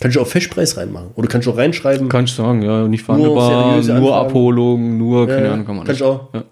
Kannst 0.00 0.16
du 0.16 0.20
auch 0.22 0.26
Festpreis 0.26 0.76
reinmachen. 0.78 1.08
Oder 1.14 1.28
kannst 1.28 1.46
du 1.46 1.52
auch 1.52 1.58
reinschreiben. 1.58 2.08
Kann 2.08 2.24
ich 2.24 2.32
sagen, 2.32 2.62
ja, 2.62 2.88
nicht 2.88 3.04
verhandelbar, 3.04 3.76
nur 3.82 3.92
Anfragen. 3.92 4.06
Abholung, 4.14 4.96
nur, 4.98 5.26
keine 5.28 5.46
Ja, 5.46 5.52
Ahnung, 5.52 5.66
kann 5.66 5.76
man 5.76 5.84
kannst 5.84 6.00
nicht. 6.00 6.08
du 6.08 6.14
auch. 6.14 6.34
Ja. 6.34 6.44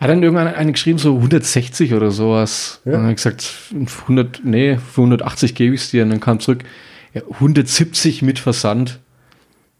Hat 0.00 0.08
dann 0.10 0.22
irgendwann 0.22 0.46
eine 0.46 0.72
geschrieben, 0.72 0.98
so 0.98 1.16
160 1.16 1.92
oder 1.92 2.10
sowas. 2.10 2.80
Ja. 2.84 2.92
Und 2.92 2.92
dann 2.92 3.02
habe 3.02 3.10
ich 3.12 3.16
gesagt, 3.16 3.52
100, 4.02 4.40
nee, 4.44 4.76
für 4.76 5.02
180 5.02 5.54
gebe 5.54 5.74
ich 5.74 5.82
es 5.82 5.90
dir. 5.90 6.04
Und 6.04 6.10
dann 6.10 6.20
kam 6.20 6.40
zurück, 6.40 6.64
ja, 7.14 7.22
170 7.34 8.22
mit 8.22 8.38
Versand. 8.38 9.00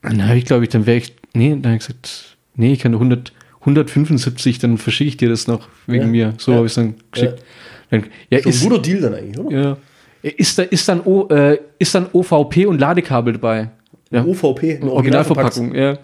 Dann 0.02 0.26
habe 0.26 0.38
ich, 0.38 0.44
glaube 0.44 0.64
ich, 0.64 0.70
dann 0.70 0.86
wäre 0.86 0.98
ich, 0.98 1.14
nee, 1.34 1.50
dann 1.50 1.64
habe 1.64 1.74
ich 1.74 1.86
gesagt, 1.86 2.36
nee, 2.54 2.72
ich 2.72 2.80
kann 2.80 2.94
100, 2.94 3.32
175, 3.60 4.58
dann 4.58 4.78
verschicke 4.78 5.08
ich 5.08 5.16
dir 5.16 5.28
das 5.28 5.46
noch 5.46 5.68
wegen 5.86 6.04
Ja. 6.14 6.30
mir. 6.30 6.34
So 6.38 6.52
Ja. 6.52 6.56
habe 6.58 6.66
ich 6.66 6.72
es 6.72 6.76
dann 6.76 6.94
geschickt. 7.12 7.42
Dann, 7.90 8.04
ja, 8.30 8.38
ein 8.38 8.44
ist, 8.44 8.62
guter 8.62 8.78
Deal 8.80 9.00
dann 9.00 9.14
eigentlich, 9.14 9.38
oder? 9.38 9.56
ja. 9.56 9.76
Ist, 10.22 10.58
da, 10.58 10.64
ist, 10.64 10.88
dann 10.88 11.00
o, 11.04 11.28
äh, 11.28 11.58
ist 11.78 11.94
dann 11.94 12.06
OVP 12.12 12.66
und 12.66 12.78
Ladekabel 12.80 13.34
dabei? 13.34 13.70
Ja. 14.10 14.24
OVP, 14.24 14.78
eine 14.80 14.90
Originalverpackung, 14.90 15.74
ja. 15.74 15.98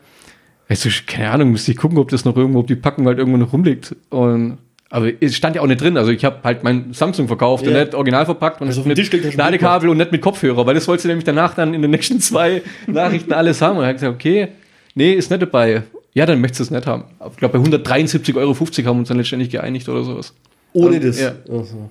Also, 0.68 0.88
keine 1.06 1.30
Ahnung, 1.30 1.50
müsste 1.52 1.72
ich 1.72 1.76
gucken, 1.76 1.98
ob 1.98 2.08
das 2.08 2.24
noch 2.24 2.36
irgendwo, 2.36 2.60
ob 2.60 2.66
die 2.66 2.76
Packung 2.76 3.06
halt 3.06 3.18
irgendwo 3.18 3.38
noch 3.38 3.52
rumliegt. 3.52 3.94
Und, 4.10 4.58
aber 4.94 5.10
es 5.20 5.34
stand 5.34 5.56
ja 5.56 5.62
auch 5.62 5.66
nicht 5.66 5.80
drin. 5.80 5.96
Also 5.96 6.12
ich 6.12 6.24
habe 6.24 6.36
halt 6.44 6.62
mein 6.62 6.92
Samsung 6.92 7.26
verkauft 7.26 7.66
und 7.66 7.72
Ja. 7.74 7.80
nicht 7.82 7.94
original 7.94 8.24
verpackt 8.24 8.60
und 8.60 8.68
Also 8.68 8.82
mit 8.84 9.34
Ladekabel 9.36 9.88
und 9.88 9.96
nicht 9.96 10.12
mit 10.12 10.20
Kopfhörer, 10.22 10.64
weil 10.66 10.74
das 10.74 10.86
wollte 10.86 11.02
sie 11.02 11.08
nämlich 11.08 11.24
danach 11.24 11.54
dann 11.54 11.74
in 11.74 11.82
den 11.82 11.90
nächsten 11.90 12.20
zwei 12.20 12.62
Nachrichten 12.86 13.32
alles 13.32 13.60
haben. 13.60 13.78
Und 13.78 13.82
er 13.84 13.88
hat 13.88 13.96
gesagt, 13.96 14.14
okay, 14.14 14.48
nee, 14.94 15.12
ist 15.14 15.30
nicht 15.30 15.42
dabei. 15.42 15.82
Ja, 16.14 16.26
dann 16.26 16.40
möchtest 16.40 16.60
du 16.60 16.64
es 16.64 16.70
nicht 16.70 16.86
haben. 16.86 17.04
Ich 17.30 17.36
glaube, 17.38 17.58
bei 17.58 17.64
173,50 17.64 18.36
Euro 18.36 18.54
haben 18.54 18.76
wir 18.84 18.90
uns 19.00 19.08
dann 19.08 19.16
letztendlich 19.18 19.50
geeinigt 19.50 19.88
oder 19.88 20.04
sowas. 20.04 20.32
Ohne 20.72 20.96
Also, 20.96 21.08
das. 21.08 21.20
ja. 21.20 21.32
Ach 21.48 21.64
so. 21.64 21.90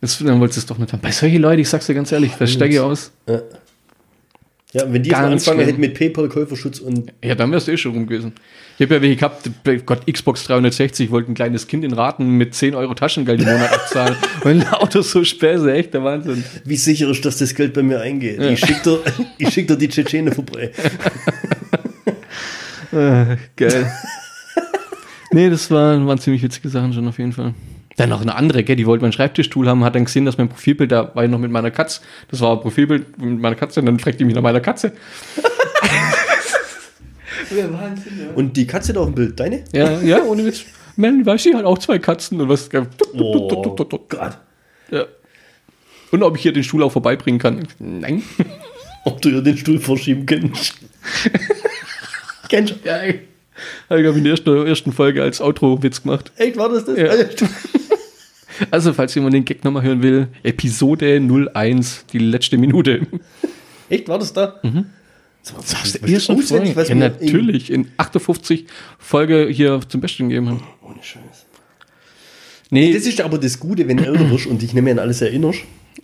Das, 0.00 0.18
dann 0.18 0.38
wolltest 0.40 0.58
du 0.58 0.60
es 0.60 0.66
doch 0.66 0.78
nicht 0.78 0.92
haben. 0.92 1.00
Bei 1.02 1.10
solchen 1.10 1.42
Leuten, 1.42 1.60
ich 1.60 1.68
sag's 1.68 1.86
dir 1.86 1.94
ganz 1.94 2.10
ehrlich, 2.12 2.30
da 2.38 2.46
steige 2.46 2.74
ich 2.74 2.80
aus. 2.80 3.10
Ja. 3.28 3.40
Ja, 4.72 4.92
wenn 4.92 5.02
die 5.02 5.10
Ganz 5.10 5.48
anfangen 5.48 5.66
hätten 5.66 5.80
mit 5.80 5.94
PayPal, 5.94 6.28
Käuferschutz 6.28 6.78
und 6.78 7.12
Ja, 7.24 7.34
dann 7.34 7.50
wärst 7.50 7.66
du 7.66 7.72
eh 7.72 7.76
schon 7.76 7.92
rum 7.92 8.06
gewesen. 8.06 8.32
Ich 8.78 8.86
habe 8.86 8.94
ja 8.94 9.02
welche 9.02 9.16
gehabt, 9.16 9.50
bei 9.64 9.76
Gott, 9.76 10.06
Xbox 10.10 10.44
360, 10.44 11.10
wollte 11.10 11.32
ein 11.32 11.34
kleines 11.34 11.66
Kind 11.66 11.84
in 11.84 11.92
Raten 11.92 12.30
mit 12.38 12.54
10 12.54 12.74
Euro 12.76 12.94
Taschengeld 12.94 13.40
im 13.40 13.46
Monat 13.46 13.72
abzahlen. 13.72 14.16
Und 14.44 14.60
lauter 14.70 15.02
so 15.02 15.24
Späße, 15.24 15.72
echt 15.72 15.92
der 15.92 16.04
Wahnsinn. 16.04 16.44
wie 16.64 16.76
sicher 16.76 17.10
ist, 17.10 17.24
dass 17.24 17.38
das 17.38 17.54
Geld 17.54 17.74
bei 17.74 17.82
mir 17.82 18.00
eingeht. 18.00 18.40
Ich 18.40 18.60
schicke 18.60 18.80
dir, 18.82 19.00
ich 19.38 19.50
schick 19.50 19.66
dir 19.66 19.76
die 19.76 19.88
Tschetschene 19.88 20.32
vorbei. 20.32 20.70
Äh, 22.92 23.36
geil. 23.54 23.88
nee, 25.30 25.48
das 25.48 25.70
waren, 25.70 26.08
waren 26.08 26.18
ziemlich 26.18 26.42
witzige 26.42 26.68
Sachen 26.68 26.92
schon 26.92 27.06
auf 27.06 27.18
jeden 27.18 27.32
Fall. 27.32 27.54
Dann 28.00 28.08
noch 28.08 28.22
eine 28.22 28.34
andere, 28.34 28.64
gell, 28.64 28.76
die 28.76 28.86
wollte 28.86 29.02
meinen 29.02 29.12
Schreibtischstuhl 29.12 29.68
haben, 29.68 29.84
hat 29.84 29.94
dann 29.94 30.06
gesehen, 30.06 30.24
dass 30.24 30.38
mein 30.38 30.48
Profilbild, 30.48 30.90
da 30.90 31.14
war 31.14 31.22
ich 31.22 31.30
noch 31.30 31.38
mit 31.38 31.50
meiner 31.50 31.70
Katze, 31.70 32.00
das 32.30 32.40
war 32.40 32.52
ein 32.52 32.60
Profilbild 32.62 33.18
mit 33.20 33.40
meiner 33.40 33.56
Katze, 33.56 33.80
und 33.80 33.86
dann 33.86 33.98
fragt 33.98 34.18
die 34.18 34.24
mich 34.24 34.34
nach 34.34 34.40
meiner 34.40 34.60
Katze. 34.60 34.92
Wahnsinn, 37.50 38.12
ja. 38.18 38.34
Und 38.34 38.56
die 38.56 38.66
Katze 38.66 38.94
da 38.94 39.00
auf 39.00 39.08
dem 39.08 39.16
Bild, 39.16 39.38
deine? 39.38 39.64
Ja, 39.74 40.00
ja, 40.00 40.22
ohne 40.22 40.46
Witz. 40.46 40.64
Melanie 40.96 41.26
weiß, 41.26 41.42
sie 41.42 41.54
hat 41.54 41.66
auch 41.66 41.76
zwei 41.76 41.98
Katzen 41.98 42.40
und 42.40 42.48
was. 42.48 42.70
Oh, 43.12 43.48
Gott. 44.08 44.38
Ja. 44.90 45.04
Und 46.10 46.22
ob 46.22 46.36
ich 46.36 46.42
hier 46.42 46.54
den 46.54 46.64
Stuhl 46.64 46.82
auch 46.82 46.92
vorbeibringen 46.92 47.38
kann. 47.38 47.68
Nein. 47.78 48.22
Ob 49.04 49.20
du 49.20 49.28
ihr 49.28 49.42
den 49.42 49.58
Stuhl 49.58 49.78
verschieben 49.78 50.24
kannst. 50.24 50.74
Kennst 52.48 52.72
du? 52.72 52.88
Ja, 52.88 52.94
habe 53.90 54.00
ich, 54.00 54.06
ich, 54.06 54.16
in 54.16 54.24
der 54.24 54.30
ersten, 54.32 54.66
ersten 54.66 54.92
Folge 54.92 55.22
als 55.22 55.40
Outro-Witz 55.40 56.02
gemacht. 56.02 56.32
Echt, 56.36 56.56
war 56.56 56.70
das 56.70 56.86
das? 56.86 56.98
Ja. 56.98 57.12
Also, 58.70 58.92
falls 58.92 59.14
jemand 59.14 59.34
den 59.34 59.44
Gag 59.44 59.64
nochmal 59.64 59.82
hören 59.82 60.02
will, 60.02 60.28
Episode 60.42 61.20
01, 61.54 62.06
die 62.12 62.18
letzte 62.18 62.58
Minute. 62.58 63.06
Echt, 63.88 64.08
war 64.08 64.18
das 64.18 64.32
da? 64.32 64.60
Mhm. 64.62 64.86
Das 65.42 65.84
ist 65.84 66.02
der 66.02 66.08
erste 66.08 66.36
Folge. 66.36 66.84
Ja, 66.88 66.94
natürlich. 66.94 67.70
In 67.70 67.88
58 67.96 68.66
Folge 68.98 69.48
hier 69.50 69.80
zum 69.88 70.00
Besten 70.00 70.28
gegeben 70.28 70.48
haben. 70.48 70.62
Ohne 70.82 71.02
Scheiß. 71.02 71.46
Nee, 72.70 72.92
Das 72.92 73.04
ist 73.04 73.20
aber 73.20 73.38
das 73.38 73.58
Gute, 73.58 73.88
wenn 73.88 73.96
du 73.96 74.04
älter 74.04 74.30
wirst 74.30 74.46
und 74.46 74.62
dich 74.62 74.74
nicht 74.74 74.82
mehr 74.82 74.92
an 74.92 74.98
alles 75.00 75.20
erinnerst. 75.22 75.60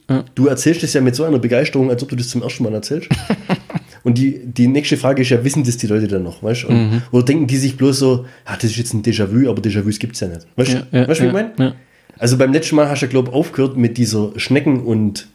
Ja. 0.09 0.25
Du 0.35 0.47
erzählst 0.47 0.83
es 0.83 0.93
ja 0.95 1.01
mit 1.01 1.15
so 1.15 1.25
einer 1.25 1.39
Begeisterung, 1.39 1.91
als 1.91 2.03
ob 2.03 2.09
du 2.09 2.17
das 2.17 2.29
zum 2.29 2.43
ersten 2.43 2.65
Mal 2.65 2.75
erzählst. 2.75 3.09
und 4.03 4.19
die, 4.19 4.41
die 4.45 4.69
nächste 4.69 4.97
Frage 4.97 5.23
ist 5.23 5.29
ja, 5.31 5.45
wissen 5.45 5.65
das 5.65 5.77
die 5.77 5.87
Leute 5.87 6.09
dann 6.09 6.23
noch? 6.23 6.43
Weißt? 6.43 6.65
du? 6.65 6.69
Und, 6.69 7.03
Oder 7.13 7.25
denken 7.25 7.47
die 7.47 7.57
sich 7.57 7.77
bloß 7.77 7.99
so, 7.99 8.27
ah, 8.45 8.55
das 8.55 8.65
ist 8.65 8.77
jetzt 8.77 8.95
ein 8.95 9.03
Déjà-vu, 9.03 9.49
aber 9.49 9.63
Déjà-vus 9.63 9.99
gibt 9.99 10.15
es 10.15 10.21
ja 10.21 10.29
nicht. 10.29 10.47
Weißt 10.57 10.73
du, 10.73 10.77
ja, 10.77 10.87
ja, 11.01 11.09
weißt, 11.09 11.21
du, 11.21 11.25
wie 11.25 11.29
ich 11.29 11.35
ja, 11.35 11.53
meine? 11.57 11.75
Also 12.19 12.39
beim 12.39 12.53
letzten 12.53 12.77
Mal 12.77 12.89
hast 12.89 13.03
du, 13.03 13.09
glaube 13.09 13.31
ich, 13.31 13.35
aufgehört 13.35 13.77
mit 13.77 13.99
dieser 13.99 14.33
Schnecken- 14.39 14.81
und 14.81 15.29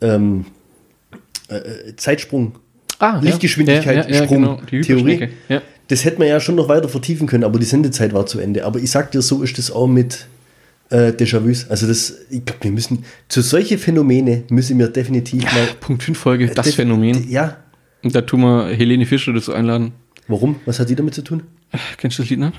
ähm, 0.00 0.46
äh, 1.48 1.94
Zeitsprung. 1.96 2.56
Ah, 2.98 3.20
Lichtgeschwindigkeit, 3.20 3.96
ja, 3.96 4.02
ja, 4.02 4.16
ja, 4.16 4.24
Sprung, 4.24 4.42
genau, 4.42 4.60
die 4.70 4.80
Theorie. 4.80 5.28
Ja. 5.48 5.62
Das 5.86 6.04
hätte 6.04 6.18
man 6.18 6.28
ja 6.28 6.40
schon 6.40 6.56
noch 6.56 6.68
weiter 6.68 6.88
vertiefen 6.88 7.26
können, 7.26 7.44
aber 7.44 7.58
die 7.58 7.64
Sendezeit 7.64 8.12
war 8.12 8.26
zu 8.26 8.40
Ende. 8.40 8.64
Aber 8.64 8.78
ich 8.80 8.90
sag 8.90 9.12
dir, 9.12 9.22
so 9.22 9.42
ist 9.42 9.56
das 9.56 9.70
auch 9.70 9.86
mit 9.86 10.26
äh, 10.90 11.12
Déjà-vus. 11.12 11.70
Also 11.70 11.86
das, 11.86 12.14
ich 12.30 12.44
glaube, 12.44 12.64
wir 12.64 12.70
müssen, 12.72 13.04
zu 13.28 13.40
solche 13.40 13.78
Phänomene 13.78 14.42
müssen 14.50 14.78
wir 14.78 14.88
definitiv 14.88 15.44
mal. 15.44 15.68
Punkt 15.80 16.02
5 16.02 16.18
Folge, 16.18 16.46
das 16.48 16.74
Phänomen. 16.74 17.28
Ja, 17.30 17.56
Und 18.02 18.14
da 18.14 18.20
tun 18.22 18.40
wir 18.40 18.68
Helene 18.68 19.06
Fischer 19.06 19.32
dazu 19.32 19.52
einladen. 19.52 19.92
Warum? 20.26 20.56
Was 20.66 20.78
hat 20.78 20.90
die 20.90 20.94
damit 20.94 21.14
zu 21.14 21.22
tun? 21.22 21.42
Kennst 21.96 22.18
du 22.18 22.22
das 22.22 22.30
Lied 22.30 22.40
noch? 22.40 22.52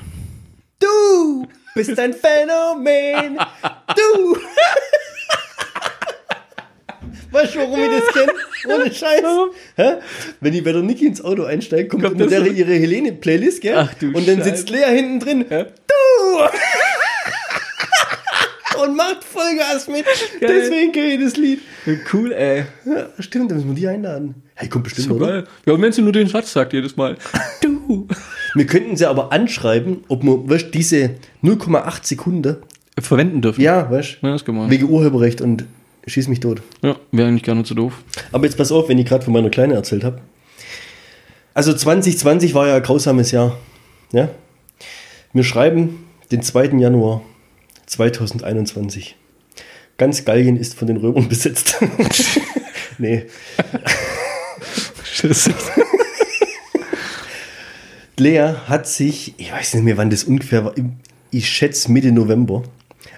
Du 0.79 1.47
bist 1.87 1.97
ein 1.99 2.13
Phänomen. 2.13 3.37
Du. 3.95 4.37
Weißt 7.31 7.55
du, 7.55 7.59
warum 7.59 7.79
ich 7.79 7.89
das 8.01 8.13
kenne? 8.13 8.31
Ohne 8.67 8.93
Scheiß. 8.93 9.23
Hä? 9.75 9.93
Wenn 10.41 10.51
die 10.51 10.61
bei 10.61 10.71
der 10.73 10.81
Niki 10.81 11.05
ins 11.05 11.23
Auto 11.23 11.43
einsteigt, 11.45 11.89
kommt, 11.91 12.03
Kommt 12.03 12.19
der 12.19 12.45
ihre 12.47 12.73
Helene-Playlist, 12.73 13.61
gell? 13.61 13.77
Ach 13.77 13.93
du 13.93 14.07
Und 14.07 14.27
dann 14.27 14.37
Scheiße. 14.39 14.49
sitzt 14.57 14.69
Lea 14.69 14.83
hinten 14.93 15.19
drin. 15.19 15.45
Ja. 15.49 15.63
Du! 15.63 16.39
Und 18.83 18.95
macht 18.95 19.23
Vollgas 19.23 19.87
mit. 19.87 20.05
Deswegen 20.41 20.91
kenne 20.91 21.07
ich 21.13 21.21
das 21.23 21.35
Lied. 21.37 21.61
Cool, 22.13 22.31
ey. 22.31 22.65
Ja, 22.85 23.09
stimmt, 23.19 23.51
da 23.51 23.55
müssen 23.55 23.69
wir 23.69 23.75
die 23.75 23.87
einladen. 23.87 24.41
Hey, 24.55 24.69
kommt 24.69 24.85
bestimmt, 24.85 25.07
So 25.09 25.15
oder? 25.15 25.27
geil. 25.27 25.43
Ja, 25.65 25.73
und 25.73 25.81
wenn 25.81 25.91
sie 25.91 26.01
nur 26.01 26.13
den 26.13 26.27
Satz 26.27 26.51
sagt 26.53 26.73
jedes 26.73 26.95
Mal. 26.97 27.15
Du. 27.61 28.07
Wir 28.55 28.65
könnten 28.65 28.95
sie 28.97 29.05
aber 29.05 29.31
anschreiben, 29.31 30.03
ob 30.07 30.23
wir, 30.23 30.49
weißt, 30.49 30.73
diese 30.73 31.11
0,8 31.43 32.05
Sekunden, 32.05 32.57
Verwenden 32.99 33.41
dürfen. 33.41 33.61
ja, 33.61 33.89
weißt, 33.89 34.17
Ja, 34.21 34.31
das 34.31 34.43
kann 34.43 34.55
man. 34.55 34.69
wegen 34.69 34.89
Urheberrecht 34.89 35.41
und 35.41 35.65
schieß 36.05 36.27
mich 36.27 36.39
tot. 36.41 36.61
Ja, 36.81 36.95
wäre 37.11 37.27
eigentlich 37.29 37.43
gar 37.43 37.55
nicht 37.55 37.67
so 37.67 37.75
doof. 37.75 37.93
Aber 38.31 38.45
jetzt 38.45 38.57
pass 38.57 38.71
auf, 38.71 38.89
wenn 38.89 38.97
ich 38.97 39.05
gerade 39.05 39.23
von 39.23 39.31
meiner 39.33 39.49
Kleine 39.49 39.75
erzählt 39.75 40.03
habe. 40.03 40.19
Also 41.53 41.73
2020 41.73 42.53
war 42.53 42.67
ja 42.67 42.75
ein 42.75 42.83
grausames 42.83 43.31
Jahr. 43.31 43.57
Ja? 44.11 44.29
Wir 45.33 45.43
schreiben 45.43 46.05
den 46.31 46.41
2. 46.41 46.77
Januar 46.79 47.21
2021. 47.85 49.15
Ganz 49.97 50.25
Gallien 50.25 50.57
ist 50.57 50.73
von 50.75 50.87
den 50.87 50.97
Römern 50.97 51.27
besetzt. 51.29 51.77
nee. 52.97 53.25
Lea 58.19 58.53
hat 58.67 58.87
sich, 58.87 59.33
ich 59.37 59.51
weiß 59.51 59.75
nicht 59.75 59.83
mehr, 59.83 59.97
wann 59.97 60.09
das 60.09 60.23
ungefähr 60.23 60.65
war, 60.65 60.73
ich 61.31 61.49
schätze 61.49 61.91
Mitte 61.91 62.11
November, 62.11 62.63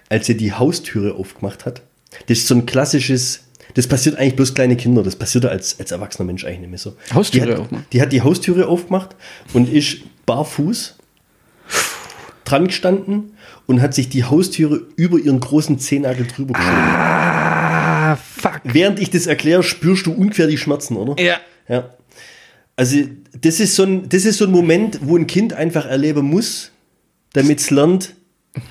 als 0.09 0.27
sie 0.27 0.37
die 0.37 0.53
Haustüre 0.53 1.15
aufgemacht 1.15 1.65
hat. 1.65 1.81
Das 2.27 2.39
ist 2.39 2.47
so 2.47 2.55
ein 2.55 2.65
klassisches, 2.65 3.45
das 3.73 3.87
passiert 3.87 4.17
eigentlich 4.17 4.35
bloß 4.35 4.53
kleine 4.53 4.75
Kinder, 4.75 5.03
das 5.03 5.15
passiert 5.15 5.45
als, 5.45 5.79
als 5.79 5.91
erwachsener 5.91 6.25
Mensch 6.25 6.43
eigentlich 6.45 6.59
nicht 6.59 6.69
mehr 6.69 6.79
so. 6.79 6.95
Haustüre 7.13 7.45
die 7.45 7.51
hat, 7.53 7.59
aufmachen? 7.59 7.85
Die 7.93 8.01
hat 8.01 8.11
die 8.11 8.21
Haustüre 8.21 8.67
aufgemacht 8.67 9.15
und 9.53 9.71
ist 9.71 9.97
barfuß 10.25 10.95
dran 12.43 12.67
gestanden 12.67 13.33
und 13.65 13.81
hat 13.81 13.93
sich 13.93 14.09
die 14.09 14.25
Haustüre 14.25 14.81
über 14.97 15.17
ihren 15.17 15.39
großen 15.39 15.79
Zehennagel 15.79 16.27
drüber 16.27 16.53
geschoben. 16.53 16.77
Ah, 16.77 18.17
fuck. 18.17 18.59
Während 18.65 18.99
ich 18.99 19.09
das 19.09 19.27
erkläre, 19.27 19.63
spürst 19.63 20.05
du 20.05 20.11
ungefähr 20.11 20.47
die 20.47 20.57
Schmerzen, 20.57 20.97
oder? 20.97 21.21
Ja. 21.21 21.37
Ja. 21.69 21.89
Also, 22.75 22.97
das 23.39 23.59
ist, 23.59 23.75
so 23.75 23.83
ein, 23.83 24.09
das 24.09 24.25
ist 24.25 24.37
so 24.37 24.45
ein 24.45 24.51
Moment, 24.51 24.99
wo 25.03 25.17
ein 25.17 25.27
Kind 25.27 25.53
einfach 25.53 25.85
erleben 25.85 26.25
muss, 26.25 26.71
damit 27.33 27.59
es 27.59 27.69
lernt, 27.69 28.15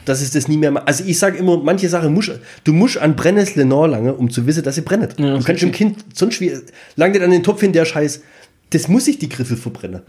dass 0.05 0.21
es 0.21 0.31
das 0.33 0.49
nie 0.49 0.57
mehr 0.57 0.71
macht. 0.71 0.89
Also, 0.89 1.05
ich 1.05 1.19
sage 1.19 1.39
immer, 1.39 1.59
manche 1.59 1.89
Sachen 1.89 2.13
musst 2.13 2.33
du 2.65 2.73
musst 2.73 2.99
an 2.99 3.17
Brennnessel 3.17 3.65
nachlangen, 3.65 4.15
um 4.15 4.31
zu 4.31 4.47
wissen, 4.47 4.63
dass 4.63 4.75
sie 4.75 4.83
brennt. 4.83 5.19
Ja, 5.19 5.39
du 5.39 5.45
kannst 5.45 5.63
dem 5.63 5.73
Kind 5.73 6.05
sonst 6.15 6.41
wie, 6.41 6.53
lang 6.97 7.13
nicht 7.13 7.23
an 7.23 7.31
den 7.31 7.43
Topf 7.43 7.61
hin, 7.61 7.73
der 7.73 7.85
Scheiß, 7.85 8.23
das 8.71 8.89
muss 8.89 9.05
sich 9.05 9.19
die 9.19 9.29
Griffel 9.29 9.57
verbrennen. 9.57 10.03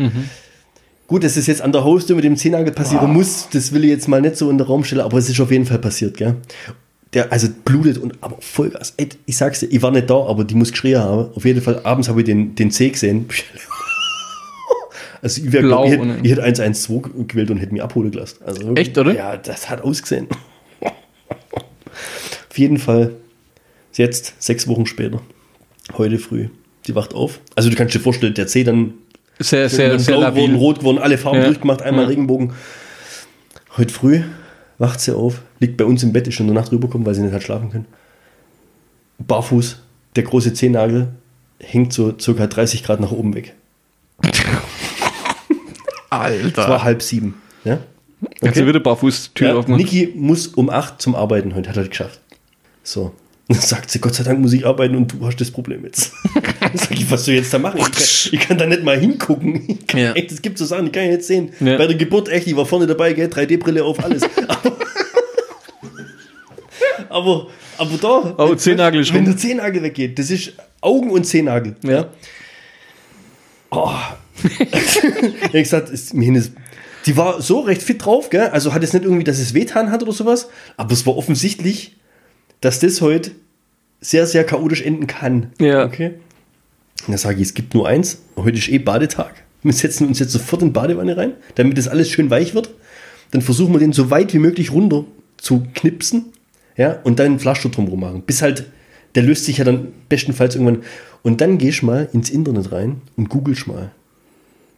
Gut, 1.11 1.25
dass 1.25 1.35
es 1.35 1.45
jetzt 1.47 1.61
an 1.61 1.73
der 1.73 1.83
Haustür 1.83 2.15
mit 2.15 2.23
dem 2.23 2.37
Zehennagel 2.37 2.71
passieren 2.71 3.11
muss, 3.11 3.49
das 3.51 3.73
will 3.73 3.83
ich 3.83 3.89
jetzt 3.89 4.07
mal 4.07 4.21
nicht 4.21 4.37
so 4.37 4.49
in 4.49 4.57
den 4.57 4.65
Raum 4.65 4.85
stellen, 4.85 5.01
aber 5.01 5.17
es 5.17 5.27
ist 5.27 5.41
auf 5.41 5.51
jeden 5.51 5.65
Fall 5.65 5.79
passiert, 5.79 6.15
gell? 6.15 6.35
Der, 7.13 7.29
also 7.33 7.49
blutet 7.65 7.97
und 7.97 8.13
aber 8.21 8.37
Vollgas. 8.39 8.93
Ey, 8.95 9.09
ich 9.25 9.35
sag's 9.35 9.59
dir, 9.59 9.65
ich 9.65 9.81
war 9.81 9.91
nicht 9.91 10.09
da, 10.09 10.15
aber 10.15 10.45
die 10.45 10.55
muss 10.55 10.71
geschrien 10.71 10.99
haben. 10.99 11.29
Auf 11.35 11.43
jeden 11.43 11.61
Fall, 11.61 11.81
abends 11.83 12.07
habe 12.07 12.21
ich 12.21 12.25
den, 12.25 12.55
den 12.55 12.71
C 12.71 12.89
gesehen. 12.89 13.25
Also 15.21 15.41
ich, 15.43 15.51
wär, 15.51 15.61
Blau 15.61 15.85
ich, 15.85 15.91
hätte, 15.91 16.15
ich 16.23 16.31
hätte 16.31 16.43
112 16.43 17.27
gewählt 17.27 17.51
und 17.51 17.57
hätte 17.57 17.73
mich 17.73 17.83
abholen 17.83 18.11
gelassen. 18.11 18.37
Also 18.45 18.73
Echt, 18.75 18.97
oder? 18.97 19.13
Ja, 19.13 19.37
das 19.37 19.69
hat 19.69 19.81
ausgesehen. 19.81 20.27
Auf 22.49 22.57
jeden 22.57 22.77
Fall, 22.79 23.11
jetzt, 23.93 24.33
sechs 24.39 24.67
Wochen 24.67 24.85
später, 24.85 25.21
heute 25.97 26.17
früh, 26.17 26.47
die 26.87 26.95
wacht 26.95 27.13
auf. 27.13 27.39
Also 27.55 27.69
du 27.69 27.75
kannst 27.75 27.93
dir 27.95 27.99
vorstellen, 27.99 28.33
der 28.33 28.47
C 28.47 28.63
dann 28.63 28.93
Sehr, 29.39 29.69
sehr, 29.69 29.89
dann 29.89 29.99
sehr 29.99 30.17
blau 30.17 30.31
geworden, 30.31 30.55
rot 30.55 30.79
geworden, 30.79 30.97
alle 30.99 31.17
Farben 31.17 31.39
Ja. 31.39 31.45
durchgemacht, 31.45 31.81
einmal 31.81 32.03
Ja. 32.05 32.09
Regenbogen. 32.09 32.53
Heute 33.77 33.93
früh 33.93 34.21
wacht 34.79 34.99
sie 34.99 35.15
auf, 35.15 35.41
liegt 35.59 35.77
bei 35.77 35.85
uns 35.85 36.03
im 36.03 36.11
Bett, 36.11 36.27
ist 36.27 36.33
schon 36.33 36.47
in 36.47 36.53
der 36.53 36.61
Nacht 36.61 36.71
rübergekommen, 36.71 37.05
weil 37.05 37.13
sie 37.13 37.21
nicht 37.21 37.33
hat 37.33 37.43
schlafen 37.43 37.69
können. 37.69 37.85
Barfuß, 39.19 39.77
der 40.15 40.23
große 40.23 40.53
Zehennagel 40.53 41.09
hängt 41.59 41.93
so 41.93 42.13
circa 42.19 42.47
30 42.47 42.83
Grad 42.83 42.99
nach 42.99 43.11
oben 43.11 43.35
weg. 43.35 43.53
Es 46.11 46.17
war 46.17 46.23
Alter. 46.69 46.83
halb 46.83 47.01
sieben. 47.01 47.41
Ja? 47.63 47.79
Kannst 48.41 48.59
du 48.59 48.67
wieder 48.67 48.79
barfuß 48.79 49.31
Tür 49.33 49.47
Ja, 49.49 49.55
aufmachen? 49.55 49.77
Niki 49.77 50.11
muss 50.15 50.47
um 50.47 50.69
acht 50.69 51.01
zum 51.01 51.15
Arbeiten 51.15 51.55
heute, 51.55 51.69
hat 51.69 51.77
er 51.77 51.87
geschafft. 51.87 52.19
So. 52.83 53.13
Dann 53.47 53.59
sagt 53.59 53.89
sie, 53.91 53.99
Gott 53.99 54.13
sei 54.15 54.23
Dank 54.23 54.39
muss 54.39 54.53
ich 54.53 54.65
arbeiten 54.65 54.95
und 54.95 55.11
du 55.13 55.25
hast 55.25 55.37
das 55.41 55.51
Problem 55.51 55.83
jetzt. 55.85 56.11
Dann 56.59 56.71
sag 56.77 56.91
ich, 56.91 57.09
was 57.09 57.25
soll 57.25 57.33
ich 57.35 57.41
jetzt 57.41 57.53
da 57.53 57.59
machen? 57.59 57.79
Ich 57.79 57.83
kann, 57.91 58.03
ich 58.33 58.39
kann 58.39 58.57
da 58.57 58.65
nicht 58.65 58.83
mal 58.83 58.97
hingucken. 58.99 59.79
Kann, 59.87 59.99
Ja. 59.99 60.11
echt, 60.13 60.31
es 60.31 60.41
gibt 60.41 60.57
so 60.57 60.65
Sachen, 60.65 60.85
die 60.85 60.91
kann 60.91 61.03
ich 61.03 61.09
nicht 61.11 61.23
sehen. 61.23 61.51
Ja. 61.59 61.77
Bei 61.77 61.87
der 61.87 61.95
Geburt, 61.97 62.29
echt, 62.29 62.47
ich 62.47 62.55
war 62.55 62.65
vorne 62.65 62.87
dabei, 62.87 63.13
gell, 63.13 63.27
3D-Brille 63.27 63.83
auf, 63.83 64.03
alles. 64.03 64.23
Aber, 64.59 64.71
aber, 67.09 67.47
aber 67.77 67.97
da. 67.97 68.35
Oh, 68.37 68.55
Zehennagel 68.55 69.01
ist 69.01 69.09
Wenn 69.13 69.23
rum. 69.23 69.25
der 69.33 69.37
Zehennagel 69.37 69.83
weggeht, 69.83 70.17
das 70.17 70.29
ist 70.31 70.53
Augen 70.79 71.09
und 71.11 71.25
Zehennagel. 71.25 71.75
Ja. 71.83 72.07
Oh. 73.69 73.91
ich 74.59 75.43
hab 75.43 75.51
gesagt, 75.51 75.89
ist, 75.89 76.13
mir 76.13 76.33
ist, 76.35 76.51
die 77.05 77.17
war 77.17 77.41
so 77.41 77.61
recht 77.61 77.81
fit 77.81 78.05
drauf, 78.05 78.29
gell? 78.29 78.49
Also 78.49 78.73
hat 78.73 78.83
es 78.83 78.93
nicht 78.93 79.05
irgendwie, 79.05 79.23
dass 79.23 79.39
es 79.39 79.53
wehtan 79.53 79.91
hat 79.91 80.03
oder 80.03 80.11
sowas, 80.11 80.49
aber 80.77 80.93
es 80.93 81.05
war 81.05 81.17
offensichtlich, 81.17 81.95
dass 82.61 82.79
das 82.79 83.01
heute 83.01 83.31
sehr, 84.01 84.25
sehr 84.25 84.43
chaotisch 84.43 84.81
enden 84.81 85.07
kann. 85.07 85.51
Ja. 85.59 85.85
Okay. 85.85 86.13
Und 87.07 87.13
da 87.13 87.17
sage 87.17 87.37
ich, 87.37 87.47
es 87.47 87.53
gibt 87.53 87.73
nur 87.73 87.87
eins. 87.87 88.19
Heute 88.35 88.57
ist 88.57 88.69
eh 88.69 88.77
Badetag. 88.77 89.33
Wir 89.63 89.73
setzen 89.73 90.07
uns 90.07 90.19
jetzt 90.19 90.31
sofort 90.31 90.61
in 90.61 90.69
die 90.69 90.73
Badewanne 90.73 91.17
rein, 91.17 91.33
damit 91.55 91.77
das 91.77 91.87
alles 91.87 92.09
schön 92.09 92.29
weich 92.29 92.53
wird. 92.53 92.71
Dann 93.31 93.41
versuchen 93.41 93.73
wir 93.73 93.79
den 93.79 93.93
so 93.93 94.09
weit 94.09 94.33
wie 94.33 94.39
möglich 94.39 94.71
runter 94.71 95.05
zu 95.37 95.65
knipsen. 95.73 96.25
Ja, 96.77 96.99
und 97.03 97.19
dann 97.19 97.33
ein 97.33 97.39
Pflaster 97.39 97.69
drumherum 97.69 97.99
machen. 97.99 98.23
Bis 98.23 98.41
halt, 98.41 98.65
der 99.15 99.23
löst 99.23 99.45
sich 99.45 99.57
ja 99.57 99.63
dann 99.63 99.89
bestenfalls 100.09 100.55
irgendwann. 100.55 100.83
Und 101.21 101.41
dann 101.41 101.57
gehst 101.57 101.83
mal 101.83 102.09
ins 102.13 102.29
Internet 102.29 102.71
rein 102.71 103.01
und 103.17 103.29
googelst 103.29 103.67
mal. 103.67 103.91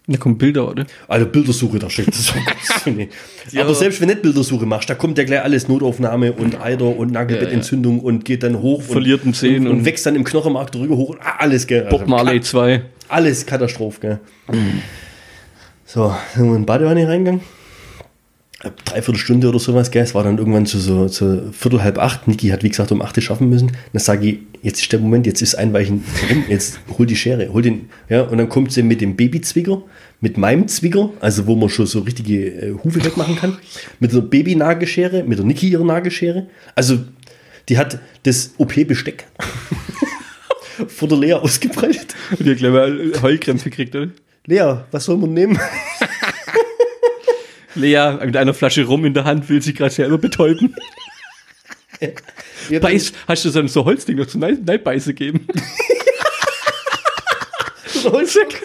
Da 0.05 0.17
kommen 0.17 0.37
Bilder, 0.37 0.69
oder? 0.69 0.85
Also 1.07 1.25
Bildersuche, 1.25 1.79
da 1.79 1.89
steckt 1.89 2.09
das 2.09 2.27
so. 2.27 2.89
nee. 2.89 3.07
Ja. 3.51 3.61
Aber 3.63 3.73
selbst 3.73 4.01
wenn 4.01 4.07
nicht 4.09 4.21
Bildersuche 4.21 4.65
machst, 4.65 4.89
da 4.89 4.95
kommt 4.95 5.17
ja 5.17 5.23
gleich 5.23 5.41
alles 5.43 5.67
Notaufnahme 5.67 6.33
und 6.33 6.59
Eider 6.61 6.85
und 6.97 7.11
Nagelbettentzündung 7.11 7.99
und 7.99 8.25
geht 8.25 8.43
dann 8.43 8.61
hoch 8.61 8.81
Verliert 8.81 9.23
einen 9.23 9.33
Zehen 9.33 9.65
und, 9.65 9.71
und, 9.71 9.77
und- 9.79 9.85
wächst 9.85 10.05
dann 10.05 10.15
im 10.15 10.23
Knochenmark 10.23 10.71
drüber 10.71 10.95
hoch 10.97 11.09
und 11.09 11.19
ah, 11.21 11.35
alles, 11.39 11.67
gell. 11.67 11.87
Bob 11.89 12.07
Marley 12.07 12.41
2. 12.41 12.81
Alles 13.09 13.45
Katastrophe, 13.45 13.99
gell. 14.01 14.19
So, 15.85 16.13
sind 16.35 16.45
wir 16.47 16.55
in 16.55 16.61
die 16.61 16.65
Badewanne 16.65 17.07
reingegangen. 17.07 17.41
Dreiviertel 18.85 19.17
Stunde 19.17 19.49
oder 19.49 19.59
sowas, 19.59 19.91
gell. 19.91 20.03
Es 20.03 20.15
war 20.15 20.23
dann 20.23 20.37
irgendwann 20.37 20.65
zu 20.65 20.79
so 20.79 21.09
zu 21.09 21.51
Viertel, 21.51 21.83
halb 21.83 21.97
acht. 21.97 22.27
Niki 22.27 22.47
hat, 22.47 22.63
wie 22.63 22.69
gesagt, 22.69 22.91
um 22.91 23.01
acht 23.01 23.21
schaffen 23.21 23.49
müssen. 23.49 23.71
Dann 23.91 24.01
sage 24.01 24.27
ich, 24.27 24.39
jetzt 24.61 24.81
ist 24.81 24.91
der 24.91 24.99
Moment, 24.99 25.25
jetzt 25.25 25.41
ist 25.41 25.55
Einweichen 25.55 26.03
rum, 26.29 26.45
jetzt 26.47 26.79
hol 26.97 27.05
die 27.05 27.17
Schere, 27.17 27.51
hol 27.51 27.61
den, 27.61 27.89
ja. 28.07 28.21
Und 28.21 28.37
dann 28.37 28.47
kommt 28.47 28.71
sie 28.71 28.83
mit 28.83 29.01
dem 29.01 29.17
Babyzwicker, 29.17 29.83
mit 30.21 30.37
meinem 30.37 30.69
Zwicker, 30.69 31.09
also 31.19 31.45
wo 31.47 31.55
man 31.55 31.67
schon 31.67 31.85
so 31.85 31.99
richtige 31.99 32.47
äh, 32.47 32.73
Hufe 32.83 33.03
wegmachen 33.03 33.35
kann, 33.35 33.57
mit 33.99 34.13
der 34.13 34.21
Baby-Nagelschere, 34.21 35.23
mit 35.23 35.37
der 35.37 35.45
Niki 35.45 35.67
ihrer 35.67 35.83
Nagelschere. 35.83 36.47
Also, 36.73 36.99
die 37.67 37.77
hat 37.77 37.99
das 38.23 38.53
OP-Besteck 38.57 39.25
vor 40.87 41.09
der 41.09 41.17
Lea 41.17 41.33
ausgebreitet. 41.33 42.15
Und 42.31 42.45
die 42.45 42.51
hat 42.51 42.57
gleich 42.59 42.71
mal 42.71 43.11
Heulkrämpfe 43.21 43.69
gekriegt, 43.69 43.95
oder? 43.95 44.09
Lea, 44.45 44.77
was 44.91 45.05
soll 45.05 45.17
man 45.17 45.33
nehmen? 45.33 45.59
Lea 47.75 48.17
mit 48.25 48.35
einer 48.37 48.53
Flasche 48.53 48.83
Rum 48.85 49.05
in 49.05 49.13
der 49.13 49.23
Hand 49.25 49.49
will 49.49 49.61
sich 49.61 49.75
gerade 49.75 49.93
selber 49.93 50.17
betäuben. 50.17 50.75
Ja, 52.69 52.79
Beiß, 52.79 53.13
hast 53.27 53.45
du 53.45 53.49
so 53.49 53.59
ein 53.59 53.67
so 53.67 53.85
Holzding 53.85 54.17
noch 54.17 54.27
zum 54.27 54.41
Nein- 54.41 54.61
Neidbeiße? 54.65 55.13
Holzsack. 58.05 58.61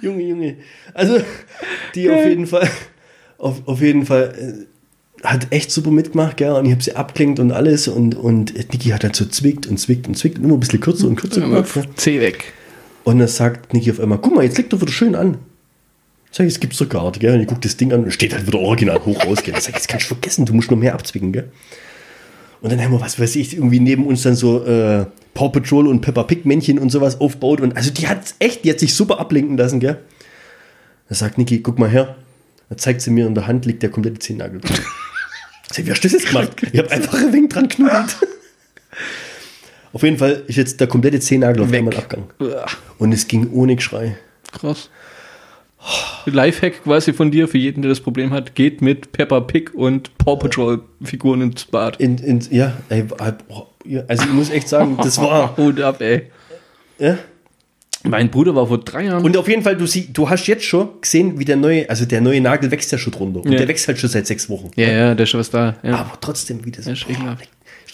Junge, 0.00 0.22
Junge. 0.22 0.56
Also, 0.94 1.20
die 1.94 2.10
auf 2.10 2.24
jeden 2.24 2.46
Fall, 2.46 2.68
auf, 3.38 3.66
auf 3.66 3.80
jeden 3.80 4.06
Fall, 4.06 4.66
äh, 5.22 5.26
hat 5.26 5.48
echt 5.50 5.70
super 5.72 5.90
mitgemacht, 5.90 6.36
gell? 6.36 6.52
Und 6.52 6.66
ich 6.66 6.72
habe 6.72 6.82
sie 6.82 6.94
abklingt 6.94 7.40
und 7.40 7.50
alles. 7.50 7.88
Und, 7.88 8.14
und 8.14 8.54
Niki 8.72 8.90
hat 8.90 9.02
halt 9.02 9.16
so 9.16 9.24
zwickt 9.24 9.66
und 9.66 9.78
zwickt 9.78 10.06
und 10.06 10.16
zwickt 10.16 10.38
und 10.38 10.44
immer 10.44 10.54
ein 10.54 10.60
bisschen 10.60 10.80
kürzer 10.80 11.08
und 11.08 11.16
kürzer 11.16 11.40
gemacht. 11.40 11.72
gell? 11.74 11.84
C 11.96 12.20
weg. 12.20 12.52
Und 13.04 13.18
dann 13.18 13.28
sagt 13.28 13.72
Niki 13.72 13.90
auf 13.90 13.98
einmal, 14.00 14.18
guck 14.18 14.34
mal, 14.34 14.44
jetzt 14.44 14.58
liegt 14.58 14.72
doch 14.72 14.80
wieder 14.80 14.92
schön 14.92 15.14
an. 15.14 15.38
Sag 16.36 16.44
ich, 16.44 16.52
es 16.52 16.60
gibt's 16.60 16.76
doch 16.76 16.88
gar 16.90 17.06
nicht, 17.06 17.20
gell? 17.20 17.32
Und 17.32 17.40
ich 17.40 17.46
guck 17.46 17.62
das 17.62 17.78
Ding 17.78 17.94
an 17.94 18.04
und 18.04 18.10
steht 18.10 18.34
halt 18.34 18.46
wieder 18.46 18.58
original 18.58 19.02
hoch 19.02 19.24
raus, 19.24 19.42
gell? 19.42 19.54
Ich 19.56 19.64
sag, 19.64 19.74
jetzt 19.74 19.88
kannst 19.88 20.04
du 20.04 20.14
vergessen, 20.16 20.44
du 20.44 20.52
musst 20.52 20.70
nur 20.70 20.78
mehr 20.78 20.92
abzwicken, 20.92 21.32
gell? 21.32 21.50
Und 22.60 22.70
dann 22.70 22.82
haben 22.82 22.92
wir, 22.92 23.00
was 23.00 23.18
weiß 23.18 23.36
ich, 23.36 23.54
irgendwie 23.56 23.80
neben 23.80 24.06
uns 24.06 24.22
dann 24.22 24.36
so 24.36 24.62
äh, 24.66 25.06
Paw 25.32 25.48
Patrol 25.48 25.86
und 25.86 26.02
Peppa 26.02 26.24
Pig 26.24 26.44
Männchen 26.44 26.78
und 26.78 26.90
sowas 26.90 27.22
aufbaut. 27.22 27.62
Und 27.62 27.74
also 27.74 27.90
die 27.90 28.06
hat 28.06 28.34
echt, 28.38 28.66
die 28.66 28.70
hat 28.70 28.78
sich 28.78 28.92
super 28.92 29.18
ablenken 29.18 29.56
lassen, 29.56 29.80
gell? 29.80 29.96
Da 31.08 31.14
sagt 31.14 31.38
Niki, 31.38 31.62
guck 31.62 31.78
mal 31.78 31.88
her. 31.88 32.16
Da 32.68 32.76
zeigt 32.76 33.00
sie 33.00 33.10
mir 33.10 33.26
in 33.26 33.34
der 33.34 33.46
Hand, 33.46 33.64
liegt 33.64 33.82
der 33.82 33.88
komplette 33.88 34.18
Zehennagel. 34.18 34.60
Sag, 35.72 35.86
wie 35.86 35.90
hast 35.90 36.04
du 36.04 36.08
das 36.08 36.12
jetzt 36.12 36.26
gemacht? 36.26 36.50
Ich 36.70 36.78
habe 36.78 36.90
einfach 36.90 37.14
ein 37.14 37.32
wenig 37.32 37.48
dran 37.48 37.66
knuddelt. 37.66 38.14
Auf 39.94 40.02
jeden 40.02 40.18
Fall 40.18 40.42
ist 40.48 40.56
jetzt 40.56 40.80
der 40.80 40.86
komplette 40.86 41.18
Zehennagel 41.18 41.62
auf 41.62 41.70
Weg. 41.70 41.78
einmal 41.78 41.96
abgegangen. 41.96 42.28
Und 42.98 43.12
es 43.12 43.26
ging 43.26 43.50
ohne 43.52 43.76
Geschrei. 43.76 44.18
Krass. 44.52 44.90
Lifehack 46.26 46.82
quasi 46.84 47.12
von 47.12 47.30
dir 47.30 47.46
für 47.48 47.58
jeden, 47.58 47.82
der 47.82 47.88
das 47.90 48.00
Problem 48.00 48.32
hat, 48.32 48.54
geht 48.54 48.80
mit 48.82 49.12
Peppa 49.12 49.40
Pig 49.40 49.74
und 49.74 50.16
Paw 50.18 50.36
Patrol 50.36 50.82
Figuren 51.02 51.40
ins 51.42 51.64
Bad. 51.64 52.00
In, 52.00 52.18
in, 52.18 52.40
ja, 52.50 52.72
ey, 52.88 53.04
ja, 53.84 54.02
also 54.08 54.24
ich 54.24 54.32
muss 54.32 54.50
echt 54.50 54.68
sagen, 54.68 54.96
das 55.02 55.18
war. 55.18 55.56
Hut 55.56 55.80
ab, 55.80 56.00
ey. 56.00 56.30
Ja. 56.98 57.18
Mein 58.02 58.30
Bruder 58.30 58.54
war 58.54 58.66
vor 58.66 58.78
drei 58.78 59.04
Jahren. 59.04 59.24
Und 59.24 59.36
auf 59.36 59.48
jeden 59.48 59.62
Fall, 59.62 59.76
du, 59.76 59.86
sie, 59.86 60.12
du 60.12 60.28
hast 60.28 60.46
jetzt 60.46 60.64
schon 60.64 61.00
gesehen, 61.00 61.38
wie 61.38 61.44
der 61.44 61.56
neue, 61.56 61.88
also 61.90 62.04
der 62.04 62.20
neue 62.20 62.40
Nagel 62.40 62.70
wächst 62.70 62.92
ja 62.92 62.98
schon 62.98 63.12
drunter. 63.12 63.40
Und 63.40 63.50
Ja. 63.52 63.58
der 63.58 63.68
wächst 63.68 63.88
halt 63.88 63.98
schon 63.98 64.10
seit 64.10 64.26
sechs 64.26 64.48
Wochen. 64.48 64.70
ja, 64.76 64.88
ja, 64.88 65.14
der 65.14 65.24
ist 65.24 65.30
schon 65.30 65.40
was 65.40 65.50
da. 65.50 65.76
Ja. 65.82 65.96
Aber 65.96 66.12
trotzdem, 66.20 66.64
wie 66.64 66.70
das. 66.70 66.86
Ja. 66.86 66.94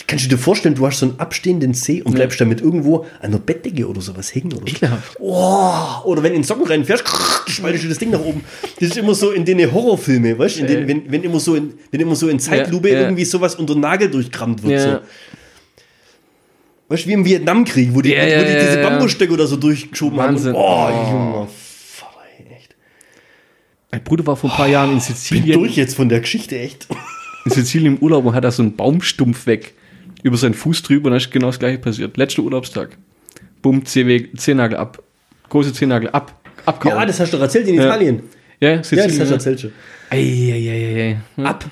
Kannst 0.07 0.25
du 0.25 0.29
dir 0.29 0.39
vorstellen, 0.39 0.75
du 0.75 0.87
hast 0.87 0.99
so 1.01 1.07
einen 1.07 1.21
abstehenden 1.21 1.75
Zeh 1.75 2.03
und 2.03 2.15
bleibst 2.15 2.41
damit 2.41 2.61
irgendwo 2.61 3.07
an 3.21 3.31
der 3.31 3.39
Bettdecke 3.39 3.87
oder 3.87 4.01
sowas 4.01 4.35
hängen 4.35 4.53
oder 4.53 4.63
so. 4.63 4.77
Ekelhaft. 4.77 5.17
Oh, 5.21 6.05
oder 6.05 6.23
wenn 6.23 6.33
du 6.33 6.37
in 6.39 6.45
Socken 6.45 6.67
reinfährst, 6.67 7.05
schmeißt 7.47 7.85
du 7.85 7.89
das 7.89 7.99
Ding 7.99 8.11
nach 8.11 8.21
oben. 8.21 8.43
Das 8.81 8.89
ist 8.91 8.97
immer 8.97 9.15
so 9.15 9.31
in 9.33 9.45
den 9.45 9.71
Horrorfilmen, 9.71 10.39
weißt 10.39 10.61
du? 10.61 10.65
Äh. 10.65 10.89
Wenn, 10.89 11.11
wenn, 11.11 11.23
immer 11.23 11.41
so 11.41 11.55
in, 11.55 11.75
wenn 11.91 12.01
immer 12.01 12.17
so 12.17 12.29
in 12.29 12.39
Zeitlupe 12.39 12.89
Ja, 12.89 12.95
ja. 12.95 13.01
irgendwie 13.03 13.25
sowas 13.25 13.55
unter 13.55 13.75
den 13.75 13.81
Nagel 13.81 14.11
durchkrammt 14.11 14.63
wird. 14.63 14.73
Ja. 14.73 14.93
So. 14.95 15.01
Weißt 16.89 17.05
du, 17.05 17.09
wie 17.09 17.13
im 17.13 17.25
Vietnamkrieg, 17.25 17.95
wo 17.95 18.01
die, 18.01 18.11
Ja, 18.13 18.23
wo 18.23 18.29
ja, 18.29 18.45
die 18.45 18.53
ja, 18.53 18.61
diese 18.61 18.81
ja. 18.81 18.89
Bambusstöcke 18.89 19.33
oder 19.33 19.47
so 19.47 19.57
durchgeschoben 19.57 20.19
Wahnsinn. 20.19 20.55
haben. 20.55 20.57
Und, 20.57 21.09
oh. 21.09 21.11
Junge. 21.11 21.49
Mein 23.93 24.05
Bruder 24.05 24.27
war 24.27 24.37
vor 24.37 24.51
ein 24.51 24.57
paar 24.57 24.69
Jahren 24.69 24.89
in 24.89 24.97
Bin 24.97 25.01
Sizilien, 25.03 25.59
durch 25.59 25.77
jetzt 25.77 25.95
von 25.95 26.09
der 26.09 26.21
Geschichte, 26.21 26.59
echt. 26.59 26.89
in 27.45 27.51
Sizilien 27.51 27.97
im 27.97 28.03
Urlaub 28.03 28.25
und 28.25 28.35
hat 28.35 28.43
da 28.43 28.51
so 28.51 28.63
einen 28.63 28.75
Baumstumpf 28.75 29.47
weg. 29.47 29.75
Über 30.23 30.37
seinen 30.37 30.55
Fuß 30.55 30.83
drüber 30.83 31.07
und 31.07 31.13
da 31.13 31.17
ist 31.17 31.31
genau 31.31 31.49
das 31.49 31.59
gleiche 31.59 31.79
passiert. 31.79 32.17
Letzter 32.17 32.43
Urlaubstag. 32.43 32.97
Bumm, 33.61 33.83
Zeh- 33.85 34.29
Zehennagel 34.37 34.77
ab. 34.79 35.03
Große 35.49 35.73
Zehennagel 35.73 36.11
ab. 36.11 36.39
Abkauen. 36.65 36.95
Ja, 36.97 37.07
das 37.07 37.19
hast 37.21 37.33
du 37.33 37.37
doch 37.37 37.43
erzählt 37.45 37.67
in 37.69 37.75
Ja. 37.75 37.85
Italien. 37.87 38.23
ja, 38.61 38.71
Ja, 38.71 38.77
das 38.79 38.89
Sizilien. 38.89 39.21
hast 39.21 39.29
du 39.29 39.35
erzählt 39.35 39.61
schon. 39.61 39.73
Eieieiei. 40.11 41.17
Ab. 41.39 41.65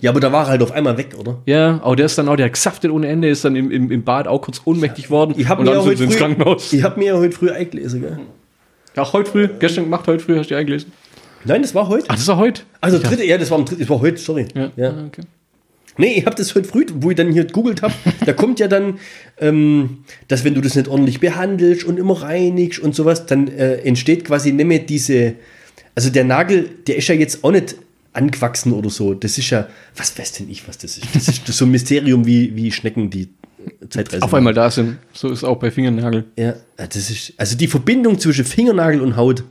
Ja, 0.00 0.10
aber 0.10 0.20
da 0.20 0.30
war 0.30 0.44
er 0.44 0.50
halt 0.50 0.62
auf 0.62 0.70
einmal 0.70 0.96
weg, 0.96 1.14
oder? 1.18 1.42
Ja, 1.46 1.80
aber 1.82 1.96
der 1.96 2.06
ist 2.06 2.16
dann 2.16 2.28
auch, 2.28 2.36
der 2.36 2.46
hat 2.46 2.52
gesaftet 2.52 2.90
ohne 2.92 3.08
Ende, 3.08 3.28
ist 3.28 3.44
dann 3.44 3.56
im, 3.56 3.70
im, 3.72 3.90
im 3.90 4.04
Bad 4.04 4.28
auch 4.28 4.40
kurz 4.40 4.62
ohnmächtig 4.64 5.10
worden. 5.10 5.34
Ich 5.36 5.48
habe 5.48 5.60
und 5.62 5.66
mir, 5.66 5.72
dann 5.72 5.80
ja 5.80 5.82
sind 5.82 5.90
heute 5.90 5.98
sie 5.98 6.04
ins 6.04 6.14
früh- 6.14 6.20
Krankenhaus. 6.20 6.72
ich 6.72 6.82
hab 6.84 6.96
mir 6.96 7.06
ja 7.06 7.14
heute 7.18 7.36
früh 7.36 7.50
eingelesen, 7.50 8.00
gell? 8.02 8.18
Auch 8.96 9.12
heute 9.12 9.30
früh, 9.30 9.48
gestern 9.58 9.84
gemacht, 9.84 10.06
heute 10.06 10.22
früh 10.22 10.38
hast 10.38 10.46
du 10.50 10.54
die 10.54 10.60
eingelesen. 10.60 10.92
Nein, 11.44 11.62
das 11.62 11.74
war 11.74 11.88
heute. 11.88 12.04
Ach, 12.08 12.14
das 12.14 12.26
war 12.28 12.36
heute? 12.36 12.62
Also 12.80 12.98
dritte, 13.00 13.24
ja, 13.26 13.36
das 13.36 13.50
war 13.50 13.58
am 13.58 13.64
dritten, 13.64 13.80
das 13.80 13.90
war 13.90 14.00
heute, 14.00 14.16
sorry. 14.18 14.46
Ja, 14.54 14.70
Ja. 14.76 14.90
Ah, 14.90 15.04
okay. 15.08 15.22
Nee, 15.96 16.14
ich 16.18 16.26
habe 16.26 16.36
das 16.36 16.54
heute 16.54 16.68
früh, 16.68 16.86
wo 16.94 17.10
ich 17.10 17.16
dann 17.16 17.32
hier 17.32 17.44
gegoogelt 17.44 17.82
habe, 17.82 17.94
da 18.26 18.32
kommt 18.32 18.60
ja 18.60 18.68
dann, 18.68 18.98
ähm, 19.38 20.04
dass 20.28 20.44
wenn 20.44 20.54
du 20.54 20.60
das 20.60 20.74
nicht 20.74 20.88
ordentlich 20.88 21.20
behandelst 21.20 21.84
und 21.84 21.98
immer 21.98 22.22
reinigst 22.22 22.80
und 22.80 22.94
sowas, 22.94 23.26
dann 23.26 23.48
äh, 23.48 23.76
entsteht 23.76 24.24
quasi 24.24 24.52
nicht 24.52 24.66
mehr 24.66 24.80
diese, 24.80 25.34
also 25.94 26.10
der 26.10 26.24
Nagel, 26.24 26.68
der 26.86 26.96
ist 26.96 27.08
ja 27.08 27.14
jetzt 27.14 27.44
auch 27.44 27.52
nicht 27.52 27.76
angewachsen 28.12 28.72
oder 28.72 28.90
so. 28.90 29.14
Das 29.14 29.38
ist 29.38 29.50
ja, 29.50 29.68
was 29.96 30.16
weiß 30.18 30.32
denn 30.32 30.50
ich, 30.50 30.66
was 30.66 30.78
das 30.78 30.98
ist? 30.98 31.06
Das 31.14 31.28
ist 31.28 31.46
so 31.46 31.64
ein 31.64 31.70
Mysterium 31.70 32.26
wie, 32.26 32.54
wie 32.56 32.70
Schnecken, 32.72 33.10
die 33.10 33.28
Zeitreise 33.88 34.22
Auf 34.22 34.34
einmal 34.34 34.54
da 34.54 34.70
sind. 34.70 34.98
So 35.12 35.30
ist 35.30 35.44
auch 35.44 35.58
bei 35.58 35.70
Fingernagel. 35.70 36.24
Ja, 36.36 36.54
das 36.76 37.10
ist, 37.10 37.32
also 37.36 37.56
die 37.56 37.66
Verbindung 37.66 38.18
zwischen 38.18 38.44
Fingernagel 38.44 39.00
und 39.00 39.16
Haut, 39.16 39.44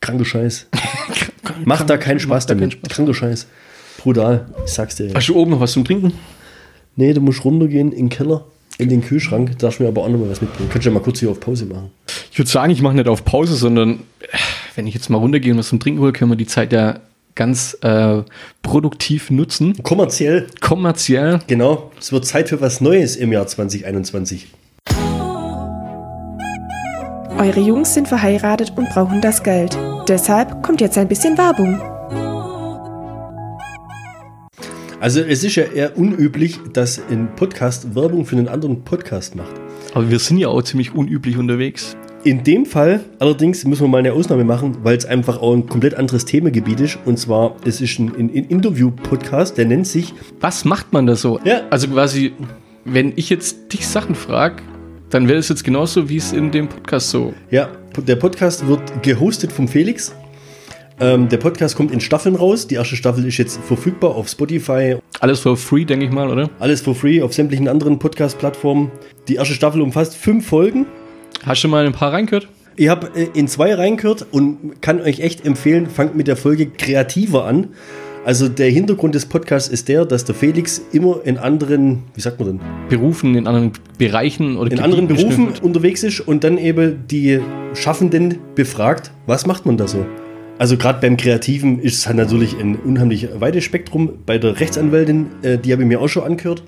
kranker 0.00 0.24
Scheiß. 0.24 0.66
Macht 1.64 1.88
da 1.88 1.96
keinen 1.96 2.20
Spaß 2.20 2.46
keinen 2.46 2.58
damit. 2.58 2.72
Spaß. 2.74 2.90
Kranker 2.90 3.14
Scheiß. 3.14 3.46
Brutal, 4.06 4.46
ich 4.64 4.70
sag's 4.72 4.94
dir. 4.94 5.10
Hast 5.12 5.28
du 5.28 5.34
oben 5.34 5.50
noch 5.50 5.58
was 5.58 5.72
zum 5.72 5.84
Trinken? 5.84 6.12
Nee, 6.94 7.12
du 7.12 7.20
musst 7.20 7.44
runtergehen 7.44 7.90
in 7.90 8.04
den 8.04 8.08
Keller, 8.08 8.44
in 8.78 8.88
den 8.88 9.00
Kühlschrank, 9.02 9.58
darfst 9.58 9.80
mir 9.80 9.88
aber 9.88 10.02
auch 10.04 10.08
noch 10.08 10.20
mal 10.20 10.30
was 10.30 10.40
mitbringen. 10.40 10.68
Könntest 10.68 10.86
du 10.86 10.90
ja 10.90 10.94
mal 10.94 11.02
kurz 11.02 11.18
hier 11.18 11.28
auf 11.28 11.40
Pause 11.40 11.64
machen. 11.66 11.90
Ich 12.30 12.38
würde 12.38 12.48
sagen, 12.48 12.70
ich 12.70 12.80
mache 12.82 12.94
nicht 12.94 13.08
auf 13.08 13.24
Pause, 13.24 13.56
sondern 13.56 14.04
wenn 14.76 14.86
ich 14.86 14.94
jetzt 14.94 15.10
mal 15.10 15.18
runtergehe 15.18 15.50
und 15.52 15.58
was 15.58 15.66
zum 15.70 15.80
Trinken 15.80 16.00
hole, 16.00 16.12
können 16.12 16.30
wir 16.30 16.36
die 16.36 16.46
Zeit 16.46 16.72
ja 16.72 17.00
ganz 17.34 17.76
äh, 17.80 18.22
produktiv 18.62 19.32
nutzen. 19.32 19.74
Kommerziell, 19.82 20.46
Kommerziell. 20.60 21.40
genau, 21.48 21.90
es 21.98 22.12
wird 22.12 22.26
Zeit 22.26 22.48
für 22.48 22.60
was 22.60 22.80
Neues 22.80 23.16
im 23.16 23.32
Jahr 23.32 23.48
2021. 23.48 24.46
Eure 27.38 27.60
Jungs 27.60 27.92
sind 27.92 28.06
verheiratet 28.06 28.72
und 28.76 28.88
brauchen 28.90 29.20
das 29.20 29.42
Geld. 29.42 29.76
Deshalb 30.06 30.62
kommt 30.62 30.80
jetzt 30.80 30.96
ein 30.96 31.08
bisschen 31.08 31.36
Werbung. 31.36 31.80
Also 35.06 35.20
es 35.20 35.44
ist 35.44 35.54
ja 35.54 35.62
eher 35.62 35.96
unüblich, 35.96 36.58
dass 36.72 37.00
ein 37.08 37.28
Podcast 37.36 37.94
Werbung 37.94 38.26
für 38.26 38.34
einen 38.34 38.48
anderen 38.48 38.82
Podcast 38.82 39.36
macht. 39.36 39.54
Aber 39.94 40.10
wir 40.10 40.18
sind 40.18 40.38
ja 40.38 40.48
auch 40.48 40.62
ziemlich 40.62 40.96
unüblich 40.96 41.36
unterwegs. 41.36 41.96
In 42.24 42.42
dem 42.42 42.66
Fall 42.66 43.04
allerdings 43.20 43.64
müssen 43.64 43.84
wir 43.84 43.88
mal 43.88 43.98
eine 43.98 44.12
Ausnahme 44.12 44.42
machen, 44.42 44.78
weil 44.82 44.96
es 44.96 45.06
einfach 45.06 45.40
auch 45.40 45.54
ein 45.54 45.68
komplett 45.68 45.94
anderes 45.94 46.24
Themengebiet 46.24 46.80
ist. 46.80 46.98
Und 47.04 47.20
zwar, 47.20 47.54
es 47.64 47.80
ist 47.80 48.00
ein, 48.00 48.16
ein, 48.18 48.30
ein 48.30 48.46
Interview-Podcast, 48.48 49.56
der 49.56 49.66
nennt 49.66 49.86
sich 49.86 50.12
Was 50.40 50.64
macht 50.64 50.92
man 50.92 51.06
da 51.06 51.14
so? 51.14 51.38
Ja. 51.44 51.60
Also 51.70 51.86
quasi, 51.86 52.32
wenn 52.84 53.12
ich 53.14 53.30
jetzt 53.30 53.72
dich 53.72 53.86
Sachen 53.86 54.16
frage, 54.16 54.64
dann 55.10 55.28
wäre 55.28 55.38
es 55.38 55.48
jetzt 55.48 55.62
genauso, 55.62 56.08
wie 56.08 56.16
es 56.16 56.32
in 56.32 56.50
dem 56.50 56.66
Podcast 56.66 57.10
so. 57.10 57.32
Ja, 57.52 57.68
der 57.96 58.16
Podcast 58.16 58.66
wird 58.66 59.04
gehostet 59.04 59.52
vom 59.52 59.68
Felix. 59.68 60.12
Ähm, 60.98 61.28
der 61.28 61.36
Podcast 61.36 61.76
kommt 61.76 61.92
in 61.92 62.00
Staffeln 62.00 62.36
raus. 62.36 62.66
Die 62.66 62.76
erste 62.76 62.96
Staffel 62.96 63.26
ist 63.26 63.36
jetzt 63.36 63.60
verfügbar 63.62 64.14
auf 64.14 64.28
Spotify. 64.28 64.96
Alles 65.20 65.40
for 65.40 65.56
free, 65.56 65.84
denke 65.84 66.06
ich 66.06 66.10
mal, 66.10 66.30
oder? 66.30 66.48
Alles 66.58 66.80
for 66.80 66.94
free 66.94 67.20
auf 67.20 67.34
sämtlichen 67.34 67.68
anderen 67.68 67.98
Podcast-Plattformen. 67.98 68.90
Die 69.28 69.34
erste 69.34 69.52
Staffel 69.52 69.82
umfasst 69.82 70.16
fünf 70.16 70.46
Folgen. 70.46 70.86
Hast 71.44 71.62
du 71.62 71.68
mal 71.68 71.84
ein 71.84 71.92
paar 71.92 72.14
reingehört? 72.14 72.48
Ich 72.76 72.88
habe 72.88 73.10
äh, 73.14 73.28
in 73.34 73.46
zwei 73.46 73.74
reingehört 73.74 74.26
und 74.30 74.80
kann 74.80 75.00
euch 75.02 75.20
echt 75.20 75.44
empfehlen, 75.44 75.86
fangt 75.86 76.16
mit 76.16 76.28
der 76.28 76.36
Folge 76.36 76.66
kreativer 76.66 77.44
an. 77.44 77.68
Also 78.24 78.48
der 78.48 78.70
Hintergrund 78.70 79.14
des 79.14 79.26
Podcasts 79.26 79.68
ist 79.68 79.88
der, 79.88 80.04
dass 80.04 80.24
der 80.24 80.34
Felix 80.34 80.82
immer 80.92 81.20
in 81.24 81.36
anderen, 81.38 82.04
wie 82.14 82.20
sagt 82.20 82.40
man 82.40 82.48
denn, 82.48 82.60
Berufen 82.88 83.36
in 83.36 83.46
anderen 83.46 83.72
Bereichen 83.98 84.56
oder 84.56 84.72
in 84.72 84.80
anderen 84.80 85.06
Berufen 85.06 85.48
unterwegs 85.62 86.02
ist 86.02 86.20
und 86.20 86.42
dann 86.42 86.58
eben 86.58 87.04
die 87.08 87.40
Schaffenden 87.74 88.38
befragt, 88.54 89.12
was 89.26 89.46
macht 89.46 89.64
man 89.64 89.76
da 89.76 89.86
so? 89.86 90.04
Also 90.58 90.76
gerade 90.76 91.00
beim 91.00 91.16
Kreativen 91.16 91.80
ist 91.80 91.94
es 91.98 92.06
halt 92.06 92.16
natürlich 92.16 92.58
ein 92.58 92.76
unheimlich 92.76 93.28
weites 93.38 93.64
Spektrum. 93.64 94.10
Bei 94.24 94.38
der 94.38 94.58
Rechtsanwältin, 94.58 95.26
äh, 95.42 95.58
die 95.58 95.72
habe 95.72 95.82
ich 95.82 95.88
mir 95.88 96.00
auch 96.00 96.08
schon 96.08 96.24
angehört. 96.24 96.62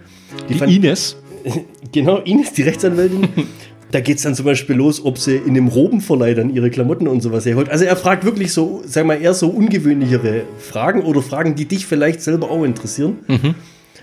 Die 0.49 0.53
Die 0.55 0.59
fand- 0.59 0.72
Ines. 0.72 1.16
Genau, 1.93 2.18
Ines, 2.18 2.53
die 2.53 2.62
Rechtsanwältin. 2.62 3.28
da 3.93 4.01
geht 4.01 4.18
es 4.18 4.22
dann 4.24 4.34
zum 4.34 4.45
Beispiel 4.45 4.76
los, 4.76 5.03
ob 5.03 5.16
sie 5.16 5.36
in 5.36 5.51
einem 5.51 5.68
Robenverleih 5.68 6.34
dann 6.34 6.55
ihre 6.55 6.68
Klamotten 6.68 7.09
und 7.09 7.22
sowas 7.22 7.47
herholt. 7.47 7.70
Also 7.70 7.84
er 7.86 7.97
fragt 7.97 8.24
wirklich 8.26 8.53
so, 8.53 8.82
sag 8.84 9.07
mal, 9.07 9.14
eher 9.14 9.32
so 9.32 9.49
ungewöhnlichere 9.49 10.43
Fragen 10.59 11.03
oder 11.03 11.22
Fragen, 11.22 11.55
die 11.55 11.64
dich 11.64 11.86
vielleicht 11.86 12.20
selber 12.20 12.51
auch 12.51 12.64
interessieren. 12.64 13.18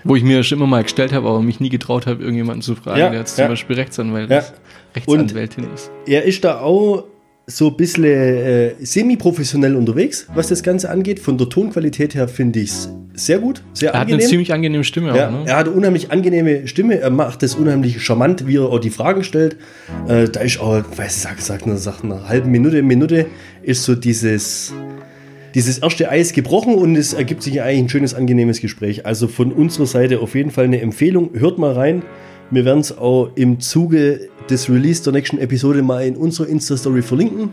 Wo 0.02 0.16
ich 0.16 0.24
mir 0.24 0.42
schon 0.42 0.58
immer 0.58 0.66
mal 0.66 0.82
gestellt 0.82 1.12
habe, 1.12 1.28
aber 1.28 1.42
mich 1.42 1.60
nie 1.60 1.68
getraut 1.68 2.06
habe, 2.06 2.20
irgendjemanden 2.22 2.62
zu 2.62 2.74
fragen, 2.74 2.98
Ja, 2.98 3.10
der 3.10 3.20
jetzt 3.20 3.38
ja. 3.38 3.44
zum 3.44 3.52
Beispiel 3.52 3.76
Rechtsanwalt 3.76 4.30
Ja. 4.30 4.38
ist. 4.38 4.54
Rechtsanwältin 4.96 5.66
ist. 5.72 5.90
Er 6.06 6.24
ist 6.24 6.42
da 6.42 6.58
auch 6.60 7.04
so 7.48 7.68
ein 7.68 7.76
bisschen 7.76 8.04
äh, 8.04 8.74
semi-professionell 8.80 9.76
unterwegs, 9.76 10.26
was 10.34 10.48
das 10.48 10.64
Ganze 10.64 10.90
angeht. 10.90 11.20
Von 11.20 11.38
der 11.38 11.48
Tonqualität 11.48 12.14
her 12.16 12.26
finde 12.26 12.58
ich 12.58 12.70
es 12.70 12.90
sehr 13.14 13.38
gut, 13.38 13.62
sehr 13.72 13.90
Er 13.92 14.00
hat 14.00 14.06
eine 14.06 14.14
angenehm. 14.14 14.28
ziemlich 14.28 14.52
angenehme 14.52 14.82
Stimme 14.84 15.16
Ja, 15.16 15.28
auch, 15.28 15.32
ne? 15.32 15.42
Er 15.46 15.56
hat 15.56 15.66
eine 15.68 15.76
unheimlich 15.76 16.10
angenehme 16.10 16.66
Stimme, 16.66 16.98
er 16.98 17.10
macht 17.10 17.44
es 17.44 17.54
unheimlich 17.54 18.02
charmant, 18.02 18.48
wie 18.48 18.56
er 18.56 18.64
auch 18.64 18.80
die 18.80 18.90
Fragen 18.90 19.22
stellt. 19.22 19.56
Äh, 20.08 20.28
da 20.28 20.40
ist 20.40 20.58
auch, 20.58 20.82
weiß 20.96 21.16
ich, 21.16 21.22
sag, 21.22 21.40
sag, 21.40 21.66
nach, 21.66 21.76
sag, 21.76 22.02
nach 22.02 22.16
einer 22.16 22.28
halben 22.28 22.50
Minute, 22.50 22.82
Minute 22.82 23.26
ist 23.62 23.84
so 23.84 23.94
dieses, 23.94 24.74
dieses 25.54 25.78
erste 25.78 26.10
Eis 26.10 26.32
gebrochen 26.32 26.74
und 26.74 26.96
es 26.96 27.12
ergibt 27.12 27.44
sich 27.44 27.62
eigentlich 27.62 27.84
ein 27.84 27.88
schönes, 27.88 28.14
angenehmes 28.14 28.60
Gespräch. 28.60 29.06
Also 29.06 29.28
von 29.28 29.52
unserer 29.52 29.86
Seite 29.86 30.18
auf 30.18 30.34
jeden 30.34 30.50
Fall 30.50 30.64
eine 30.64 30.80
Empfehlung. 30.80 31.30
Hört 31.34 31.58
mal 31.58 31.72
rein. 31.72 32.02
Wir 32.50 32.64
werden 32.64 32.80
es 32.80 32.96
auch 32.96 33.30
im 33.34 33.60
Zuge 33.60 34.28
des 34.50 34.70
Release 34.70 35.02
der 35.02 35.12
nächsten 35.12 35.38
Episode 35.38 35.82
mal 35.82 36.06
in 36.06 36.16
unserer 36.16 36.48
Insta-Story 36.48 37.02
verlinken. 37.02 37.50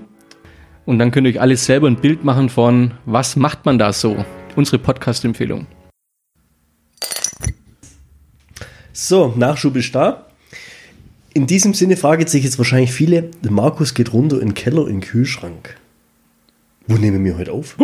Und 0.86 1.00
dann 1.00 1.12
könnt 1.12 1.28
ihr 1.28 1.32
euch 1.34 1.42
alles 1.42 1.66
selber 1.66 1.88
ein 1.88 1.96
Bild 1.96 2.24
machen 2.24 2.50
von, 2.50 2.92
was 3.06 3.36
macht 3.36 3.66
man 3.66 3.78
da 3.78 3.94
so? 3.94 4.24
Unsere 4.56 4.80
Podcast-Empfehlung. 4.80 5.66
So, 8.92 9.34
Nachschub 9.36 9.76
ist 9.76 9.96
da. 9.96 10.28
In 11.34 11.48
diesem 11.48 11.74
Sinne 11.74 11.98
fragen 11.98 12.28
sich 12.28 12.44
jetzt 12.44 12.60
wahrscheinlich 12.60 12.92
viele, 12.92 13.32
der 13.44 13.52
Markus 13.52 13.96
geht 13.96 14.14
runter 14.14 14.40
in 14.40 14.50
den 14.50 14.54
Keller, 14.54 14.88
in 14.88 15.00
den 15.00 15.02
Kühlschrank. 15.02 15.78
Wo 16.86 16.96
nehmen 16.98 17.24
wir 17.26 17.38
heute 17.38 17.54
auf? 17.54 17.76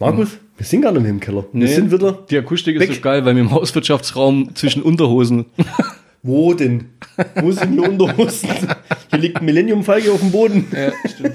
Markus, 0.00 0.38
wir 0.56 0.66
sind 0.66 0.82
gar 0.82 0.92
nicht 0.92 1.02
mehr 1.02 1.10
im 1.10 1.20
Keller. 1.20 1.44
Wir 1.52 1.68
sind 1.68 1.92
wieder. 1.92 2.18
Die 2.30 2.36
Akustik 2.36 2.76
ist 2.76 2.80
weg. 2.80 2.94
so 2.94 3.00
geil, 3.00 3.24
weil 3.24 3.36
wir 3.36 3.42
im 3.42 3.52
Hauswirtschaftsraum 3.52 4.54
zwischen 4.56 4.82
Unterhosen. 4.82 5.46
Wo 6.22 6.52
denn? 6.54 6.86
Wo 7.40 7.50
sind 7.52 7.74
die 7.74 7.80
Unterhosen? 7.80 8.48
Hier 9.10 9.18
liegt 9.18 9.38
ein 9.38 9.44
Millennium-Falke 9.44 10.10
auf 10.12 10.20
dem 10.20 10.30
Boden. 10.30 10.66
ja, 10.72 10.92
stimmt. 11.08 11.34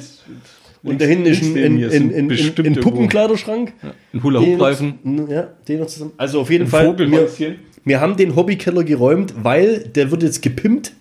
Und 0.84 1.00
da 1.02 1.06
hinten 1.06 1.26
ist 1.28 1.42
ein, 1.44 1.56
ein, 1.58 1.84
ein, 1.84 2.14
ein, 2.14 2.32
ein, 2.32 2.66
ein 2.66 2.76
Puppenkleiderschrank. 2.76 3.72
Ein 4.14 4.24
Hula 4.24 4.42
Den 4.42 4.54
Hoop 4.54 4.62
Reifen. 4.62 5.00
noch- 5.04 5.30
Ja, 5.30 5.48
den 5.68 5.80
noch 5.80 5.88
zusammen. 5.88 6.12
Also 6.18 6.42
auf 6.42 6.50
jeden 6.52 6.66
Ein 6.66 6.70
Fall, 6.70 6.98
wir, 6.98 7.30
wir 7.86 8.02
haben 8.02 8.18
den 8.18 8.36
Hobbykeller 8.36 8.84
geräumt, 8.84 9.34
weil 9.44 9.80
der 9.80 10.12
wird 10.12 10.24
jetzt 10.24 10.42
gepimpt. 10.42 10.92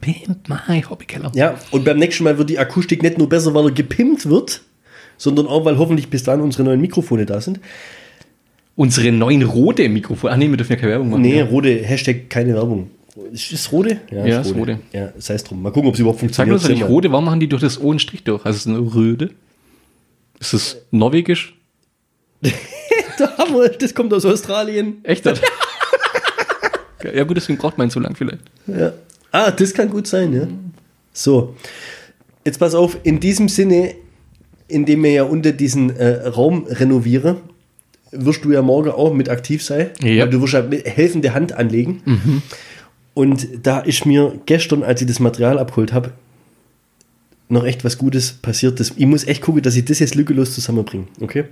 Pimp 0.00 0.48
my 0.48 0.82
Hobbykeller. 0.82 1.30
Ja, 1.36 1.54
und 1.70 1.84
beim 1.84 1.98
nächsten 1.98 2.24
Mal 2.24 2.36
wird 2.38 2.50
die 2.50 2.58
Akustik 2.58 3.02
nicht 3.04 3.16
nur 3.18 3.28
besser, 3.28 3.54
weil 3.54 3.66
er 3.66 3.70
gepimpt 3.70 4.28
wird, 4.28 4.62
sondern 5.16 5.46
auch, 5.46 5.64
weil 5.64 5.78
hoffentlich 5.78 6.08
bis 6.08 6.24
dahin 6.24 6.40
unsere 6.40 6.64
neuen 6.64 6.80
Mikrofone 6.80 7.24
da 7.26 7.40
sind. 7.40 7.60
Unsere 8.76 9.12
neuen 9.12 9.42
rote 9.44 9.88
Mikrofone. 9.88 10.32
Ach 10.32 10.36
nee, 10.36 10.48
wir 10.50 10.56
dürfen 10.56 10.72
ja 10.72 10.78
keine 10.78 10.90
Werbung 10.92 11.10
machen. 11.10 11.22
Nee, 11.22 11.38
Ja. 11.38 11.44
rote, 11.44 11.68
Hashtag 11.84 12.28
keine 12.28 12.54
Werbung. 12.54 12.90
Ist 13.32 13.52
es 13.52 13.70
rote? 13.70 14.00
Ja, 14.10 14.40
ist 14.40 14.54
rote. 14.54 14.78
Ja, 14.92 15.12
sei 15.18 15.34
es 15.34 15.44
drum. 15.44 15.62
Mal 15.62 15.70
gucken, 15.70 15.88
ob 15.88 15.94
es 15.94 16.00
überhaupt 16.00 16.18
Sag 16.18 16.26
funktioniert. 16.26 16.54
uns 16.54 16.64
eigentlich 16.64 16.78
Sehen 16.80 16.88
wir. 16.88 16.92
rote, 16.94 17.12
warum 17.12 17.24
machen 17.26 17.40
die 17.40 17.48
durch 17.48 17.62
das 17.62 17.80
O 17.80 17.90
einen 17.90 17.98
Strich 18.00 18.24
durch? 18.24 18.44
Also 18.44 18.56
es 18.56 18.66
ist 18.66 18.68
eine 18.68 18.78
Röde. 18.94 19.30
Ist 20.40 20.52
es 20.54 20.76
norwegisch? 20.90 21.54
Das 23.78 23.94
kommt 23.94 24.12
aus 24.12 24.24
Australien. 24.24 24.96
Echt? 25.04 25.24
ja 27.14 27.24
gut, 27.24 27.36
deswegen 27.36 27.58
braucht 27.58 27.78
man 27.78 27.86
ihn 27.86 27.90
so 27.90 28.00
lang 28.00 28.16
vielleicht. 28.16 28.40
Ja. 28.66 28.92
Ah, 29.30 29.50
das 29.52 29.72
kann 29.72 29.88
gut 29.88 30.06
sein, 30.08 30.32
ja. 30.32 30.48
So, 31.12 31.54
jetzt 32.44 32.58
pass 32.58 32.74
auf, 32.74 32.98
in 33.04 33.20
diesem 33.20 33.48
Sinne, 33.48 33.94
indem 34.66 35.04
wir 35.04 35.12
ja 35.12 35.22
unter 35.22 35.52
diesen 35.52 35.94
äh, 35.96 36.26
Raum 36.26 36.66
renoviere, 36.68 37.36
wirst 38.10 38.44
du 38.44 38.50
ja 38.52 38.62
morgen 38.62 38.90
auch 38.90 39.12
mit 39.12 39.28
aktiv 39.28 39.62
sein. 39.62 39.90
Ja. 40.02 40.24
Weil 40.24 40.30
Du 40.30 40.40
wirst 40.42 40.54
ja 40.54 40.62
mit 40.62 40.84
helfende 40.86 41.34
Hand 41.34 41.52
anlegen. 41.52 42.42
Und 43.14 43.46
da 43.62 43.80
ist 43.80 44.06
mir 44.06 44.40
gestern, 44.46 44.82
als 44.82 45.00
ich 45.00 45.06
das 45.06 45.20
Material 45.20 45.58
abgeholt 45.58 45.92
habe, 45.92 46.12
noch 47.48 47.64
echt 47.64 47.84
was 47.84 47.98
Gutes 47.98 48.32
passiert. 48.32 48.80
Das, 48.80 48.92
ich 48.96 49.06
muss 49.06 49.24
echt 49.26 49.42
gucken, 49.42 49.62
dass 49.62 49.76
ich 49.76 49.84
das 49.84 49.98
jetzt 50.00 50.14
lückelos 50.16 50.54
zusammenbringe. 50.54 51.04
Okay? 51.20 51.44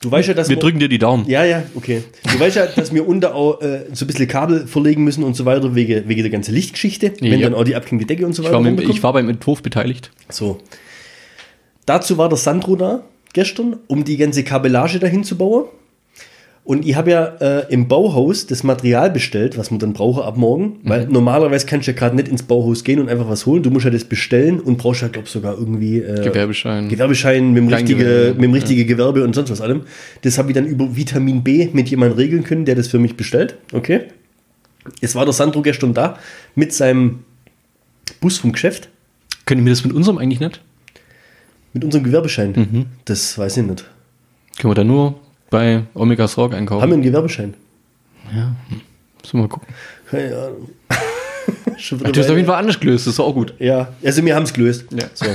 Du 0.00 0.10
weißt 0.10 0.28
ja, 0.28 0.34
dass 0.34 0.48
Wir 0.48 0.56
wir- 0.56 0.60
drücken 0.60 0.78
dir 0.78 0.88
die 0.88 0.98
Daumen. 0.98 1.26
ja, 1.28 1.44
ja, 1.44 1.62
okay. 1.74 2.04
Du 2.30 2.38
weißt 2.38 2.56
ja, 2.56 2.66
dass 2.66 2.92
wir 2.94 3.08
unter 3.08 3.34
auch 3.34 3.60
äh, 3.62 3.86
so 3.92 4.04
ein 4.04 4.06
bisschen 4.08 4.28
Kabel 4.28 4.66
verlegen 4.66 5.02
müssen 5.02 5.24
und 5.24 5.34
so 5.34 5.44
weiter, 5.44 5.74
wegen, 5.74 6.08
wegen 6.08 6.22
der 6.22 6.30
ganzen 6.30 6.54
Lichtgeschichte, 6.54 7.14
wenn 7.20 7.40
Ja. 7.40 7.48
dann 7.48 7.54
auch 7.54 7.64
die 7.64 7.74
abklingende 7.74 8.06
Decke 8.06 8.24
und 8.26 8.32
so 8.34 8.42
Ich 8.42 8.48
weiter 8.48 8.62
war, 8.62 8.70
mit, 8.70 8.88
ich 8.88 9.02
war 9.02 9.12
beim 9.12 9.28
Entwurf 9.28 9.62
beteiligt. 9.62 10.10
So. 10.28 10.60
Dazu 11.86 12.18
war 12.18 12.28
der 12.28 12.38
Sandro 12.38 12.76
da, 12.76 13.02
gestern, 13.32 13.76
um 13.88 14.04
die 14.04 14.16
ganze 14.18 14.44
Kabellage 14.44 14.98
dahin 14.98 15.24
zu 15.24 15.36
bauen. 15.36 15.64
Und 16.68 16.84
ich 16.86 16.96
habe 16.96 17.10
ja 17.10 17.24
äh, 17.40 17.72
im 17.72 17.88
Bauhaus 17.88 18.46
das 18.46 18.62
Material 18.62 19.10
bestellt, 19.10 19.56
was 19.56 19.70
man 19.70 19.80
dann 19.80 19.94
brauche 19.94 20.22
ab 20.22 20.36
morgen. 20.36 20.80
Weil 20.82 21.06
normalerweise 21.06 21.64
kannst 21.64 21.86
du 21.86 21.92
ja 21.92 21.96
gerade 21.96 22.14
nicht 22.14 22.28
ins 22.28 22.42
Bauhaus 22.42 22.84
gehen 22.84 23.00
und 23.00 23.08
einfach 23.08 23.26
was 23.26 23.46
holen. 23.46 23.62
Du 23.62 23.70
musst 23.70 23.86
ja 23.86 23.90
das 23.90 24.04
bestellen 24.04 24.60
und 24.60 24.76
brauchst 24.76 25.00
ja, 25.00 25.08
glaube 25.08 25.24
ich, 25.24 25.32
sogar 25.32 25.56
irgendwie 25.56 26.00
äh, 26.00 26.22
Gewerbeschein. 26.22 26.90
Gewerbeschein 26.90 27.54
mit 27.54 27.62
dem 27.62 27.68
richtigen 27.68 28.00
Kleingewerbe, 28.00 28.34
mit 28.34 28.44
dem 28.44 28.52
richtige 28.52 28.84
Gewerbe 28.84 29.24
und 29.24 29.34
sonst 29.34 29.48
was 29.48 29.62
allem. 29.62 29.84
Das 30.20 30.36
habe 30.36 30.50
ich 30.50 30.54
dann 30.54 30.66
über 30.66 30.94
Vitamin 30.94 31.42
B 31.42 31.70
mit 31.72 31.88
jemandem 31.88 32.18
regeln 32.18 32.44
können, 32.44 32.66
der 32.66 32.74
das 32.74 32.88
für 32.88 32.98
mich 32.98 33.16
bestellt. 33.16 33.56
Okay. 33.72 34.02
Jetzt 35.00 35.14
war 35.14 35.24
der 35.24 35.32
Sandro 35.32 35.62
gestern 35.62 35.94
da 35.94 36.18
mit 36.54 36.74
seinem 36.74 37.20
Bus 38.20 38.36
vom 38.36 38.52
Geschäft, 38.52 38.90
Können 39.46 39.64
wir 39.64 39.72
das 39.72 39.84
mit 39.84 39.94
unserem 39.94 40.18
eigentlich 40.18 40.40
nicht? 40.40 40.60
mit 41.72 41.82
unserem 41.82 42.04
Gewerbeschein. 42.04 42.84
Das 43.06 43.38
weiß 43.38 43.56
ich 43.56 43.64
nicht. 43.64 43.86
Können 44.58 44.70
wir 44.70 44.74
da 44.74 44.84
nur 44.84 45.14
bei 45.50 45.82
Omega 45.94 46.28
Sorg 46.28 46.54
einkaufen? 46.54 46.82
Haben 46.82 46.90
wir 46.90 46.94
einen 46.94 47.02
Gewerbeschein? 47.02 47.54
Müssen 48.32 49.32
wir 49.32 49.40
mal 49.40 49.48
gucken. 49.48 49.68
Keine 50.10 50.36
Ahnung. 50.36 50.68
Schon 51.78 52.00
wieder 52.00 52.12
Du 52.12 52.20
hast 52.20 52.28
auf 52.30 52.36
jeden 52.36 52.46
Fall 52.48 52.58
anders 52.58 52.78
gelöst, 52.80 53.06
das 53.06 53.14
ist 53.14 53.20
auch 53.20 53.32
gut. 53.34 53.54
Ja, 53.58 53.88
also 54.04 54.24
wir 54.24 54.34
haben 54.34 54.42
es 54.42 54.52
gelöst. 54.52 54.84
Ja. 54.90 55.06
So. 55.14 55.26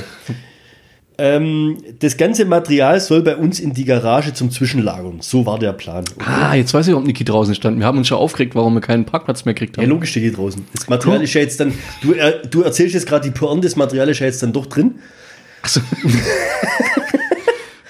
ähm, 1.18 1.78
das 2.00 2.18
ganze 2.18 2.46
Material 2.46 3.00
soll 3.00 3.24
bei 3.24 3.36
uns 3.36 3.60
in 3.60 3.74
die 3.74 3.86
Garage 3.86 4.34
zum 4.34 4.52
Zwischenlagern. 4.52 5.20
So 5.22 5.46
war 5.46 5.58
der 5.58 5.74
Plan. 5.74 6.04
Ah, 6.20 6.54
jetzt 6.54 6.74
weiß 6.74 6.88
ich, 6.88 6.94
warum 6.94 7.06
Niki 7.08 7.24
draußen 7.24 7.56
stand. 7.56 7.80
Wir 7.80 7.86
haben 7.86 7.98
uns 7.98 8.08
schon 8.08 8.18
aufgeregt, 8.18 8.56
warum 8.56 8.74
wir 8.76 8.82
keinen 8.82 9.06
Parkplatz 9.06 9.46
mehr 9.46 9.54
gekriegt 9.54 9.78
Ja, 9.78 9.84
haben. 9.84 9.90
logisch 9.90 10.12
steht 10.12 10.24
hier 10.24 10.34
draußen. 10.34 10.66
Das 10.76 10.88
Material 10.88 11.18
Cool. 11.20 11.24
ist 11.24 11.34
ja 11.34 11.42
jetzt 11.42 11.60
dann, 11.60 11.74
du, 12.02 12.14
äh, 12.14 12.46
du 12.48 12.62
erzählst 12.62 12.94
jetzt 12.94 13.08
gerade 13.08 13.28
die 13.30 13.34
Pointe, 13.38 13.66
das 13.68 13.76
Material 13.76 14.10
ist 14.10 14.20
ja 14.20 14.26
jetzt 14.28 14.44
dann 14.44 14.54
doch 14.54 14.66
drin. 14.68 14.96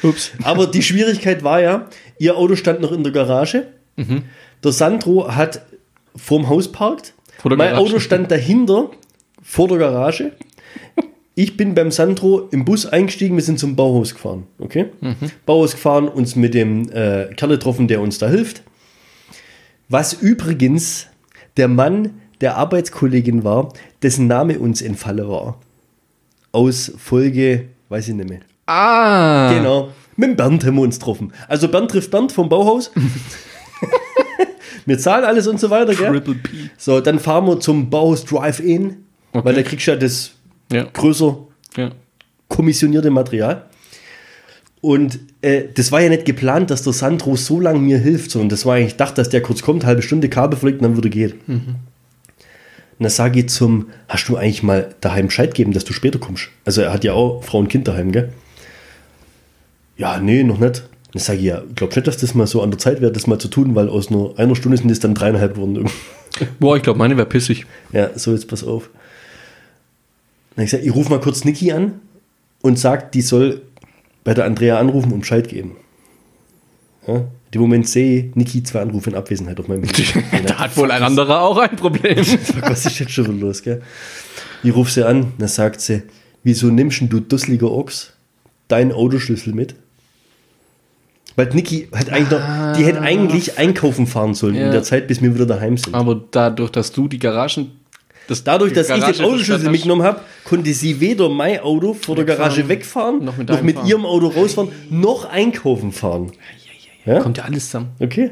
Ups. 0.04 0.32
Aber 0.43 0.68
die 0.68 0.84
Schwierigkeit 0.84 1.43
war 1.43 1.62
ja, 1.62 1.89
ihr 2.20 2.38
Auto 2.38 2.56
stand 2.56 2.82
noch 2.82 2.91
in 2.91 3.04
der 3.04 3.14
Garage. 3.14 3.68
Mhm. 3.95 4.24
Der 4.64 4.72
Sandro 4.72 5.34
hat 5.36 5.62
vorm 6.16 6.49
Haus 6.49 6.72
parkt. 6.72 7.14
Vor 7.39 7.56
mein. 7.56 7.76
Auto 7.76 7.99
stand 7.99 8.32
dahinter, 8.32 8.91
vor 9.41 9.68
der 9.68 9.78
Garage. 9.78 10.32
Ich 11.36 11.58
bin 11.58 11.74
beim 11.74 11.89
Sandro 11.89 12.47
im 12.51 12.64
Bus 12.64 12.86
eingestiegen, 12.86 13.36
wir 13.36 13.43
sind 13.43 13.58
zum 13.58 13.76
Bauhaus 13.76 14.14
gefahren. 14.14 14.43
Okay? 14.60 14.86
Mhm. 15.01 15.16
Bauhaus 15.45 15.72
gefahren, 15.72 16.08
uns 16.08 16.36
mit 16.36 16.54
dem 16.54 16.89
äh, 16.91 17.34
Kerl 17.36 17.49
getroffen, 17.49 17.88
der 17.88 18.01
uns 18.01 18.20
da 18.20 18.30
hilft. 18.30 18.62
Was 19.89 20.14
übrigens 20.14 21.08
der 21.58 21.68
Mann 21.68 22.22
der 22.41 22.58
Arbeitskollegin 22.58 23.43
war, 23.43 23.74
dessen 24.01 24.28
Name 24.28 24.60
uns 24.60 24.82
entfallen 24.82 25.28
war. 25.28 25.60
Aus 26.51 26.91
Folge, 26.97 27.70
weiß 27.89 28.10
ich 28.10 28.14
nicht 28.14 28.30
mehr. 28.30 28.41
Ah. 28.66 29.53
Genau. 29.53 29.89
Mit 30.16 30.38
Bernd 30.38 30.64
haben 30.66 30.76
wir 30.76 30.82
uns 30.84 30.99
getroffen. 30.99 31.34
Also 31.47 31.68
Bernd 31.68 31.91
trifft 31.91 32.11
Bernd 32.11 32.32
vom 32.32 32.47
Bauhaus. 32.49 32.91
wir 34.86 34.97
zahlen 34.99 35.26
alles 35.26 35.47
und 35.47 35.59
so 35.59 35.70
weiter, 35.70 35.95
gell? 35.95 36.11
Triple 36.11 36.36
P. 36.36 36.49
So, 36.78 37.01
dann 37.01 37.20
fahren 37.20 37.45
wir 37.47 37.59
zum 37.59 37.89
Bauhaus 37.89 38.26
Drive-In, 38.26 38.97
Okay. 39.36 39.45
weil 39.45 39.55
da 39.55 39.64
kriegst 39.64 39.88
du 39.88 39.91
ja 39.91 39.97
das 39.97 40.32
Ja. 40.72 40.84
größer 40.93 41.36
ja. 41.78 41.89
kommissionierte 42.49 43.09
Material. 43.09 43.66
Und 44.80 45.18
äh, 45.41 45.64
das 45.74 45.91
war 45.91 46.01
ja 46.01 46.09
nicht 46.09 46.26
geplant, 46.26 46.70
dass 46.70 46.84
der 46.84 46.93
Sandro 46.93 47.36
so 47.36 47.59
lange 47.59 47.80
mir 47.80 47.97
hilft, 47.97 48.30
sondern 48.30 48.49
das 48.49 48.66
war 48.66 48.76
eigentlich 48.76 48.89
ich 48.89 48.97
dachte, 48.97 49.16
dass 49.16 49.30
der 49.30 49.41
kurz 49.41 49.64
kommt, 49.64 49.86
halbe 49.86 50.03
Stunde 50.03 50.30
Kabel 50.30 50.59
verlegt 50.59 50.82
und 50.82 50.84
dann 50.84 50.95
würde 50.95 51.09
geht. 51.09 51.36
Und 51.47 51.78
dann 52.99 53.09
sage 53.09 53.39
ich 53.39 53.49
zum, 53.49 53.88
hast 54.07 54.28
du 54.30 54.38
eigentlich 54.38 54.61
mal 54.61 54.93
daheim 55.01 55.28
Bescheid 55.28 55.55
geben, 55.55 55.72
dass 55.74 55.84
du 55.86 55.93
später 55.93 56.20
kommst? 56.20 56.49
Also 56.64 56.82
er 56.82 56.93
hat 56.93 57.03
ja 57.03 57.14
auch 57.14 57.43
Frau 57.43 57.57
und 57.57 57.70
Kind 57.70 57.88
daheim, 57.88 58.11
gell? 58.11 58.32
Ja, 59.98 60.20
nee, 60.20 60.44
noch 60.44 60.60
nicht. 60.60 60.84
Dann 61.14 61.22
sage 61.22 61.39
ich, 61.39 61.46
ja, 61.46 61.62
glaub 61.76 61.96
nicht, 61.96 62.08
dass 62.08 62.18
das 62.18 62.34
mal 62.34 62.48
so 62.48 62.62
an 62.62 62.72
der 62.72 62.80
Zeit 62.80 63.00
wäre, 63.00 63.12
das 63.12 63.28
mal 63.28 63.38
zu 63.38 63.48
tun, 63.48 63.76
weil 63.76 63.88
aus 63.88 64.10
nur 64.10 64.38
einer 64.39 64.56
Stunde 64.56 64.78
sind 64.78 64.89
es 64.89 65.00
dann 65.00 65.14
dreieinhalb 65.14 65.54
geworden. 65.56 65.88
Boah, 66.60 66.76
ich 66.76 66.84
glaube, 66.84 66.98
meine 66.98 67.16
wäre 67.18 67.28
pissig. 67.28 67.68
Ja, 67.91 68.10
so 68.18 68.32
jetzt 68.32 68.48
pass 68.48 68.64
auf. 68.64 68.89
Dann 70.56 70.66
ich 70.66 70.72
gesagt, 70.72 70.86
ich 70.86 70.96
rufe 70.96 71.10
mal 71.12 71.20
kurz 71.20 71.46
Niki 71.46 71.72
an 71.72 72.00
und 72.62 72.80
sag, 72.80 73.12
die 73.12 73.22
soll 73.22 73.62
bei 74.24 74.34
der 74.34 74.46
Andrea 74.46 74.80
anrufen 74.80 75.12
und 75.12 75.20
Bescheid 75.20 75.48
geben. 75.48 75.76
Ja, 77.08 77.16
in 77.18 77.26
dem 77.54 77.62
Moment 77.62 77.88
sehe 77.88 78.20
ich 78.20 78.36
Niki 78.36 78.64
zwei 78.64 78.82
Anrufe 78.82 79.12
in 79.12 79.16
Abwesenheit 79.16 79.60
auf 79.60 79.68
meinem 79.68 79.84
Handy. 80.32 80.48
Da 80.48 80.58
hat 80.58 80.76
wohl 80.78 80.89
ein 80.89 81.04
anderer 81.04 81.41
auch 81.41 81.58
ein 81.58 81.76
Problem. 81.76 82.18
Was 82.62 82.86
ist 82.88 83.00
jetzt 83.00 83.12
schon 83.12 83.39
los, 83.39 83.62
gell? 83.62 83.84
Ich 84.64 84.74
rufe 84.74 84.91
sie 84.91 85.06
an, 85.06 85.34
dann 85.38 85.48
sagt 85.48 85.82
sie, 85.82 86.04
wieso 86.44 86.68
nimmst 86.68 87.02
du 87.02 87.20
dusseliger 87.20 87.70
Ochs 87.70 88.14
deinen 88.68 88.91
Autoschlüssel 88.91 89.54
mit? 89.54 89.76
Weil 91.36 91.48
Niki 91.54 91.88
hat 91.94 92.10
eigentlich 92.12 92.30
noch, 92.30 92.74
die 92.78 92.86
hätte 92.86 93.02
eigentlich 93.02 93.58
einkaufen 93.58 94.06
fahren 94.08 94.34
sollen 94.34 94.56
Ja. 94.56 94.66
in 94.68 94.72
der 94.72 94.84
Zeit, 94.84 95.08
bis 95.08 95.22
wir 95.22 95.34
wieder 95.34 95.46
daheim 95.46 95.78
sind. 95.78 95.96
Aber 95.96 96.22
dadurch, 96.32 96.72
dass 96.72 96.92
du 96.92 97.08
die 97.08 97.20
Garagen. 97.20 97.72
Das 98.28 98.44
Dadurch, 98.44 98.72
dass 98.72 98.88
ich 98.90 98.96
Garage 98.96 99.18
den 99.18 99.26
Autoschlüssel 99.26 99.70
mitgenommen 99.70 100.04
habe, 100.04 100.22
konnte 100.46 100.74
sie 100.74 101.00
weder 101.02 101.28
mein 101.30 101.60
Auto 101.60 101.94
vor 101.94 102.16
der 102.16 102.24
Garage 102.24 102.68
wegfahren, 102.70 103.18
noch 103.26 103.26
noch 103.26 103.38
mit 103.38 103.50
mit, 103.50 103.50
deinem 103.50 103.76
fahren. 103.76 103.88
ihrem 103.88 104.06
Auto 104.06 104.28
rausfahren, 104.28 104.70
noch 104.90 105.26
einkaufen 105.26 105.92
fahren. 105.92 106.32
Ja? 107.06 107.20
Kommt 107.20 107.38
ja 107.38 107.44
alles 107.44 107.66
zusammen. 107.66 107.90
Okay. 108.00 108.32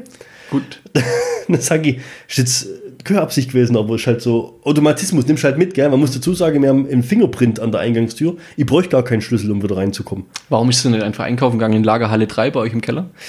Gut. 0.50 0.80
Dann 1.48 1.60
sage 1.60 1.90
ich, 1.90 1.96
ist 2.28 2.38
jetzt 2.38 2.68
keine 3.04 3.20
Absicht 3.20 3.50
gewesen, 3.50 3.76
aber 3.76 3.94
ist 3.96 4.06
halt 4.06 4.22
so 4.22 4.60
Automatismus, 4.62 5.26
nimmst 5.26 5.44
halt 5.44 5.58
mit, 5.58 5.74
gell? 5.74 5.88
Man 5.88 6.00
muss 6.00 6.12
dazu 6.12 6.34
sagen, 6.34 6.62
wir 6.62 6.68
haben 6.68 6.88
einen 6.88 7.02
Fingerprint 7.02 7.60
an 7.60 7.72
der 7.72 7.80
Eingangstür. 7.80 8.36
Ich 8.56 8.66
bräuchte 8.66 8.90
gar 8.90 9.04
keinen 9.04 9.20
Schlüssel, 9.20 9.50
um 9.50 9.62
wieder 9.62 9.76
reinzukommen. 9.76 10.24
Warum 10.48 10.70
ist 10.70 10.84
du 10.84 10.90
nicht 10.90 11.02
einfach 11.02 11.24
einkaufen 11.24 11.58
gegangen 11.58 11.76
in 11.76 11.84
Lagerhalle 11.84 12.26
3 12.26 12.50
bei 12.50 12.60
euch 12.60 12.72
im 12.72 12.80
Keller? 12.80 13.10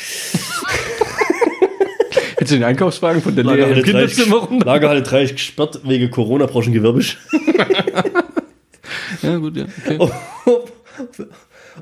Hättest 2.35 2.51
du 2.51 2.55
den 2.55 2.63
Einkaufswagen 2.63 3.21
von 3.21 3.35
der 3.35 3.43
im 3.43 3.49
Lagerhalle 3.51 3.75
3, 3.75 3.81
Kinderzimmer 3.83 4.37
runter? 4.37 4.65
Lagerhalle 4.65 5.03
3 5.03 5.23
ist 5.23 5.33
gesperrt 5.35 5.79
wegen 5.85 6.11
Corona, 6.11 6.45
brauchst 6.45 6.67
ein. 6.67 6.73
Ja, 9.21 9.37
gut, 9.37 9.55
ja. 9.55 9.65
Okay. 9.85 9.97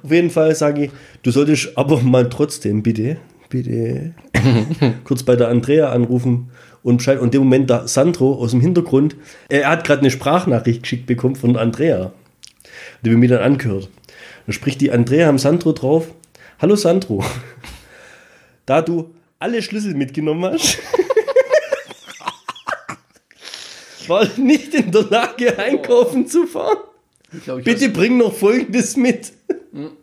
Auf 0.04 0.12
jeden 0.12 0.30
Fall 0.30 0.56
sage 0.56 0.86
ich, 0.86 0.92
du 1.24 1.32
solltest 1.32 1.76
aber 1.76 2.02
mal 2.02 2.30
trotzdem 2.30 2.84
bitte, 2.84 3.18
bitte 3.50 4.14
kurz 5.04 5.24
bei 5.24 5.36
der 5.36 5.50
Andrea 5.50 5.92
anrufen 5.92 6.52
und 6.84 6.98
Bescheid. 6.98 7.20
Und 7.20 7.28
in 7.28 7.32
dem 7.32 7.44
Moment 7.44 7.70
da 7.70 7.88
Sandro 7.88 8.36
aus 8.36 8.52
dem 8.52 8.62
Hintergrund, 8.62 9.16
er 9.50 9.70
hat 9.70 9.84
gerade 9.84 10.02
eine 10.02 10.12
Sprachnachricht 10.12 10.84
geschickt 10.84 11.06
bekommen 11.06 11.36
von 11.36 11.58
Andrea, 11.58 12.14
die 13.04 13.12
mir 13.12 13.30
dann 13.30 13.42
angehört. 13.42 13.90
Dann 14.46 14.54
spricht 14.54 14.82
die 14.82 14.92
Andrea 14.92 15.30
am 15.30 15.38
Sandro 15.38 15.74
drauf. 15.74 16.08
Hallo 16.60 16.76
Sandro, 16.76 17.24
da 18.66 18.82
du 18.82 19.14
alle 19.40 19.62
Schlüssel 19.62 19.96
mitgenommen 19.96 20.54
hast, 20.54 20.78
war 24.08 24.24
ich 24.24 24.38
nicht 24.38 24.74
in 24.76 24.92
der 24.92 25.04
Lage 25.04 25.58
einkaufen 25.58 26.28
zu 26.28 26.46
fahren. 26.46 26.78
Glaub, 27.46 27.64
Bitte 27.64 27.90
bring 27.90 28.18
noch 28.18 28.34
Folgendes 28.34 28.98
mit. 28.98 29.32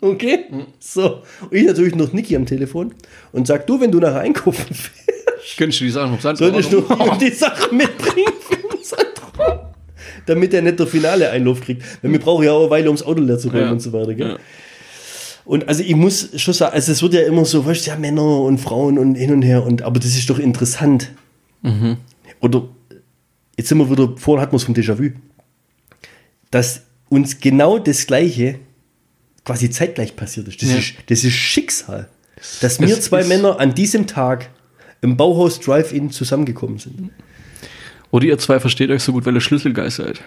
Okay? 0.00 0.44
So. 0.80 1.22
Und 1.42 1.52
ich 1.52 1.66
natürlich 1.66 1.94
noch 1.94 2.12
Niki 2.12 2.34
am 2.36 2.46
Telefon 2.46 2.94
und 3.32 3.46
sag, 3.46 3.66
du, 3.66 3.80
wenn 3.80 3.90
du 3.90 3.98
nachher 4.00 4.20
einkaufen 4.20 4.64
fährst, 4.74 5.56
Könntest 5.56 5.80
du 5.80 5.84
die 5.84 5.90
Sachen 5.90 6.18
Sand 6.20 6.38
solltest 6.38 6.72
du 6.72 6.84
die 7.20 7.30
Sachen 7.30 7.76
mitbringen 7.76 8.32
für 8.40 8.58
damit 10.28 10.52
er 10.52 10.62
nicht 10.62 10.78
der 10.78 10.86
finale 10.86 11.30
Einlauf 11.30 11.60
kriegt. 11.62 11.82
Weil 12.02 12.12
wir 12.12 12.18
brauchen 12.20 12.44
ja 12.44 12.52
auch 12.52 12.60
eine 12.60 12.70
Weile, 12.70 12.86
ums 12.88 13.02
Auto 13.02 13.20
leer 13.22 13.38
zu 13.38 13.48
räumen 13.48 13.64
Ja. 13.64 13.72
und 13.72 13.80
so 13.80 13.92
weiter. 13.92 14.14
Gell? 14.14 14.28
Ja. 14.32 14.36
Und 15.44 15.66
also 15.66 15.82
ich 15.82 15.96
muss 15.96 16.28
schon 16.38 16.52
sagen, 16.52 16.74
also 16.74 16.92
es 16.92 17.02
wird 17.02 17.14
ja 17.14 17.22
immer 17.22 17.44
so, 17.46 17.64
weißt 17.64 17.86
du, 17.86 17.90
ja, 17.90 17.96
Männer 17.96 18.40
und 18.42 18.58
Frauen 18.58 18.98
und 18.98 19.14
hin 19.14 19.32
und 19.32 19.40
her, 19.42 19.64
und 19.64 19.80
aber 19.82 19.98
das 19.98 20.10
ist 20.16 20.28
doch 20.28 20.38
interessant. 20.38 21.10
Oder 22.40 22.68
jetzt 23.56 23.68
sind 23.68 23.78
wir 23.78 23.90
wieder, 23.90 24.14
vorhin 24.18 24.42
hatten 24.42 24.52
wir 24.52 24.56
es 24.58 24.64
vom 24.64 24.74
Déjà-vu, 24.74 25.10
dass 26.50 26.82
uns 27.08 27.40
genau 27.40 27.78
das 27.78 28.06
Gleiche 28.06 28.58
quasi 29.45 29.70
zeitgleich 29.70 30.16
passiert 30.16 30.49
ist. 30.49 30.61
Das, 30.62 30.70
Ja. 30.70 30.76
ist, 30.78 30.95
das 31.09 31.24
ist 31.24 31.34
Schicksal. 31.34 32.09
Dass 32.61 32.80
wir 32.80 32.89
Es 32.89 33.03
zwei 33.03 33.24
Männer 33.24 33.59
an 33.59 33.74
diesem 33.74 34.07
Tag 34.07 34.49
im 35.01 35.16
Bauhaus 35.16 35.59
Drive-In 35.61 36.11
zusammengekommen 36.11 36.78
sind. 36.78 37.11
Oder 38.11 38.26
ihr 38.26 38.39
zwei 38.39 38.61
versteht 38.61 38.91
euch 38.91 39.03
so 39.03 39.12
gut, 39.12 39.26
weil 39.26 39.34
ihr 39.34 39.41
Schlüsselgeil 39.41 39.91
seid. 39.91 40.20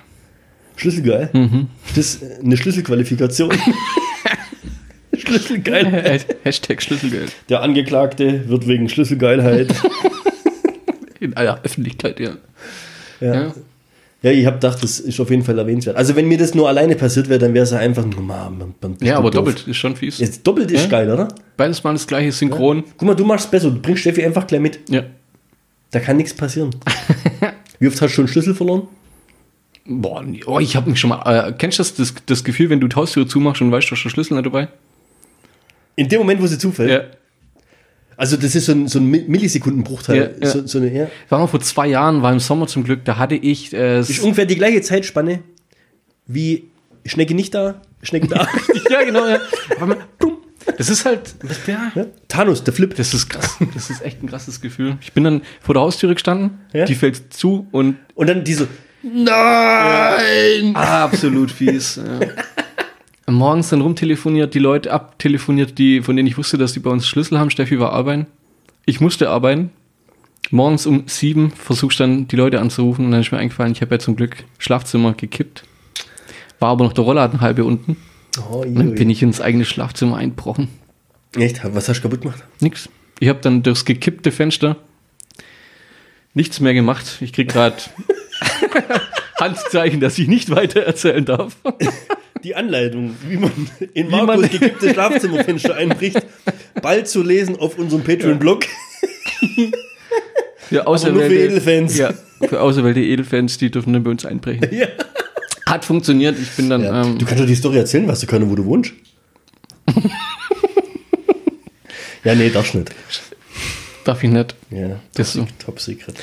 Schlüsselgeil. 0.75 1.29
Mhm. 1.33 1.67
Das 1.95 2.15
ist 2.15 2.23
eine 2.43 2.57
Schlüsselqualifikation. 2.57 3.53
Schlüsselgeil. 5.17 6.19
Hashtag 6.43 6.81
Schlüsselgeil. 6.81 7.27
Der 7.49 7.61
Angeklagte 7.61 8.47
wird 8.49 8.67
wegen 8.67 8.89
Schlüsselgeilheit. 8.89 9.73
In 11.19 11.35
aller 11.35 11.61
Öffentlichkeit, 11.63 12.19
ja. 12.19 12.37
Ja, 13.19 13.33
Ja. 13.33 13.53
Ja 14.21 14.31
ich 14.31 14.45
habe 14.45 14.57
gedacht, 14.57 14.81
das 14.83 14.99
ist 14.99 15.19
auf 15.19 15.29
jeden 15.29 15.43
Fall 15.43 15.57
erwähnenswert. 15.57 15.95
Also, 15.97 16.15
wenn 16.15 16.27
mir 16.27 16.37
das 16.37 16.53
nur 16.55 16.67
alleine 16.67 16.95
passiert 16.95 17.29
wäre, 17.29 17.39
dann 17.39 17.53
wäre 17.53 17.63
es 17.63 17.71
ja 17.71 17.77
einfach 17.79 18.05
nur 18.05 18.21
mal. 18.21 18.51
Ja, 19.01 19.17
aber 19.17 19.31
doof. 19.31 19.45
doppelt 19.45 19.67
ist 19.67 19.77
schon 19.77 19.95
fies. 19.95 20.19
Jetzt 20.19 20.45
doppelt 20.45 20.71
ist 20.71 20.83
Ja. 20.83 20.87
geil, 20.89 21.11
oder? 21.11 21.27
Beides 21.57 21.83
mal 21.83 21.93
das 21.93 22.07
gleiche 22.07 22.31
Synchron. 22.31 22.83
Guck 22.97 23.07
mal, 23.07 23.15
du 23.15 23.25
machst 23.25 23.45
es 23.45 23.51
besser. 23.51 23.69
Du 23.71 23.81
bringst 23.81 24.01
Steffi 24.01 24.23
einfach 24.23 24.47
gleich 24.47 24.61
mit. 24.61 24.79
Ja. 24.89 25.03
Da 25.91 25.99
kann 25.99 26.17
nichts 26.17 26.33
passieren. 26.33 26.71
Wie 27.79 27.87
oft 27.87 27.99
hast 28.01 28.11
du 28.11 28.15
schon 28.15 28.23
einen 28.25 28.31
Schlüssel 28.31 28.55
verloren? 28.55 28.87
Boah, 29.85 30.23
oh, 30.45 30.59
ich 30.59 30.75
habe 30.75 30.89
mich 30.89 30.99
schon 30.99 31.09
mal. 31.09 31.49
Äh, 31.49 31.53
kennst 31.57 31.79
du 31.79 31.83
das, 31.83 31.95
das, 31.95 32.13
das 32.25 32.43
Gefühl, 32.43 32.69
wenn 32.69 32.79
du 32.79 32.87
die 32.87 32.95
Haustür 32.95 33.27
zumachst 33.27 33.61
und 33.61 33.71
weißt, 33.71 33.87
du 33.89 33.95
hast 33.95 34.03
den 34.03 34.09
Schlüssel 34.11 34.35
nicht 34.35 34.45
dabei? 34.45 34.67
In 35.95 36.07
dem 36.07 36.19
Moment, 36.19 36.41
wo 36.41 36.47
sie 36.47 36.57
zufällt. 36.57 36.89
Ja. 36.91 37.01
Also, 38.21 38.37
das 38.37 38.53
ist 38.53 38.65
so 38.67 38.71
ein, 38.73 38.87
so 38.87 38.99
ein 38.99 39.09
Mi- 39.11 39.25
Millisekundenbruchteil. 39.27 40.15
Ja, 40.39 40.45
ja. 40.45 40.51
So, 40.51 40.67
so 40.67 40.77
eine, 40.77 40.93
ja. 40.95 41.07
War 41.29 41.39
mal 41.39 41.47
vor 41.47 41.59
zwei 41.59 41.87
Jahren, 41.87 42.21
war 42.21 42.31
im 42.31 42.39
Sommer 42.39 42.67
zum 42.67 42.83
Glück, 42.83 43.03
da 43.03 43.17
hatte 43.17 43.33
ich. 43.33 43.73
Äh, 43.73 43.99
Ist 44.01 44.19
ungefähr 44.19 44.45
die 44.45 44.55
gleiche 44.57 44.79
Zeitspanne 44.81 45.39
wie 46.27 46.65
Schnecke 47.03 47.33
nicht 47.33 47.55
da, 47.55 47.81
Schnecke 48.03 48.27
da. 48.27 48.47
ja, 48.91 49.03
genau, 49.03 49.25
ja. 49.27 49.39
Man. 49.79 49.97
Das 50.77 50.89
ist 50.91 51.03
halt. 51.05 51.33
Der? 51.65 51.91
Ja? 51.95 52.05
Thanos, 52.27 52.63
der 52.63 52.73
Flip. 52.75 52.95
Das 52.95 53.11
ist 53.15 53.27
krass. 53.27 53.57
Das 53.73 53.89
ist 53.89 54.03
echt 54.03 54.21
ein 54.21 54.27
krasses 54.29 54.61
Gefühl. 54.61 54.97
Ich 55.01 55.13
bin 55.13 55.23
dann 55.23 55.41
vor 55.59 55.73
der 55.73 55.81
Haustüre 55.81 56.13
gestanden, 56.13 56.59
Ja? 56.73 56.85
die 56.85 56.93
fällt 56.93 57.33
zu 57.33 57.65
und 57.71 57.95
Und 58.13 58.27
dann 58.29 58.43
diese. 58.43 58.67
Nein! 59.01 60.75
absolut 60.75 61.49
fies. 61.51 61.95
Ja. 61.95 62.19
Morgens 63.33 63.69
dann 63.69 63.81
rumtelefoniert, 63.81 64.53
die 64.53 64.59
Leute 64.59 64.91
abtelefoniert, 64.91 65.77
die, 65.77 66.01
von 66.01 66.15
denen 66.15 66.27
ich 66.27 66.37
wusste, 66.37 66.57
dass 66.57 66.73
die 66.73 66.79
bei 66.79 66.89
uns 66.89 67.07
Schlüssel 67.07 67.39
haben. 67.39 67.49
Steffi 67.49 67.79
war 67.79 67.93
arbeiten. 67.93 68.27
Ich 68.85 68.99
musste 68.99 69.29
arbeiten. 69.29 69.71
Morgens 70.49 70.85
um 70.85 71.03
sieben 71.07 71.51
versuchst 71.51 71.99
dann 71.99 72.27
die 72.27 72.35
Leute 72.35 72.59
anzurufen 72.59 73.05
und 73.05 73.11
dann 73.11 73.21
ist 73.21 73.31
mir 73.31 73.37
eingefallen, 73.37 73.71
ich 73.71 73.81
habe 73.81 73.95
ja 73.95 73.99
zum 73.99 74.15
Glück 74.15 74.43
Schlafzimmer 74.57 75.13
gekippt. 75.13 75.63
War 76.59 76.69
aber 76.69 76.83
noch 76.83 76.93
der 76.93 77.03
Rollladen 77.03 77.41
halbe 77.41 77.63
unten. 77.63 77.95
Oh, 78.49 78.61
Und 78.61 78.75
dann 78.75 78.95
bin 78.95 79.09
ich 79.09 79.21
ins 79.23 79.39
eigene 79.39 79.65
Schlafzimmer 79.65 80.17
einbrochen. 80.17 80.67
Echt? 81.35 81.61
Was 81.63 81.87
hast 81.87 81.99
du 81.99 82.03
kaputt 82.03 82.21
gemacht? 82.21 82.43
Nix. 82.59 82.89
Ich 83.19 83.29
habe 83.29 83.39
dann 83.41 83.63
durchs 83.63 83.85
gekippte 83.85 84.31
Fenster 84.31 84.77
nichts 86.33 86.59
mehr 86.59 86.73
gemacht. 86.73 87.17
Ich 87.21 87.33
krieg 87.33 87.49
gerade 87.49 87.75
Handzeichen, 89.39 89.99
dass 89.99 90.17
ich 90.17 90.27
nicht 90.27 90.49
weiter 90.49 90.81
erzählen 90.81 91.23
darf. 91.23 91.57
Die 92.43 92.55
Anleitung, 92.55 93.15
wie 93.27 93.37
man 93.37 93.51
in 93.93 94.07
Wie 94.07 94.11
man- 94.11 94.25
Markus 94.25 94.49
gekippte 94.49 94.93
Schlafzimmerfenster 94.93 95.75
einbricht, 95.75 96.21
bald 96.81 97.07
zu 97.07 97.21
lesen 97.23 97.57
auf 97.59 97.77
unserem 97.77 98.03
Patreon-Blog. 98.03 98.65
Für 100.69 100.85
für 100.97 101.33
Edelfans. 101.33 101.97
Ja, 101.97 102.13
für 102.47 102.61
auserwählte 102.61 103.01
Edelfans, 103.01 103.57
die 103.57 103.69
dürfen 103.69 103.93
dann 103.93 104.03
bei 104.03 104.11
uns 104.11 104.25
einbrechen. 104.25 104.67
Ja. 104.71 104.87
Hat 105.65 105.85
funktioniert. 105.85 106.37
Ich 106.39 106.49
bin 106.51 106.69
dann. 106.69 106.83
Ja. 106.83 107.03
Ähm, 107.03 107.17
Du 107.17 107.25
kannst 107.25 107.41
doch 107.41 107.47
die 107.47 107.55
Story 107.55 107.77
erzählen, 107.77 108.07
was 108.07 108.19
du 108.21 108.27
können, 108.27 108.49
wo 108.49 108.55
du 108.55 108.65
wohnst. 108.65 108.91
ja, 112.23 112.35
nee, 112.35 112.49
darfst 112.49 112.75
nicht. 112.75 112.91
darf 114.05 114.23
ich 114.23 114.29
nicht. 114.29 114.55
Ja, 114.69 114.99
Das 115.13 115.27
ist 115.29 115.33
so. 115.33 115.47
top 115.63 115.79
secret. 115.79 116.15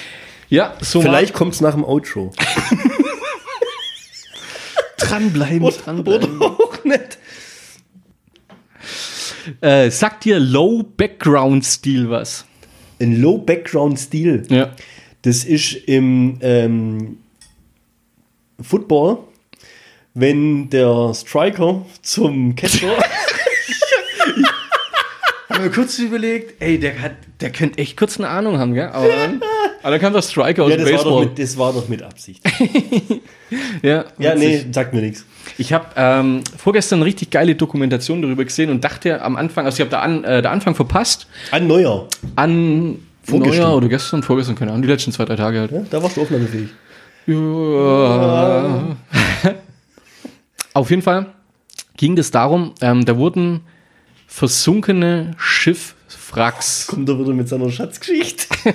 Ja, 0.49 0.75
so 0.81 1.01
Vielleicht 1.03 1.35
kommt 1.35 1.55
es 1.55 1.61
nach 1.61 1.75
dem 1.75 1.85
Outro. 1.85 2.33
dranbleiben, 4.99 5.69
dranbleiben. 5.71 6.37
Oder 6.39 6.47
auch 6.61 6.85
nicht. 6.85 7.19
Äh, 9.61 9.91
sagt 9.91 10.25
dir 10.25 10.39
Low 10.39 10.83
Background 10.83 11.65
Stil 11.65 12.11
was? 12.11 12.45
Ein 13.01 13.21
Low-Background-Stil. 13.21 14.47
Ja. 14.49 14.73
Das 15.23 15.45
ist 15.45 15.73
im 15.87 16.39
ähm, 16.43 17.19
Football, 18.61 19.19
wenn 20.15 20.69
der 20.71 21.13
Striker 21.15 21.87
zum 22.03 22.57
Catcher. 22.57 22.89
Haben 25.49 25.63
wir 25.65 25.71
kurz 25.71 25.99
überlegt, 26.01 26.61
ey, 26.61 26.79
der, 26.79 27.01
hat, 27.01 27.13
der 27.41 27.51
könnte 27.53 27.79
echt 27.79 27.97
kurz 27.97 28.19
eine 28.19 28.29
Ahnung 28.29 28.59
haben, 28.59 28.75
gell? 28.75 28.89
Aber, 28.89 29.09
dann- 29.09 29.41
aber 29.83 29.91
dann 29.93 30.01
kam 30.01 30.13
der 30.13 30.23
Striker 30.23 30.65
aus 30.65 30.71
ja, 30.71 30.77
das 30.77 30.87
war, 30.87 30.93
doch 30.93 31.05
Baseball. 31.05 31.27
mit, 31.27 31.39
das 31.39 31.59
war 31.59 31.73
doch 31.73 31.89
mit 31.89 32.03
Absicht. 32.03 32.43
ja, 33.83 34.05
Ja, 34.19 34.35
nee, 34.35 34.67
sagt 34.71 34.95
mir 34.95 35.01
nichts. 35.01 35.25
Ich 35.57 35.73
habe 35.73 35.87
ähm, 35.97 36.43
vorgestern 36.57 36.99
eine 36.99 37.07
richtig 37.07 37.31
geile 37.31 37.55
Dokumentation 37.55 38.23
darüber 38.23 38.45
gesehen 38.45 38.71
und 38.71 38.85
dachte 38.85 39.23
am 39.23 39.37
Anfang, 39.37 39.65
also 39.65 39.77
ich 39.77 39.81
habe 39.81 39.91
da 39.91 40.01
an, 40.01 40.25
äh, 40.25 40.43
der 40.43 40.51
Anfang 40.51 40.75
verpasst, 40.75 41.27
An 41.51 41.67
Neuer. 41.67 42.09
an 42.37 42.99
Vorgestern. 43.29 43.59
Neujahr 43.59 43.77
oder 43.77 43.89
gestern, 43.89 44.23
vorgestern, 44.23 44.57
keine 44.57 44.71
Ahnung, 44.71 44.83
die 44.83 44.89
letzten 44.89 45.13
zwei, 45.13 45.27
drei 45.27 45.37
Tage 45.37 45.61
halt. 45.61 45.71
Ja, 45.71 45.83
da 45.91 46.03
warst 46.03 46.17
du 46.17 46.23
aufnahmefähig. 46.23 46.71
Ja. 47.27 48.97
Auf 50.73 50.89
jeden 50.89 51.03
Fall 51.03 51.27
ging 51.99 52.17
es 52.17 52.31
darum, 52.31 52.73
ähm, 52.81 53.05
da 53.05 53.19
wurden 53.19 53.61
versunkene 54.27 55.33
Schiffwracks, 55.37 56.87
Kommt 56.87 57.09
er 57.09 57.19
wieder 57.19 57.35
mit 57.35 57.49
seiner 57.49 57.71
Schatzgeschichte. 57.71 58.47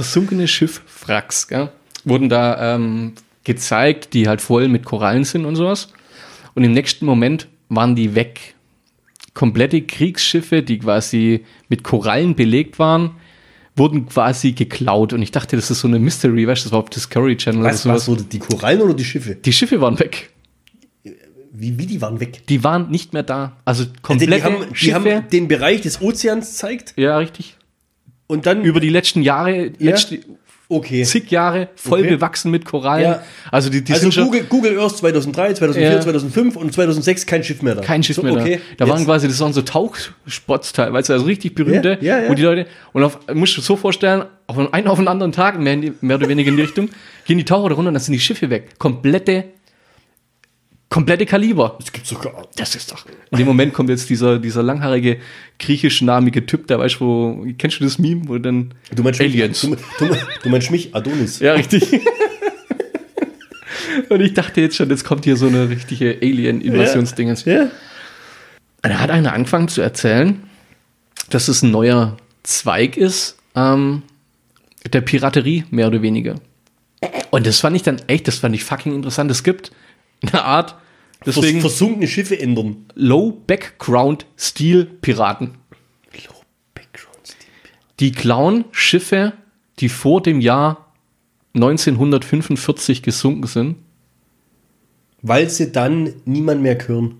versunkene 0.00 0.48
Schiffwracks, 0.48 1.46
gell, 1.48 1.70
wurden 2.04 2.28
da 2.28 2.74
ähm, 2.74 3.12
gezeigt, 3.44 4.14
die 4.14 4.28
halt 4.28 4.40
voll 4.40 4.68
mit 4.68 4.84
Korallen 4.84 5.24
sind 5.24 5.44
und 5.44 5.56
sowas. 5.56 5.92
Und 6.54 6.64
im 6.64 6.72
nächsten 6.72 7.04
Moment 7.04 7.48
waren 7.68 7.94
die 7.94 8.14
weg. 8.14 8.54
Komplette 9.34 9.82
Kriegsschiffe, 9.82 10.62
die 10.62 10.78
quasi 10.78 11.44
mit 11.68 11.84
Korallen 11.84 12.34
belegt 12.34 12.78
waren, 12.78 13.12
wurden 13.76 14.06
quasi 14.06 14.52
geklaut. 14.52 15.12
Und 15.12 15.22
ich 15.22 15.30
dachte, 15.30 15.56
das 15.56 15.70
ist 15.70 15.80
so 15.80 15.88
eine 15.88 15.98
Mystery, 15.98 16.46
weißt 16.46 16.62
du, 16.62 16.66
das 16.66 16.72
war 16.72 16.80
auf 16.80 16.90
Discovery 16.90 17.36
Channel 17.36 17.62
Was, 17.62 17.84
oder 17.84 17.94
was 17.94 18.04
sowas. 18.06 18.18
wurde? 18.20 18.28
Die 18.30 18.38
Korallen 18.38 18.80
oder 18.80 18.94
die 18.94 19.04
Schiffe? 19.04 19.34
Die 19.36 19.52
Schiffe 19.52 19.80
waren 19.80 19.98
weg. 19.98 20.30
Wie, 21.52 21.78
wie 21.78 21.86
die 21.86 22.00
waren 22.00 22.20
weg? 22.20 22.46
Die 22.48 22.64
waren 22.64 22.90
nicht 22.90 23.12
mehr 23.12 23.22
da. 23.22 23.56
Also 23.66 23.84
Die, 23.84 23.92
komplette 24.00 24.34
die, 24.34 24.42
haben, 24.42 24.64
die 24.80 24.94
haben 24.94 25.28
den 25.28 25.46
Bereich 25.46 25.82
des 25.82 26.00
Ozeans 26.00 26.56
zeigt 26.56 26.94
ja, 26.96 27.18
richtig. 27.18 27.56
Und 28.30 28.46
dann 28.46 28.62
Über 28.64 28.80
die 28.80 28.88
letzten 28.88 29.22
Jahre, 29.22 29.72
letzte, 29.78 30.20
okay. 30.68 31.02
zig 31.04 31.30
Jahre, 31.30 31.68
voll 31.74 32.00
Okay. 32.00 32.10
bewachsen 32.10 32.50
mit 32.50 32.64
Korallen. 32.64 33.04
Ja. 33.04 33.22
Also 33.50 33.68
die, 33.70 33.82
die 33.82 33.92
Also 33.92 34.02
sind 34.02 34.14
schon 34.14 34.24
Google, 34.24 34.44
Google 34.48 34.78
Earth 34.78 34.96
2003, 34.98 35.54
2004, 35.54 35.90
Ja. 35.96 36.00
2005 36.00 36.56
und 36.56 36.72
2006 36.72 37.26
kein 37.26 37.42
Schiff 37.44 37.60
mehr 37.62 37.74
da. 37.74 37.82
kein 37.82 38.02
Schiff 38.02 38.16
So, 38.16 38.22
mehr 38.22 38.34
okay. 38.34 38.60
da. 38.76 38.84
Da 38.84 38.90
waren 38.90 38.98
Jetzt- 39.00 39.06
quasi, 39.06 39.28
das 39.28 39.40
waren 39.40 39.52
so 39.52 39.62
Tauchspots 39.62 40.72
teilweise, 40.72 41.12
also 41.12 41.24
richtig 41.26 41.54
berühmte, 41.54 41.98
Ja, 42.00 42.16
ja, 42.18 42.22
ja. 42.24 42.30
wo 42.30 42.34
die 42.34 42.42
Leute, 42.42 42.66
und 42.92 43.02
auf, 43.02 43.18
musst 43.34 43.56
du 43.56 43.60
so 43.60 43.76
vorstellen, 43.76 44.24
auf 44.46 44.58
einen, 44.72 44.86
auf 44.86 44.98
einen 44.98 45.08
anderen 45.08 45.32
Tag, 45.32 45.58
mehr, 45.58 45.76
die, 45.76 45.92
mehr 46.00 46.16
oder 46.16 46.28
weniger 46.28 46.50
in 46.50 46.56
die 46.56 46.62
Richtung, 46.62 46.88
gehen 47.26 47.38
die 47.38 47.44
Taucher 47.44 47.68
da 47.68 47.74
runter 47.74 47.88
und 47.88 47.94
dann 47.94 48.02
sind 48.02 48.12
die 48.14 48.20
Schiffe 48.20 48.50
weg. 48.50 48.78
Komplette, 48.78 49.44
komplette 50.90 51.24
Kaliber. 51.24 51.76
Das 51.78 51.90
gibt's 51.92 52.10
doch 52.10 52.20
gar 52.20 52.46
Das 52.56 52.74
ist 52.74 52.92
doch. 52.92 53.06
In 53.30 53.38
dem 53.38 53.46
Moment 53.46 53.72
kommt 53.72 53.88
jetzt 53.88 54.10
dieser, 54.10 54.38
dieser 54.38 54.62
langhaarige, 54.62 55.18
griechischnamige 55.58 56.44
Typ, 56.44 56.66
der 56.66 56.78
weißt 56.78 57.00
wo, 57.00 57.46
kennst 57.56 57.80
du 57.80 57.84
das 57.84 57.98
Meme, 57.98 58.28
wo 58.28 58.36
dann 58.36 58.74
Du 58.94 59.02
meinst 59.02 59.20
Aliens. 59.20 59.62
Mich, 59.62 59.78
du, 59.98 60.06
du, 60.06 60.16
du 60.42 60.48
meinst 60.50 60.70
mich, 60.70 60.94
Adonis. 60.94 61.38
Ja, 61.38 61.54
richtig. 61.54 61.84
Und 64.08 64.20
ich 64.20 64.34
dachte 64.34 64.60
jetzt 64.60 64.76
schon, 64.76 64.90
jetzt 64.90 65.04
kommt 65.04 65.24
hier 65.24 65.36
so 65.36 65.46
eine 65.46 65.70
richtige 65.70 66.18
Alien-Invasionsdingens. 66.20 67.44
Ja. 67.44 67.62
Und 67.62 67.70
da 68.82 68.98
hat 68.98 69.10
einer 69.10 69.32
angefangen 69.32 69.68
zu 69.68 69.80
erzählen, 69.80 70.42
dass 71.28 71.48
es 71.48 71.62
ein 71.62 71.70
neuer 71.70 72.16
Zweig 72.42 72.96
ist, 72.96 73.36
ähm, 73.54 74.02
der 74.92 75.02
Piraterie, 75.02 75.64
mehr 75.70 75.86
oder 75.86 76.02
weniger. 76.02 76.36
Und 77.30 77.46
das 77.46 77.60
fand 77.60 77.76
ich 77.76 77.82
dann 77.82 78.00
echt, 78.08 78.26
das 78.26 78.36
fand 78.36 78.54
ich 78.54 78.64
fucking 78.64 78.94
interessant. 78.94 79.30
Es 79.30 79.44
gibt 79.44 79.70
eine 80.22 80.44
Art 80.44 80.76
Deswegen 81.26 81.60
Vers 81.60 81.72
versunkene 81.74 82.08
Schiffe 82.08 82.38
ändern. 82.40 82.86
Low 82.94 83.42
Background 83.46 84.24
Steel 84.38 84.84
Piraten. 84.86 85.52
Die 87.98 88.12
klauen 88.12 88.64
Schiffe, 88.72 89.34
die 89.78 89.90
vor 89.90 90.22
dem 90.22 90.40
Jahr 90.40 90.86
1945 91.54 93.02
gesunken 93.02 93.46
sind. 93.46 93.76
Weil 95.22 95.50
sie 95.50 95.70
dann 95.70 96.14
niemand 96.24 96.62
mehr 96.62 96.78
hören. 96.88 97.16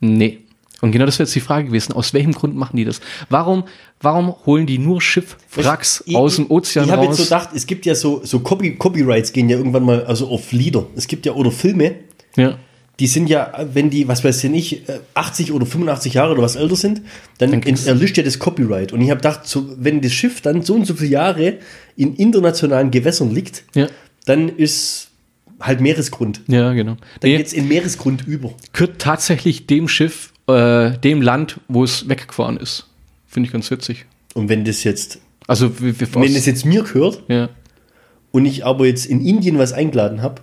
Nee. 0.00 0.38
Und 0.80 0.90
genau 0.90 1.04
das 1.06 1.18
wäre 1.18 1.26
jetzt 1.26 1.34
die 1.34 1.40
Frage 1.40 1.66
gewesen. 1.66 1.92
Aus 1.92 2.14
welchem 2.14 2.32
Grund 2.32 2.56
machen 2.56 2.76
die 2.76 2.84
das? 2.84 3.00
Warum, 3.28 3.64
warum 4.00 4.34
holen 4.46 4.66
die 4.66 4.78
nur 4.78 5.00
Schiffwracks 5.02 6.02
Ich- 6.06 6.16
aus 6.16 6.36
dem 6.36 6.50
Ozean 6.50 6.86
Ich 6.86 6.90
habe 6.90 7.02
jetzt 7.02 7.10
raus? 7.10 7.16
so 7.18 7.24
gedacht, 7.24 7.50
es 7.54 7.66
gibt 7.66 7.84
ja 7.86 7.94
so, 7.94 8.24
so 8.24 8.40
Copy, 8.40 8.74
Copyrights 8.76 9.32
gehen 9.32 9.48
ja 9.50 9.58
irgendwann 9.58 9.84
mal 9.84 10.04
also 10.06 10.28
auf 10.28 10.50
Lieder. 10.50 10.86
Es 10.96 11.06
gibt 11.06 11.26
ja 11.26 11.32
oder 11.34 11.52
Filme, 11.52 11.96
ja. 12.36 12.58
die 13.00 13.06
sind 13.06 13.28
ja, 13.28 13.52
wenn 13.72 13.90
die, 13.90 14.06
was 14.08 14.22
weiß 14.24 14.44
ich 14.44 14.50
nicht, 14.50 14.88
äh, 14.88 15.00
80 15.14 15.52
oder 15.52 15.66
85 15.66 16.14
Jahre 16.14 16.32
oder 16.32 16.42
was 16.42 16.56
älter 16.56 16.76
sind, 16.76 17.02
dann, 17.38 17.50
Dann 17.60 17.62
erlischt 17.86 18.16
ja 18.16 18.22
das 18.22 18.38
Copyright. 18.38 18.92
Und 18.92 19.00
ich 19.00 19.10
habe 19.10 19.18
gedacht, 19.18 19.46
so, 19.46 19.66
wenn 19.78 20.00
das 20.00 20.12
Schiff 20.12 20.40
dann 20.40 20.62
so 20.62 20.74
und 20.74 20.86
so 20.86 20.94
viele 20.94 21.10
Jahre 21.10 21.58
in 21.96 22.14
internationalen 22.16 22.90
Gewässern 22.90 23.30
liegt, 23.34 23.64
Ja. 23.74 23.88
dann 24.26 24.48
ist 24.48 25.08
halt 25.60 25.80
Meeresgrund. 25.80 26.40
Ja, 26.48 26.72
genau. 26.72 26.96
Dann 27.20 27.30
Nee, 27.30 27.36
geht's 27.38 27.52
in 27.52 27.68
Meeresgrund 27.68 28.26
über. 28.26 28.52
gehört 28.72 28.98
tatsächlich 29.00 29.66
dem 29.66 29.86
Schiff, 29.88 30.32
äh, 30.48 30.98
dem 30.98 31.22
Land, 31.22 31.60
wo 31.68 31.84
es 31.84 32.08
weggefahren 32.08 32.56
ist. 32.56 32.86
Finde 33.28 33.46
ich 33.46 33.52
ganz 33.52 33.70
witzig. 33.70 34.06
Und 34.34 34.48
wenn 34.48 34.64
das 34.64 34.82
jetzt, 34.84 35.18
Also, 35.46 35.80
wir, 35.80 35.98
wir 36.00 36.14
wenn 36.16 36.34
das 36.34 36.46
jetzt 36.46 36.64
mir 36.66 36.82
gehört 36.82 37.22
ja. 37.28 37.48
und 38.32 38.44
ich 38.46 38.64
aber 38.66 38.86
jetzt 38.86 39.06
in 39.06 39.24
Indien 39.24 39.56
was 39.58 39.72
eingeladen 39.72 40.20
habe 40.22 40.42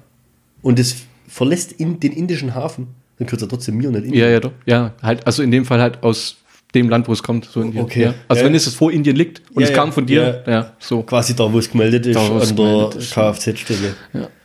und 0.62 0.80
es 0.80 0.96
verlässt 1.30 1.72
in 1.72 2.00
den 2.00 2.12
indischen 2.12 2.56
Hafen, 2.56 2.88
dann 3.18 3.28
gehört 3.28 3.42
es 3.42 3.46
ja 3.46 3.48
trotzdem 3.50 3.78
mir 3.78 3.88
und 3.88 3.94
nicht 3.96 4.06
Indien. 4.06 4.24
ja, 4.24 4.30
ja, 4.30 4.40
doch. 4.40 4.52
Ja, 4.66 4.94
halt, 5.02 5.26
also 5.28 5.44
in 5.44 5.52
dem 5.52 5.66
Fall 5.66 5.80
halt 5.82 6.04
aus 6.04 6.38
dem 6.76 6.90
Land, 6.90 7.08
wo 7.08 7.14
es 7.14 7.24
kommt. 7.24 7.46
So 7.46 7.62
in 7.62 7.72
die- 7.72 7.80
Okay. 7.80 8.04
Ja. 8.04 8.14
Also, 8.28 8.42
Ja, 8.42 8.48
wenn 8.48 8.56
es 8.56 8.68
vor 8.74 8.92
Indien 8.92 9.16
liegt 9.16 9.42
und 9.54 9.62
Ja, 9.64 9.70
es 9.70 9.74
kam 9.74 9.92
von 9.92 10.06
dir, 10.06 10.44
ja, 10.48 10.74
so. 10.80 11.02
Quasi 11.04 11.36
da, 11.36 11.52
wo 11.52 11.58
es 11.60 11.70
gemeldet 11.72 12.06
ist, 12.06 12.16
Da, 12.16 12.28
an 12.40 12.56
der. 12.56 12.90
Kfz-Stelle. 13.00 13.96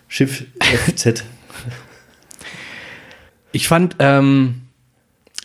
Schiff 0.09 0.45
FZ. 0.61 1.25
Ich 3.53 3.69
fand, 3.69 3.95
ähm, 4.01 4.63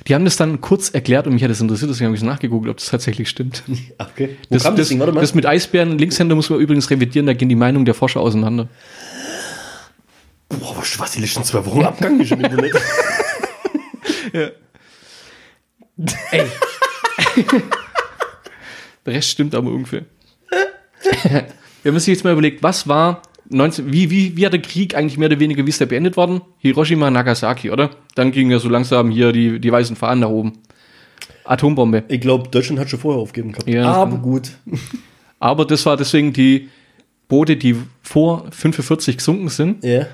die 0.08 0.16
haben 0.16 0.26
das 0.26 0.36
dann 0.38 0.62
kurz 0.62 0.90
erklärt 0.90 1.28
und 1.28 1.34
mich 1.34 1.44
hat 1.44 1.52
das 1.52 1.62
interessiert, 1.62 1.92
deswegen 1.92 2.08
habe 2.08 2.16
ich 2.16 2.22
es 2.22 2.26
nachgegoogelt, 2.26 2.72
ob 2.72 2.78
das 2.78 2.88
tatsächlich 2.88 3.30
stimmt. 3.30 3.62
Okay. 4.00 4.38
Wo 4.50 4.56
Das, 4.56 4.64
kam 4.64 4.74
das, 4.74 4.82
das, 4.84 4.90
Ding? 4.90 5.00
Warte 5.00 5.14
mal. 5.14 5.22
das 5.22 5.36
mit 5.36 5.46
Eisbären, 5.46 5.98
Linkshänder 6.00 6.34
muss 6.36 6.50
man 6.50 6.60
übrigens 6.60 6.90
revidieren, 6.90 7.28
da 7.28 7.34
gehen 7.34 7.50
die 7.50 7.56
Meinungen 7.56 7.86
der 7.86 7.94
Forscher 7.94 8.20
auseinander. 8.20 8.68
Boah, 10.50 10.78
was, 10.78 11.00
was 11.00 11.12
die 11.12 11.22
letzten 11.22 11.44
zwei 11.44 11.66
Wochen 11.66 11.84
abgegangen 11.84 12.22
ist 12.22 12.32
im 12.32 12.42
Internet. 12.42 12.74
Ey. 16.32 16.46
Der 19.06 19.14
Rest 19.14 19.30
stimmt 19.30 19.56
aber 19.56 19.70
ungefähr. 19.70 20.06
Wir 21.84 22.00
sich 22.00 22.14
jetzt 22.14 22.24
mal 22.24 22.34
überlegt, 22.34 22.62
was 22.62 22.88
war 22.88 23.22
19, 23.50 23.92
wie, 23.92 24.10
wie, 24.12 24.38
wie 24.38 24.46
hat 24.46 24.54
der 24.54 24.62
Krieg 24.62 24.96
eigentlich 24.96 25.18
mehr 25.18 25.28
oder 25.28 25.40
weniger, 25.40 25.66
wie 25.66 25.70
ist 25.70 25.80
der 25.80 25.88
beendet 25.88 26.18
worden? 26.18 26.42
Hiroshima, 26.60 27.10
Nagasaki, 27.10 27.72
oder? 27.72 27.90
Dann 28.16 28.32
gingen 28.32 28.52
ja 28.52 28.60
so 28.60 28.70
langsam 28.70 29.10
hier 29.10 29.32
die, 29.32 29.60
die 29.60 29.72
weißen 29.72 29.96
Fahnen 29.96 30.20
nach 30.20 30.30
oben. 30.30 30.54
Atombombe. 31.46 32.04
Ich 32.10 32.22
glaube, 32.22 32.50
Deutschland 32.50 32.80
hat 32.80 32.90
schon 32.90 33.00
vorher 33.00 33.20
aufgeben 33.22 33.54
gehabt. 33.54 33.68
Ja, 33.68 33.86
Aber 33.86 34.18
gut. 34.18 34.52
Aber 35.40 35.66
das 35.66 35.86
war 35.86 35.98
deswegen 35.98 36.32
die 36.32 36.70
Boote, 37.28 37.56
die 37.58 37.76
vor 38.04 38.46
45 38.52 39.18
gesunken 39.18 39.50
sind. 39.50 39.84
Ja. 39.84 40.06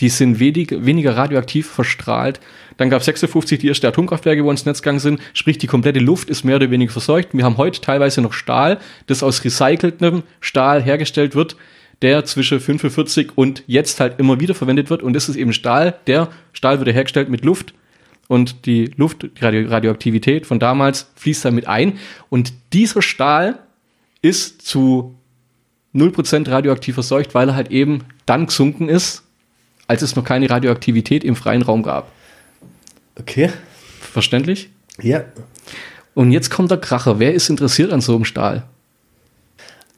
Die 0.00 0.08
sind 0.08 0.38
wenig, 0.38 0.70
weniger 0.70 1.16
radioaktiv 1.16 1.68
verstrahlt. 1.68 2.40
Dann 2.76 2.90
gab 2.90 3.00
es 3.00 3.06
56 3.06 3.58
die 3.58 3.68
erste 3.68 3.88
Atomkraftwerke, 3.88 4.44
wo 4.44 4.50
ins 4.50 4.64
Netz 4.64 4.82
gegangen 4.82 5.00
sind. 5.00 5.20
Sprich, 5.34 5.58
die 5.58 5.66
komplette 5.66 5.98
Luft 5.98 6.30
ist 6.30 6.44
mehr 6.44 6.56
oder 6.56 6.70
weniger 6.70 6.92
verseucht. 6.92 7.30
Wir 7.32 7.44
haben 7.44 7.56
heute 7.56 7.80
teilweise 7.80 8.20
noch 8.20 8.32
Stahl, 8.32 8.78
das 9.06 9.22
aus 9.22 9.44
recyceltem 9.44 10.22
Stahl 10.40 10.82
hergestellt 10.82 11.34
wird, 11.34 11.56
der 12.02 12.24
zwischen 12.24 12.60
45 12.60 13.32
und 13.34 13.64
jetzt 13.66 13.98
halt 13.98 14.20
immer 14.20 14.38
wieder 14.38 14.54
verwendet 14.54 14.90
wird. 14.90 15.02
Und 15.02 15.14
das 15.14 15.28
ist 15.28 15.36
eben 15.36 15.52
Stahl. 15.52 15.98
Der 16.06 16.28
Stahl 16.52 16.78
wird 16.78 16.94
hergestellt 16.94 17.28
mit 17.28 17.44
Luft. 17.44 17.74
Und 18.28 18.66
die 18.66 18.92
Luft, 18.96 19.22
die 19.22 19.44
Radio 19.44 19.68
Radioaktivität 19.68 20.46
von 20.46 20.60
damals 20.60 21.10
fließt 21.16 21.46
damit 21.46 21.66
ein. 21.66 21.98
Und 22.28 22.52
dieser 22.72 23.02
Stahl 23.02 23.58
ist 24.22 24.62
zu 24.62 25.16
0% 25.94 26.48
radioaktiv 26.48 26.94
verseucht, 26.94 27.34
weil 27.34 27.48
er 27.48 27.56
halt 27.56 27.70
eben 27.70 28.04
dann 28.26 28.46
gesunken 28.46 28.88
ist, 28.88 29.24
als 29.88 30.02
es 30.02 30.14
noch 30.14 30.22
keine 30.24 30.48
Radioaktivität 30.48 31.24
im 31.24 31.34
freien 31.34 31.62
Raum 31.62 31.82
gab. 31.82 32.12
Okay. 33.18 33.50
Verständlich? 34.00 34.70
Ja. 35.02 35.24
Und 36.14 36.30
jetzt 36.30 36.50
kommt 36.50 36.70
der 36.70 36.78
Kracher. 36.78 37.18
Wer 37.18 37.34
ist 37.34 37.48
interessiert 37.50 37.92
an 37.92 38.00
so 38.00 38.14
einem 38.14 38.24
Stahl? 38.24 38.62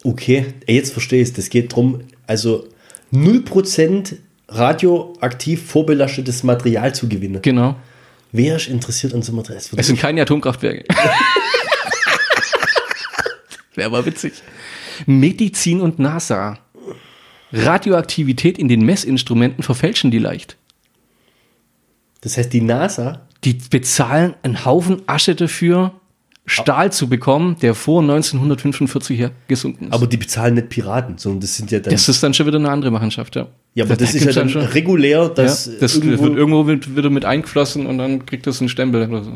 Okay. 0.03 0.47
Jetzt 0.67 0.93
verstehe 0.93 1.21
ich 1.21 1.29
es. 1.29 1.35
Das 1.35 1.51
geht 1.51 1.75
drum, 1.75 2.01
also 2.27 2.67
0% 3.13 4.15
radioaktiv 4.49 5.67
vorbelastetes 5.67 6.43
Material 6.43 6.95
zu 6.95 7.09
gewinnen. 7.09 7.43
Genau. 7.43 7.77
Wer 8.33 8.57
ist 8.57 8.69
interessiert 8.69 9.13
an 9.15 9.23
so 9.23 9.33
Material? 9.33 9.59
Es 9.59 9.71
wird 9.73 9.81
Es 9.81 9.87
sind 9.89 9.99
keine 9.99 10.23
Atomkraftwerke. 10.23 10.85
Wäre 13.75 13.87
aber 13.87 14.07
witzig. 14.07 14.35
Medizin 15.07 15.81
und 15.81 15.99
NASA. 15.99 16.59
Radioaktivität 17.53 18.59
in 18.59 18.69
den 18.69 18.83
Messinstrumenten 18.85 19.63
verfälschen 19.63 20.11
die 20.11 20.19
leicht. 20.19 20.57
das 22.21 22.37
heißt, 22.37 22.53
die 22.53 22.61
NASA 22.61 23.27
Die 23.45 23.55
bezahlen 23.55 24.35
einen 24.43 24.65
Haufen 24.65 25.03
Asche 25.07 25.35
dafür, 25.35 25.93
Stahl 26.47 26.91
zu 26.93 27.09
bekommen, 27.09 27.57
der 27.63 27.75
vor 27.75 28.03
1945 28.03 29.19
her 29.19 29.31
gesunken 29.47 29.85
ist. 29.87 29.93
Aber 29.93 30.07
die 30.09 30.17
bezahlen 30.17 30.55
nicht 30.55 30.69
Piraten, 30.69 31.17
sondern 31.17 31.41
das 31.41 31.57
sind 31.57 31.71
ja 31.71 31.79
dann. 31.79 31.93
das 31.93 32.09
ist 32.09 32.23
dann 32.23 32.35
schon 32.35 32.47
wieder 32.47 32.59
eine 32.59 32.71
andere 32.71 32.91
Machenschaft, 32.91 33.37
ja. 33.37 33.47
ja, 33.75 33.85
aber 33.85 33.95
Da- 33.95 34.05
das 34.05 34.13
da 34.13 34.19
ist 34.19 34.25
ja 34.25 34.33
dann 34.33 34.49
regulär, 34.49 35.29
dass 35.29 35.67
ja, 35.67 35.73
das 35.81 35.95
irgendwo, 35.97 36.25
wird 36.25 36.37
irgendwo 36.37 36.65
mit, 36.65 36.97
wieder 36.97 37.09
mit 37.11 37.25
eingeflossen 37.25 37.87
und 37.87 37.99
dann 37.99 38.27
kriegt 38.27 38.47
das 38.49 38.61
einen 38.61 38.69
Stempel 38.69 39.09
oder 39.09 39.23
so. 39.23 39.33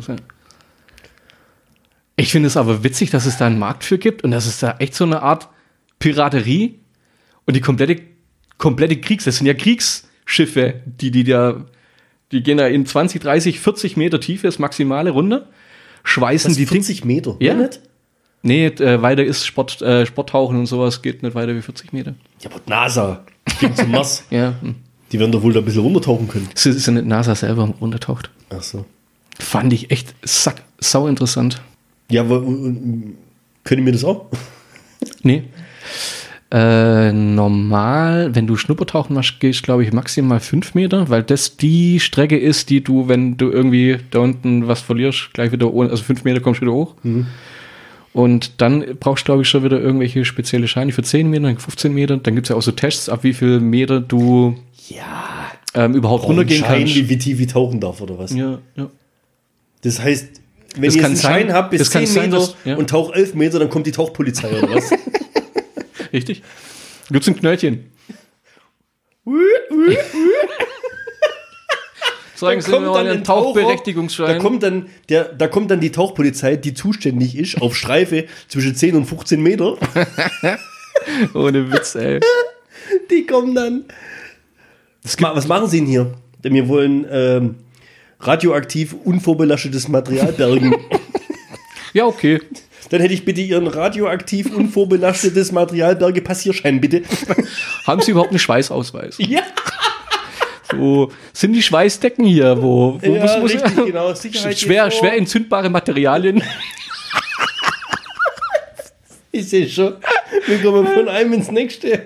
Ich 2.17 2.31
finde 2.33 2.47
es 2.49 2.57
aber 2.57 2.83
witzig, 2.85 3.11
dass 3.11 3.27
es 3.27 3.37
da 3.39 3.47
einen 3.47 3.59
Markt 3.59 3.85
für 3.85 3.99
gibt 3.99 4.25
und 4.25 4.31
dass 4.31 4.47
es 4.47 4.59
da 4.61 4.77
echt 4.79 4.95
so 4.95 5.05
eine 5.05 5.23
Art 5.23 5.49
Piraterie 5.99 6.79
und 7.47 7.55
die 7.55 7.61
komplette, 7.61 8.01
komplette 8.59 8.97
Kriegs, 9.01 9.25
das 9.25 9.37
sind 9.37 9.47
ja 9.47 9.55
Kriegsschiffe, 9.55 10.81
die, 10.87 11.11
die 11.11 11.25
da, 11.25 11.65
die 12.33 12.43
gehen 12.43 12.59
da 12.59 12.67
in 12.67 12.87
20, 12.87 13.21
30, 13.23 13.61
40 13.61 13.97
Meter 13.97 14.21
Tiefe, 14.21 14.47
ist 14.49 14.59
maximale 14.59 15.11
Runde, 15.11 15.47
schweißen 16.05 16.51
das 16.51 16.57
die 16.57 16.65
Dinge. 16.67 16.83
40 16.85 17.05
Meter. 17.05 17.37
Ja. 17.41 17.55
Nicht? 17.55 17.81
Nee, 18.43 18.67
äh, 18.67 19.01
weiter 19.01 19.25
ist 19.25 19.47
Sport, 19.47 19.81
äh, 19.81 20.05
Sporttauchen 20.05 20.59
und 20.59 20.67
sowas 20.67 21.01
geht 21.01 21.23
nicht 21.23 21.35
weiter 21.35 21.55
wie 21.57 21.63
40 21.63 21.93
Meter. 21.95 22.15
Ja, 22.41 22.51
aber 22.51 22.61
NASA. 22.67 23.25
Ging 23.61 23.75
zum 23.75 23.91
Mars. 23.91 24.25
Ja. 24.31 24.55
Die 25.13 25.19
werden 25.21 25.33
doch 25.33 25.43
wohl 25.43 25.53
da 25.53 25.61
ein 25.61 25.65
bisschen 25.65 25.83
runtertauchen 25.83 26.27
können. 26.29 26.49
es 26.55 26.67
ist 26.67 26.87
ja 26.87 26.93
nicht 26.93 27.07
NASA 27.07 27.35
selber 27.35 27.73
untertaucht. 27.81 28.31
Ach 28.51 28.63
so. 28.63 28.85
Fand 29.39 29.73
ich 29.73 29.91
echt 29.91 30.15
sack, 30.23 30.63
sau 30.79 31.07
interessant. 31.07 31.63
Ja, 32.11 32.23
aber 32.23 32.43
und- 32.43 33.17
können 33.63 33.85
wir 33.87 33.93
das 33.93 34.05
auch? 34.05 34.27
Nee. 35.23 35.45
Äh, 36.53 37.11
normal, 37.13 38.35
wenn 38.35 38.47
du 38.47 38.57
Schnuppertauchen 38.57 39.15
machst, 39.15 39.41
gehst 39.41 39.65
glaube 39.65 39.83
ich 39.83 39.93
maximal 39.93 40.39
fünf 40.39 40.75
Meter, 40.75 41.09
weil 41.09 41.23
das 41.25 41.57
die 41.57 41.99
Strecke 41.99 42.39
ist, 42.39 42.71
die 42.71 42.83
du, 42.85 43.09
wenn 43.09 43.37
du 43.37 43.51
irgendwie 43.51 43.97
da 44.13 44.21
unten 44.21 44.69
was 44.69 44.81
verlierst, 44.81 45.31
gleich 45.33 45.51
wieder, 45.51 45.73
ohne, 45.73 45.91
also 45.91 46.05
fünf 46.05 46.23
Meter 46.23 46.41
kommst 46.41 46.61
du 46.61 46.67
wieder 46.67 46.75
hoch. 46.75 46.95
Und 48.13 48.61
dann 48.61 48.85
brauchst 49.01 49.25
du, 49.25 49.27
glaube 49.27 49.43
ich, 49.43 49.49
schon 49.49 49.65
wieder 49.65 49.81
irgendwelche 49.81 50.25
spezielle 50.25 50.69
Scheine 50.69 50.93
für 50.93 51.03
10 51.03 51.29
Meter, 51.29 51.49
15 51.57 51.93
Meter. 51.93 52.17
Dann 52.19 52.37
gibt 52.37 52.47
es 52.47 52.51
ja 52.51 52.57
auch 52.57 52.63
so 52.63 52.71
Tests, 52.71 53.09
ab 53.09 53.25
wie 53.25 53.33
viel 53.33 53.59
Meter 53.59 54.01
du 54.01 54.55
Ja. 54.89 55.51
ähm, 55.75 55.95
überhaupt 55.95 56.23
runtergehen 56.25 56.61
Schein, 56.63 56.81
kannst. 56.85 56.95
wie, 56.95 57.09
wie 57.09 57.19
tief 57.19 57.41
ich 57.41 57.49
tauchen 57.49 57.81
darf 57.81 58.01
oder 58.01 58.17
was? 58.17 58.33
Ja, 58.33 58.59
ja. 58.77 58.89
Das 59.83 60.01
heißt, 60.01 60.29
wenn 60.77 60.85
Das 60.85 60.95
kann 60.95 61.05
einen 61.07 61.17
sein- 61.17 61.33
Schein 61.47 61.53
habe 61.53 61.71
bis 61.71 61.81
das 61.81 61.91
kann 61.91 62.07
10 62.07 62.15
sein, 62.15 62.25
Meter 62.31 62.37
dass- 62.37 62.57
ja. 62.65 62.77
und 62.77 62.89
tauch 62.91 63.13
11 63.13 63.35
Meter, 63.35 63.59
dann 63.59 63.71
kommt 63.71 63.89
die 63.89 63.93
Tauchpolizei 63.93 64.51
oder 64.63 64.77
was? 64.77 64.91
Richtig? 66.15 66.43
Gibt's 67.11 67.29
ein 67.29 67.37
Knöllchen? 67.37 67.91
Zeigen 72.37 72.61
Sie 72.61 72.71
mir 72.71 72.81
mal 72.81 73.07
einen 73.07 73.25
Tauchberechtigungsschein. 73.25 74.37
Da 74.37 74.39
kommt 74.39 74.63
dann 74.63 74.87
der, 75.09 75.25
da 75.25 75.49
kommt 75.49 75.71
dann 75.71 75.81
die 75.81 75.91
Tauchpolizei, 75.91 76.57
die 76.57 76.75
zuständig 76.75 77.37
ist, 77.37 77.61
auf 77.61 77.77
Streife 77.77 78.27
zwischen 78.49 78.75
10 78.75 78.97
und 78.97 79.07
15 79.07 79.43
Meter. 79.43 79.77
Ohne 81.35 81.73
Witz, 81.73 81.95
ey. 81.97 82.21
Die 83.11 83.27
kommen 83.27 83.55
dann. 83.55 83.85
Was 85.03 85.49
machen 85.49 85.69
Sie 85.69 85.79
denn 85.79 85.87
hier? 85.87 86.15
Denn 86.43 86.55
wir 86.55 86.69
wollen 86.69 87.07
ähm, 87.11 87.57
radioaktiv 88.21 88.95
unvorbelastetes 89.05 89.89
Material 89.89 90.33
bergen. 90.33 90.75
Ja, 91.93 92.07
okay. 92.07 92.41
Dann 92.91 93.01
hätte 93.01 93.15
ich 93.15 93.25
bitte 93.25 93.41
Ihren 93.41 93.67
radioaktiv 93.67 94.55
unvorbelastetes 94.55 95.53
Material 95.53 95.97
Berge 95.97 96.21
Passierschein, 96.21 96.81
bitte. 96.81 97.03
Haben 97.87 98.03
Sie 98.03 98.11
überhaupt 98.11 98.31
einen 98.31 98.39
Schweißausweis? 98.39 99.17
Ja. 99.19 99.43
Wo 100.77 101.11
sind 101.33 101.53
die 101.53 101.63
Schweißdecken 101.63 102.25
hier? 102.25 102.61
Wo, 102.61 102.99
wo 103.01 103.15
Ja, 103.15 103.35
richtig, 103.37 103.77
genau. 103.87 104.13
Sicherheit 104.15 104.59
schwer, 104.59 104.91
schwer 104.91 105.17
entzündbare 105.17 105.71
Materialien. 105.71 106.43
Ich 109.37 109.49
sehe 109.49 109.69
schon. 109.69 109.95
Wir 110.47 110.63
kommen 110.63 110.87
von 110.87 111.09
einem 111.09 111.33
ins 111.33 111.51
nächste. 111.51 112.03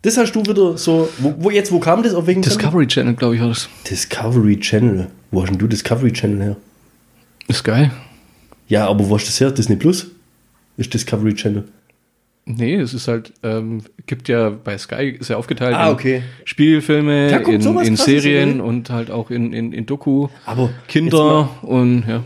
Das 0.00 0.16
hast 0.16 0.32
du 0.32 0.40
wieder 0.40 0.78
so. 0.78 1.10
Wo, 1.18 1.34
wo 1.36 1.50
jetzt, 1.50 1.70
wo 1.70 1.78
kam 1.78 2.02
das? 2.02 2.14
Auf 2.14 2.26
welchen 2.26 2.40
Channel? 2.40 2.56
Discovery 2.56 2.86
Channel, 2.86 3.14
glaube 3.14 3.34
ich, 3.34 3.42
war 3.42 3.48
das. 3.48 3.68
Discovery 3.90 4.58
Channel. 4.58 5.08
Wo 5.30 5.42
hast 5.42 5.50
denn 5.50 5.58
du 5.58 5.66
Discovery 5.66 6.12
Channel 6.14 6.42
her? 6.42 6.56
Ist 7.46 7.62
geil. 7.62 7.90
Ja, 8.70 8.86
aber 8.86 9.10
wo 9.10 9.16
du 9.16 9.24
das 9.24 9.38
her? 9.40 9.50
Disney 9.50 9.76
Plus? 9.76 10.06
Ist 10.76 10.94
Discovery 10.94 11.34
Channel. 11.34 11.64
Nee, 12.46 12.76
es 12.76 12.94
ist 12.94 13.08
halt, 13.08 13.32
ähm, 13.42 13.82
gibt 14.06 14.28
ja 14.28 14.48
bei 14.50 14.78
Sky, 14.78 15.16
ist 15.18 15.28
ja 15.28 15.36
aufgeteilt 15.36 15.74
Ah, 15.74 15.88
in 15.88 15.92
okay. 15.94 16.22
Spielfilme, 16.44 17.28
in, 17.28 17.60
sowas 17.60 17.86
in 17.86 17.96
Krasses, 17.96 18.22
Serien 18.22 18.60
und 18.60 18.90
halt 18.90 19.10
auch 19.10 19.30
in, 19.30 19.52
in, 19.52 19.72
in 19.72 19.86
Doku. 19.86 20.28
Aber 20.46 20.70
Kinder 20.88 21.50
und 21.62 22.04
ja. 22.08 22.22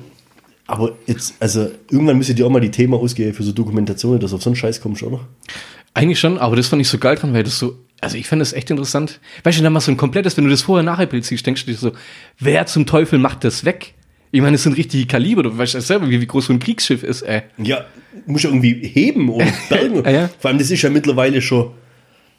Aber 0.66 0.92
jetzt, 1.06 1.34
also 1.40 1.70
irgendwann 1.90 2.16
müsst 2.16 2.28
ihr 2.28 2.36
dir 2.36 2.46
auch 2.46 2.50
mal 2.50 2.60
die 2.60 2.70
Themen 2.70 2.94
ausgehen 2.94 3.34
für 3.34 3.42
so 3.42 3.52
Dokumentationen, 3.52 4.20
dass 4.20 4.30
du 4.30 4.36
auf 4.36 4.42
so 4.42 4.50
einen 4.50 4.56
Scheiß 4.56 4.80
kommst, 4.80 5.02
oder? 5.02 5.20
Eigentlich 5.94 6.20
schon, 6.20 6.38
aber 6.38 6.56
das 6.56 6.68
fand 6.68 6.80
ich 6.80 6.88
so 6.88 6.98
geil 6.98 7.16
dran, 7.16 7.32
weil 7.34 7.42
das 7.42 7.58
so, 7.58 7.76
also 8.00 8.16
ich 8.16 8.26
fand 8.28 8.40
das 8.40 8.52
echt 8.52 8.70
interessant. 8.70 9.20
Weißt 9.44 9.58
du, 9.58 9.62
dann 9.62 9.72
mal 9.72 9.80
so 9.80 9.90
ein 9.90 9.96
komplettes, 9.96 10.36
wenn 10.36 10.44
du 10.44 10.50
das 10.50 10.62
vorher 10.62 10.82
nachher 10.84 11.06
Bild 11.06 11.24
siehst, 11.24 11.46
denkst 11.46 11.64
du 11.64 11.72
dir 11.72 11.78
so, 11.78 11.92
wer 12.38 12.66
zum 12.66 12.86
Teufel 12.86 13.18
macht 13.18 13.44
das 13.44 13.64
weg? 13.64 13.93
Ich 14.34 14.40
meine, 14.40 14.56
das 14.56 14.64
sind 14.64 14.76
richtige 14.76 15.06
Kaliber, 15.06 15.44
du 15.44 15.56
weißt 15.56 15.74
ja 15.74 15.80
selber, 15.80 16.10
wie, 16.10 16.20
wie 16.20 16.26
groß 16.26 16.46
so 16.46 16.52
ein 16.52 16.58
Kriegsschiff 16.58 17.04
ist, 17.04 17.22
ey. 17.22 17.42
Ja, 17.56 17.84
muss 18.26 18.42
ja 18.42 18.50
irgendwie 18.50 18.72
heben 18.84 19.28
oder 19.28 19.46
bergen. 19.68 20.02
Ja, 20.04 20.10
ja. 20.10 20.30
Vor 20.40 20.48
allem, 20.50 20.58
das 20.58 20.72
ist 20.72 20.82
ja 20.82 20.90
mittlerweile 20.90 21.40
schon 21.40 21.70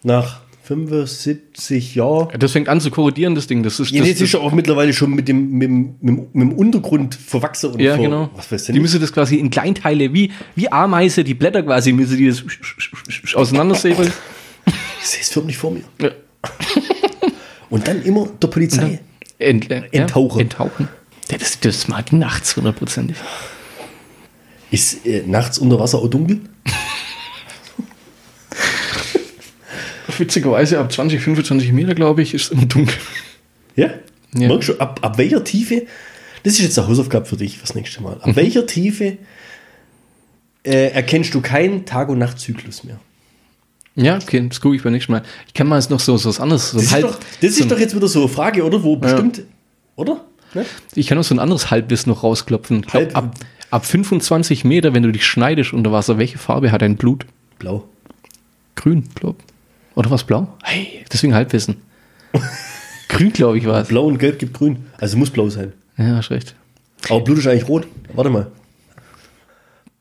nach 0.04 0.42
75 0.64 1.96
Jahren. 1.96 2.38
Das 2.38 2.52
fängt 2.52 2.68
an 2.68 2.82
zu 2.82 2.92
korrodieren, 2.92 3.34
das 3.34 3.48
Ding. 3.48 3.64
Das 3.64 3.80
ist, 3.80 3.92
Ja, 3.92 4.02
das, 4.02 4.10
das 4.10 4.20
ist 4.20 4.34
ja 4.34 4.42
auch 4.42 4.52
mittlerweile 4.52 4.92
schon 4.92 5.12
mit 5.12 5.30
dem, 5.30 5.52
mit 5.52 5.70
dem, 5.70 5.96
mit 6.02 6.28
dem, 6.34 6.52
Untergrund 6.52 7.16
verwachsen. 7.16 7.72
Und 7.72 7.80
ja, 7.80 7.94
ver, 7.94 8.04
genau. 8.04 8.30
Was 8.36 8.52
weiß 8.52 8.66
die 8.66 8.74
denn? 8.74 8.82
müssen 8.82 9.00
das 9.00 9.14
quasi 9.14 9.38
in 9.38 9.50
Kleinteile, 9.50 10.14
wie, 10.14 10.34
wie 10.56 10.70
Ameise, 10.70 11.24
die 11.24 11.34
Blätter 11.34 11.64
quasi, 11.64 11.94
müssen 11.94 12.18
die 12.18 12.28
das 12.28 12.44
auseinandersäbeln. 13.36 14.12
Ich 15.00 15.08
sehe 15.08 15.22
es 15.22 15.30
förmlich 15.30 15.56
vor 15.56 15.72
mir. 15.72 15.84
Ja. 16.02 16.12
Und 17.70 17.88
dann 17.88 18.04
immer 18.04 18.28
der 18.42 18.48
Polizei. 18.48 19.00
Ent, 19.40 19.72
äh, 19.72 19.84
Enttauchen. 19.94 20.40
Ja, 20.40 20.44
enttauchen. 20.44 20.90
Ja, 21.32 21.38
das, 21.38 21.60
das 21.60 21.88
mag 21.88 22.06
ich 22.08 22.12
nachts 22.14 22.56
hundertprozentig. 22.56 23.18
Ist 24.72 25.06
äh, 25.06 25.24
nachts 25.26 25.58
unter 25.58 25.80
Wasser 25.80 25.98
auch 26.00 26.08
dunkel? 26.08 26.42
Witzigerweise 30.18 30.80
ab 30.80 30.92
20, 30.92 31.20
25 31.22 31.72
Meter, 31.72 31.96
glaube 31.96 32.22
ich, 32.22 32.34
ist 32.34 32.46
es 32.46 32.52
immer 32.52 32.66
dunkel. 32.66 32.96
Ja? 33.76 33.90
Ja. 34.36 34.48
Merkst 34.48 34.70
du, 34.70 34.80
ab, 34.80 35.00
ab 35.02 35.18
welcher 35.18 35.44
Tiefe, 35.44 35.86
das 36.44 36.54
ist 36.54 36.62
jetzt 36.62 36.80
eine 36.80 36.88
Hausaufgabe 36.88 37.26
für 37.26 37.38
dich 37.38 37.58
fürs 37.58 37.76
nächste 37.76 38.02
Mal, 38.04 38.14
ab 38.16 38.28
Mhm. 38.28 38.36
welcher 38.36 38.66
Tiefe 38.66 39.18
äh, 40.64 40.90
erkennst 40.92 41.34
du 41.34 41.42
keinen 41.42 41.86
Tag- 41.86 42.10
und 42.10 42.20
Nachtzyklus 42.20 42.84
mehr? 42.84 43.00
Ja, 43.96 44.18
okay, 44.18 44.46
das 44.50 44.60
gucke 44.62 44.76
ich 44.76 44.84
beim 44.84 44.92
nächsten 44.94 45.12
Mal. 45.14 45.24
Ich 45.48 45.54
kann 45.54 45.68
mal 45.68 45.78
jetzt 45.80 45.90
noch 45.90 46.00
so, 46.02 46.18
so 46.18 46.30
was 46.30 46.40
anderes. 46.40 46.72
So 46.72 46.80
Das, 46.80 46.94
ein 46.94 47.00
ist, 47.00 47.04
doch, 47.10 47.20
das 47.42 47.56
so 47.56 47.62
ist 47.64 47.72
doch 47.72 47.80
jetzt 47.80 47.96
wieder 47.96 48.08
so 48.08 48.20
eine 48.20 48.28
Frage, 48.30 48.64
oder? 48.64 48.84
Wo 48.84 48.96
bestimmt, 48.98 49.42
oder? 49.96 50.24
Ne? 50.56 50.66
Ich 50.96 51.08
kann 51.08 51.18
noch 51.18 51.24
so 51.24 51.36
ein 51.36 51.40
anderes 51.40 51.70
Halbwissen 51.70 52.12
noch 52.12 52.24
rausklopfen. 52.24 52.82
Glaub, 52.82 52.94
Halb- 52.94 53.16
ab, 53.16 53.36
ab 53.72 53.86
25 53.86 54.64
Meter, 54.66 54.94
wenn 54.94 55.04
du 55.04 55.12
dich 55.12 55.26
schneidest 55.26 55.74
unter 55.74 55.92
Wasser, 55.92 56.18
welche 56.18 56.38
Farbe 56.38 56.72
hat 56.72 56.82
dein 56.82 56.96
Blut? 56.96 57.26
Blau. 57.60 57.88
Grün, 58.76 59.04
glaub. 59.16 59.38
Oder 59.96 60.10
was 60.12 60.24
blau? 60.24 60.48
Hey, 60.64 61.06
deswegen 61.12 61.34
Halbwissen. 61.34 61.78
Grün, 63.08 63.32
glaube 63.32 63.58
ich, 63.58 63.66
war 63.66 63.82
es. 63.82 63.88
Blau 63.88 64.06
und 64.06 64.18
Gelb 64.18 64.40
gibt 64.40 64.54
Grün. 64.58 64.86
Also 64.98 65.18
muss 65.18 65.30
blau 65.30 65.50
sein. 65.50 65.72
Ja, 65.98 66.16
hast 66.18 66.32
recht. 66.32 66.56
Aber 67.10 67.22
Blut 67.22 67.38
ist 67.38 67.48
eigentlich 67.48 67.68
rot. 67.70 67.88
Warte 68.14 68.30
mal. 68.30 68.48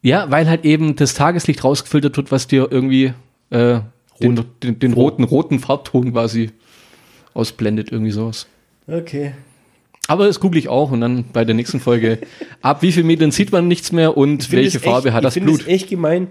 Ja, 0.03 0.31
weil 0.31 0.49
halt 0.49 0.65
eben 0.65 0.97
das 0.97 1.15
Tageslicht 1.15 1.63
rausgefiltert 1.65 2.17
wird, 2.17 2.31
was 2.33 2.47
dir 2.47 2.69
irgendwie 2.71 3.13
äh, 3.51 3.81
den, 4.21 4.45
den, 4.63 4.79
den 4.79 4.93
roten, 4.93 5.25
roten 5.25 5.59
Farbton 5.61 6.13
quasi 6.13 6.51
ausblendet, 7.33 7.91
irgendwie 7.91 8.11
sowas. 8.11 8.47
Okay. 8.87 9.33
Aber 10.09 10.27
das 10.27 10.39
google 10.41 10.59
ich 10.59 10.69
auch 10.69 10.91
und 10.91 11.01
dann 11.01 11.25
bei 11.33 11.45
der 11.45 11.55
nächsten 11.55 11.81
Folge, 11.81 12.19
ab 12.63 12.83
wie 12.83 12.93
viel 12.93 13.05
Metern 13.05 13.31
sieht 13.31 13.53
man 13.53 13.69
nichts 13.69 13.91
mehr 13.93 14.17
und 14.17 14.51
welche 14.53 14.81
Farbe 14.81 15.09
echt, 15.09 15.17
hat 15.17 15.25
das 15.25 15.37
Ich 15.37 15.43
finde 15.43 15.57
Blut? 15.59 15.69
echt 15.69 15.89
gemein, 15.89 16.29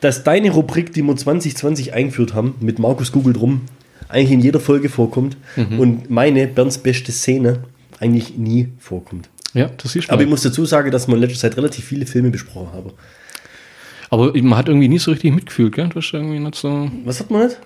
dass 0.00 0.22
deine 0.24 0.50
Rubrik, 0.50 0.92
die 0.92 1.02
wir 1.02 1.16
2020 1.16 1.94
eingeführt 1.94 2.34
haben, 2.34 2.54
mit 2.60 2.78
Markus 2.78 3.10
Google 3.12 3.32
drum, 3.32 3.62
eigentlich 4.08 4.30
in 4.32 4.40
jeder 4.40 4.60
Folge 4.60 4.88
vorkommt 4.88 5.36
Mhm. 5.56 5.80
und 5.80 6.10
meine 6.10 6.46
Bernds 6.46 6.78
beste 6.78 7.10
Szene 7.12 7.60
eigentlich 7.98 8.36
nie 8.36 8.68
vorkommt. 8.78 9.28
Ja, 9.54 9.70
das 9.82 9.94
du. 9.94 10.00
Aber 10.10 10.22
ich 10.22 10.28
muss 10.28 10.42
dazu 10.42 10.64
sagen, 10.66 10.90
dass 10.90 11.08
wir 11.08 11.14
in 11.14 11.20
letzter 11.22 11.40
Zeit 11.40 11.56
relativ 11.56 11.84
viele 11.86 12.06
Filme 12.06 12.30
besprochen 12.30 12.72
haben. 12.72 12.90
Aber 14.10 14.32
man 14.40 14.56
hat 14.58 14.68
irgendwie 14.68 14.86
nie 14.88 14.98
so 14.98 15.10
richtig 15.10 15.32
mitgefühlt, 15.34 15.74
gell? 15.74 15.88
Du 15.88 15.96
hast 15.96 16.12
irgendwie 16.12 16.38
nicht 16.38 16.54
so. 16.54 16.88
Was 17.04 17.18
hat 17.18 17.30
man 17.30 17.46
nicht? 17.46 17.58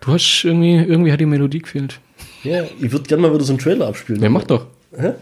Du 0.00 0.12
hast 0.12 0.44
irgendwie, 0.44 0.74
irgendwie 0.76 1.10
hat 1.10 1.18
die 1.18 1.26
Melodie 1.26 1.58
gefehlt. 1.60 1.98
Ja, 2.44 2.64
ich 2.80 2.90
würde 2.92 3.04
gerne 3.06 3.22
mal 3.22 3.34
wieder 3.34 3.44
so 3.44 3.52
einen 3.52 3.58
Trailer 3.58 3.86
abspielen. 3.88 4.22
Ja, 4.22 4.28
mach 4.28 4.44
doch. 4.44 4.66
Hä? 4.96 5.12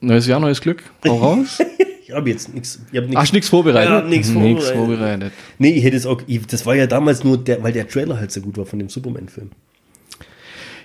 Neues 0.00 0.26
Jahr, 0.26 0.38
neues 0.40 0.60
Glück. 0.60 0.82
Hau 1.06 1.16
raus. 1.18 1.58
Ich 2.06 2.12
habe 2.12 2.30
jetzt 2.30 2.54
nichts. 2.54 2.80
Hast 2.92 3.08
nichts. 3.08 3.32
nichts 3.32 3.48
vorbereitet? 3.48 3.90
Ja, 3.90 4.00
nix 4.02 4.28
Nix 4.30 4.64
vorbereitet. 4.70 4.76
vorbereitet. 4.76 5.32
Nee, 5.58 5.70
ich 5.72 5.84
hätte 5.84 5.96
es 5.96 6.06
auch. 6.06 6.22
Ich, 6.26 6.46
das 6.46 6.64
war 6.64 6.74
ja 6.74 6.86
damals 6.86 7.24
nur, 7.24 7.36
der, 7.36 7.62
weil 7.62 7.72
der 7.72 7.86
Trailer 7.88 8.18
halt 8.18 8.32
so 8.32 8.40
gut 8.40 8.56
war 8.56 8.64
von 8.64 8.78
dem 8.78 8.88
Superman-Film. 8.88 9.50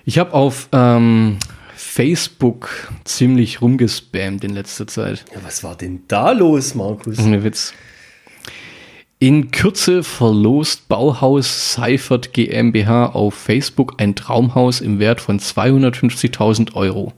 Ich 0.04 0.18
habe 0.18 0.34
auf 0.34 0.68
ähm, 0.72 1.38
Facebook 1.76 2.68
ziemlich 3.04 3.62
rumgespammt 3.62 4.44
in 4.44 4.50
letzter 4.52 4.86
Zeit. 4.86 5.24
Ja, 5.32 5.40
was 5.44 5.64
war 5.64 5.76
denn 5.76 6.02
da 6.08 6.32
los, 6.32 6.74
Markus? 6.74 7.18
Ohne 7.18 7.42
Witz. 7.44 7.72
In 9.18 9.50
Kürze 9.50 10.02
verlost 10.02 10.88
Bauhaus 10.88 11.74
Seifert 11.74 12.32
GmbH 12.32 13.06
auf 13.06 13.34
Facebook 13.34 13.94
ein 13.98 14.14
Traumhaus 14.14 14.80
im 14.80 14.98
Wert 14.98 15.20
von 15.20 15.38
250.000 15.38 16.74
Euro. 16.74 17.12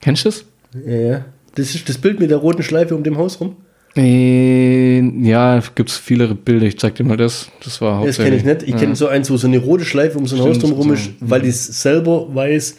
Kennst 0.00 0.24
du 0.24 0.28
das? 0.28 0.44
Ja, 0.86 0.96
ja. 0.96 1.24
Das 1.54 1.74
ist 1.74 1.88
das 1.88 1.98
Bild 1.98 2.20
mit 2.20 2.30
der 2.30 2.38
roten 2.38 2.62
Schleife 2.62 2.94
um 2.94 3.02
dem 3.02 3.16
Haus 3.16 3.40
rum. 3.40 3.56
Äh, 3.96 5.00
ja, 5.26 5.60
gibt 5.74 5.90
es 5.90 5.96
viele 5.96 6.34
Bilder. 6.34 6.66
Ich 6.66 6.78
zeig 6.78 6.94
dir 6.94 7.04
mal 7.04 7.16
das. 7.16 7.50
Das 7.64 7.80
war 7.80 8.04
Das 8.06 8.16
kenne 8.16 8.36
ich 8.36 8.44
nicht. 8.44 8.62
Ich 8.62 8.76
kenne 8.76 8.94
so 8.94 9.08
eins, 9.08 9.30
wo 9.30 9.36
so 9.36 9.46
eine 9.46 9.58
rote 9.58 9.84
Schleife 9.84 10.18
um 10.18 10.26
so 10.26 10.36
ein 10.36 10.42
Haus 10.42 10.58
drumherum 10.58 10.92
ist, 10.92 11.04
so. 11.04 11.12
weil 11.20 11.44
ich 11.44 11.56
selber 11.56 12.32
weiß, 12.32 12.76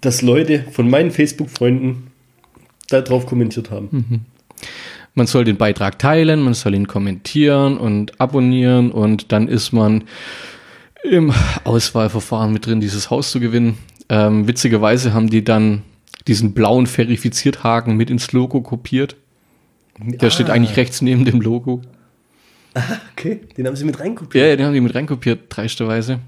dass 0.00 0.22
Leute 0.22 0.64
von 0.70 0.90
meinen 0.90 1.10
Facebook-Freunden 1.10 2.08
da 2.88 3.00
drauf 3.00 3.26
kommentiert 3.26 3.70
haben. 3.70 4.26
Man 5.14 5.26
soll 5.26 5.44
den 5.44 5.56
Beitrag 5.56 5.98
teilen, 5.98 6.40
man 6.42 6.54
soll 6.54 6.74
ihn 6.74 6.86
kommentieren 6.86 7.76
und 7.78 8.20
abonnieren 8.20 8.90
und 8.92 9.32
dann 9.32 9.48
ist 9.48 9.72
man 9.72 10.04
im 11.02 11.32
Auswahlverfahren 11.64 12.52
mit 12.52 12.66
drin, 12.66 12.80
dieses 12.80 13.10
Haus 13.10 13.30
zu 13.30 13.40
gewinnen. 13.40 13.78
Ähm, 14.08 14.46
witzigerweise 14.46 15.12
haben 15.12 15.30
die 15.30 15.42
dann 15.44 15.82
diesen 16.26 16.52
blauen 16.52 16.86
Verifiziert-Haken 16.86 17.96
mit 17.96 18.10
ins 18.10 18.32
Logo 18.32 18.60
kopiert. 18.60 19.16
Der 19.98 20.28
Ah. 20.28 20.30
steht 20.30 20.50
eigentlich 20.50 20.76
rechts 20.76 21.02
neben 21.02 21.24
dem 21.24 21.40
Logo. 21.40 21.82
Okay, 23.16 23.40
den 23.56 23.66
haben 23.66 23.74
sie 23.76 23.84
mit 23.84 23.98
reinkopiert. 23.98 24.42
Ja, 24.42 24.48
ja, 24.50 24.56
den 24.56 24.64
haben 24.66 24.72
die 24.74 24.80
mit 24.80 24.94
reinkopiert, 24.94 25.40
dreisterweise. 25.48 26.20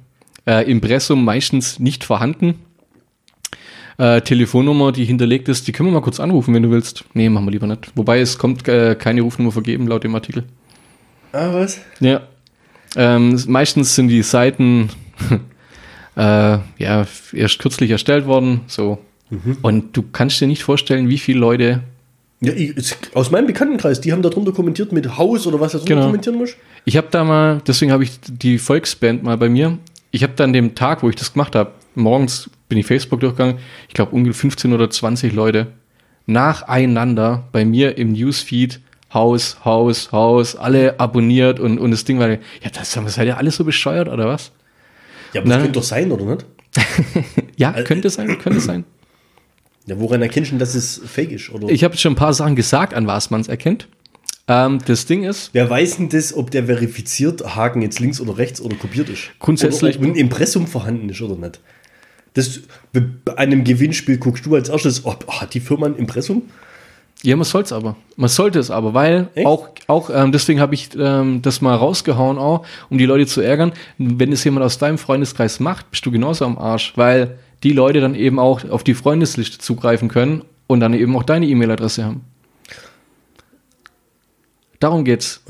Äh, 0.44 0.68
Impressum 0.70 1.24
meistens 1.24 1.78
nicht 1.78 2.02
vorhanden. 2.04 2.56
Äh, 3.98 4.20
Telefonnummer, 4.22 4.90
die 4.92 5.04
hinterlegt 5.04 5.48
ist, 5.48 5.66
die 5.68 5.72
können 5.72 5.88
wir 5.88 5.92
mal 5.94 6.00
kurz 6.02 6.18
anrufen, 6.20 6.54
wenn 6.54 6.62
du 6.62 6.70
willst. 6.70 7.04
Nee, 7.14 7.28
machen 7.28 7.46
wir 7.46 7.50
lieber 7.52 7.66
nicht. 7.66 7.90
Wobei 7.94 8.20
es 8.20 8.38
kommt 8.38 8.66
äh, 8.68 8.94
keine 8.94 9.20
Rufnummer 9.22 9.52
vergeben, 9.52 9.86
laut 9.86 10.04
dem 10.04 10.14
Artikel. 10.14 10.44
Ah, 11.32 11.52
was? 11.52 11.80
Ja. 12.00 12.22
Ähm, 12.96 13.38
meistens 13.48 13.94
sind 13.94 14.08
die 14.08 14.22
Seiten 14.22 14.90
äh, 16.16 16.20
ja, 16.78 17.06
erst 17.32 17.58
kürzlich 17.58 17.90
erstellt 17.90 18.26
worden. 18.26 18.62
So. 18.66 18.98
Und 19.62 19.96
du 19.96 20.02
kannst 20.12 20.40
dir 20.42 20.46
nicht 20.46 20.62
vorstellen, 20.62 21.08
wie 21.08 21.16
viele 21.16 21.38
Leute. 21.38 21.80
Ja, 22.42 22.52
ich, 22.52 22.74
aus 23.14 23.30
meinem 23.30 23.46
Bekanntenkreis, 23.46 24.00
die 24.00 24.12
haben 24.12 24.20
da 24.20 24.28
drunter 24.28 24.52
kommentiert 24.52 24.92
mit 24.92 25.16
Haus 25.16 25.46
oder 25.46 25.58
was 25.58 25.72
da 25.72 25.78
drunter 25.78 25.94
Genau. 25.94 26.06
kommentieren 26.06 26.36
muss. 26.36 26.54
Ich 26.84 26.98
habe 26.98 27.06
da 27.10 27.24
mal, 27.24 27.62
deswegen 27.66 27.92
habe 27.92 28.04
ich 28.04 28.10
die 28.26 28.58
Volksband 28.58 29.22
mal 29.22 29.38
bei 29.38 29.48
mir. 29.48 29.78
Ich 30.12 30.22
habe 30.22 30.34
dann 30.34 30.52
dem 30.52 30.74
Tag, 30.76 31.02
wo 31.02 31.08
ich 31.08 31.16
das 31.16 31.32
gemacht 31.32 31.56
habe, 31.56 31.72
morgens 31.94 32.50
bin 32.68 32.78
ich 32.78 32.86
Facebook 32.86 33.20
durchgegangen. 33.20 33.58
Ich 33.88 33.94
glaube, 33.94 34.12
ungefähr 34.12 34.42
15 34.42 34.72
oder 34.72 34.88
20 34.88 35.32
Leute 35.32 35.68
nacheinander 36.26 37.48
bei 37.50 37.64
mir 37.64 37.98
im 37.98 38.12
Newsfeed 38.12 38.80
Haus, 39.12 39.58
Haus, 39.64 40.12
Haus, 40.12 40.56
alle 40.56 40.98
abonniert 41.00 41.60
und, 41.60 41.78
und 41.78 41.90
das 41.90 42.04
Ding 42.04 42.18
war, 42.18 42.30
ja, 42.30 42.38
das 42.72 42.92
seid 42.92 43.26
ihr 43.26 43.36
alle 43.36 43.50
so 43.50 43.64
bescheuert 43.64 44.08
oder 44.08 44.26
was? 44.26 44.52
Ja, 45.32 45.40
aber 45.40 45.48
das 45.48 45.56
Nein. 45.56 45.58
könnte 45.64 45.72
doch 45.72 45.82
sein, 45.82 46.12
oder 46.12 46.24
nicht? 46.24 46.46
Ja, 47.56 47.72
könnte 47.82 48.08
sein, 48.08 48.38
könnte 48.38 48.60
sein. 48.60 48.84
Ja, 49.86 49.98
woran 49.98 50.22
erkennst 50.22 50.50
du, 50.50 50.52
denn, 50.54 50.58
dass 50.58 50.74
es 50.74 51.00
fake 51.04 51.32
ist? 51.32 51.50
Oder? 51.50 51.68
Ich 51.68 51.84
habe 51.84 51.96
schon 51.96 52.12
ein 52.12 52.16
paar 52.16 52.32
Sachen 52.32 52.56
gesagt, 52.56 52.94
an 52.94 53.06
was 53.06 53.30
man 53.30 53.40
es 53.40 53.48
erkennt. 53.48 53.88
Ähm, 54.48 54.78
das 54.86 55.06
Ding 55.06 55.22
ist, 55.24 55.50
Wer 55.52 55.70
weiß 55.70 55.98
denn 55.98 56.08
das, 56.08 56.34
ob 56.34 56.50
der 56.50 56.66
verifiziert 56.66 57.54
Haken 57.54 57.80
jetzt 57.82 58.00
links 58.00 58.20
oder 58.20 58.38
rechts 58.38 58.60
oder 58.60 58.76
kopiert 58.76 59.08
ist? 59.08 59.30
Grundsätzlich- 59.38 59.98
Oder 59.98 60.08
ob 60.08 60.14
ein 60.14 60.18
Impressum 60.18 60.66
vorhanden 60.66 61.08
ist 61.08 61.20
oder 61.22 61.36
nicht? 61.36 61.60
Das, 62.34 62.60
bei 62.92 63.36
einem 63.36 63.62
Gewinnspiel 63.62 64.16
guckst 64.18 64.46
du 64.46 64.54
als 64.54 64.68
erstes, 64.68 65.04
oh, 65.04 65.14
oh, 65.26 65.40
hat 65.40 65.54
die 65.54 65.60
Firma 65.60 65.86
ein 65.86 65.96
Impressum? 65.96 66.42
Ja, 67.22 67.36
man 67.36 67.44
soll 67.44 67.62
es 67.62 67.72
aber. 67.72 67.94
Man 68.16 68.28
sollte 68.28 68.58
es 68.58 68.70
aber, 68.70 68.94
weil 68.94 69.28
Echt? 69.34 69.46
auch, 69.46 69.68
auch 69.86 70.10
ähm, 70.12 70.32
deswegen 70.32 70.58
habe 70.58 70.74
ich 70.74 70.88
ähm, 70.98 71.40
das 71.40 71.60
mal 71.60 71.76
rausgehauen, 71.76 72.36
auch, 72.36 72.64
um 72.90 72.98
die 72.98 73.06
Leute 73.06 73.26
zu 73.26 73.42
ärgern. 73.42 73.72
Wenn 73.98 74.32
es 74.32 74.42
jemand 74.42 74.66
aus 74.66 74.78
deinem 74.78 74.98
Freundeskreis 74.98 75.60
macht, 75.60 75.88
bist 75.92 76.04
du 76.04 76.10
genauso 76.10 76.44
am 76.46 76.58
Arsch, 76.58 76.94
weil 76.96 77.38
die 77.62 77.72
Leute 77.72 78.00
dann 78.00 78.16
eben 78.16 78.40
auch 78.40 78.68
auf 78.68 78.82
die 78.82 78.94
Freundesliste 78.94 79.58
zugreifen 79.58 80.08
können 80.08 80.42
und 80.66 80.80
dann 80.80 80.94
eben 80.94 81.14
auch 81.16 81.22
deine 81.22 81.46
E-Mail-Adresse 81.46 82.04
haben. 82.04 82.22
Darum 84.82 85.04
geht's. 85.04 85.40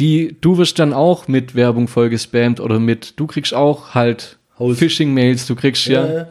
Die, 0.00 0.36
du 0.40 0.56
wirst 0.56 0.78
dann 0.78 0.94
auch 0.94 1.28
mit 1.28 1.54
Werbung 1.54 1.86
voll 1.86 2.08
gespammt 2.08 2.60
oder 2.60 2.78
mit, 2.78 3.14
du 3.20 3.26
kriegst 3.26 3.52
auch 3.52 3.94
halt. 3.94 4.38
Phishing-Mails, 4.58 5.46
du 5.46 5.54
kriegst 5.54 5.86
ja, 5.86 6.06
Ja, 6.06 6.28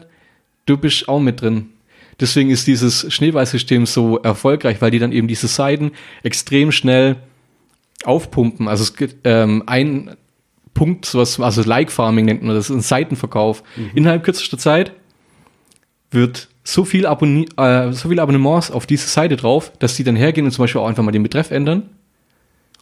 du 0.66 0.76
bist 0.76 1.08
auch 1.08 1.20
mit 1.20 1.40
drin. 1.40 1.70
Deswegen 2.18 2.50
ist 2.50 2.66
dieses 2.66 3.12
Schneeballsystem 3.12 3.86
so 3.86 4.18
erfolgreich, 4.18 4.82
weil 4.82 4.90
die 4.90 4.98
dann 4.98 5.12
eben 5.12 5.28
diese 5.28 5.46
Seiten 5.46 5.92
extrem 6.24 6.72
schnell 6.72 7.16
aufpumpen. 8.04 8.66
Also 8.66 8.82
es 8.82 8.96
gibt 8.96 9.18
ähm, 9.24 9.62
ein 9.66 10.16
Punkt, 10.74 11.06
sowas, 11.06 11.38
also 11.38 11.62
Like 11.62 11.92
Farming 11.92 12.24
nennt 12.24 12.42
man 12.42 12.56
das, 12.56 12.68
ist 12.68 12.76
ein 12.76 12.80
Seitenverkauf. 12.80 13.62
Innerhalb 13.94 14.24
kürzester 14.24 14.58
Zeit 14.58 14.92
wird 16.10 16.48
so 16.68 16.84
viel, 16.84 17.06
Abonni 17.06 17.48
äh, 17.56 17.92
so 17.92 18.10
viele 18.10 18.20
Abonnements 18.20 18.70
auf 18.70 18.84
diese 18.84 19.08
Seite 19.08 19.36
drauf, 19.36 19.72
dass 19.78 19.96
die 19.96 20.04
dann 20.04 20.16
hergehen 20.16 20.46
und 20.46 20.52
zum 20.52 20.64
Beispiel 20.64 20.80
auch 20.82 20.86
einfach 20.86 21.02
mal 21.02 21.12
den 21.12 21.22
Betreff 21.22 21.50
ändern 21.50 21.84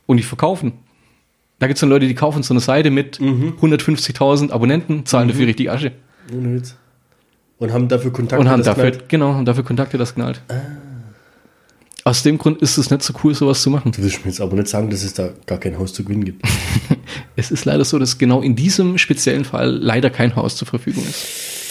und 0.06 0.16
die 0.16 0.24
verkaufen. 0.24 0.72
Da 1.60 1.68
gibt 1.68 1.76
es 1.76 1.80
dann 1.80 1.90
Leute, 1.90 2.08
die 2.08 2.14
kaufen 2.14 2.42
so 2.42 2.52
eine 2.52 2.60
Seite 2.60 2.90
mit 2.90 3.18
150.000 3.18 4.50
Abonnenten, 4.50 5.06
zahlen 5.06 5.28
dafür 5.28 5.46
richtig 5.46 5.70
Asche. 5.70 5.92
Ohne 6.34 6.56
Witz. 6.56 6.74
Und 7.58 7.72
haben 7.72 7.88
dafür 7.88 8.12
Kontakt 8.12 8.40
Und 8.40 8.48
haben 8.48 8.58
das 8.58 8.66
dafür, 8.66 8.90
knallt. 8.90 9.08
genau, 9.08 9.34
haben 9.34 9.44
dafür 9.44 9.64
Kontakte 9.64 9.96
das 9.96 10.14
knallt. 10.14 10.42
Aus 12.04 12.22
dem 12.24 12.38
Grund 12.38 12.60
ist 12.60 12.76
es 12.78 12.90
nicht 12.90 13.02
so 13.02 13.14
cool, 13.22 13.34
sowas 13.34 13.62
zu 13.62 13.70
machen. 13.70 13.92
Du 13.92 14.02
willst 14.02 14.24
mir 14.24 14.30
jetzt 14.30 14.40
aber 14.40 14.56
nicht 14.56 14.68
sagen, 14.68 14.90
dass 14.90 15.02
es 15.02 15.14
da 15.14 15.30
gar 15.46 15.58
kein 15.58 15.78
Haus 15.78 15.94
zu 15.94 16.02
gewinnen 16.02 16.24
gibt. 16.24 16.42
Es 17.36 17.50
ist 17.50 17.66
leider 17.66 17.84
so, 17.84 17.98
dass 17.98 18.18
genau 18.18 18.40
in 18.40 18.56
diesem 18.56 18.96
speziellen 18.98 19.44
Fall 19.44 19.70
leider 19.70 20.08
kein 20.10 20.34
Haus 20.36 20.56
zur 20.56 20.66
Verfügung 20.66 21.04
ist. 21.04 21.65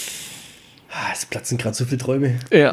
Ah, 0.98 1.10
es 1.12 1.26
platzen 1.26 1.58
gerade 1.58 1.76
so 1.76 1.84
viele 1.84 1.98
Träume. 1.98 2.38
Ja. 2.50 2.72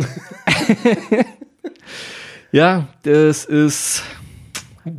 ja, 2.54 2.88
das 3.04 3.44
ist 3.44 4.04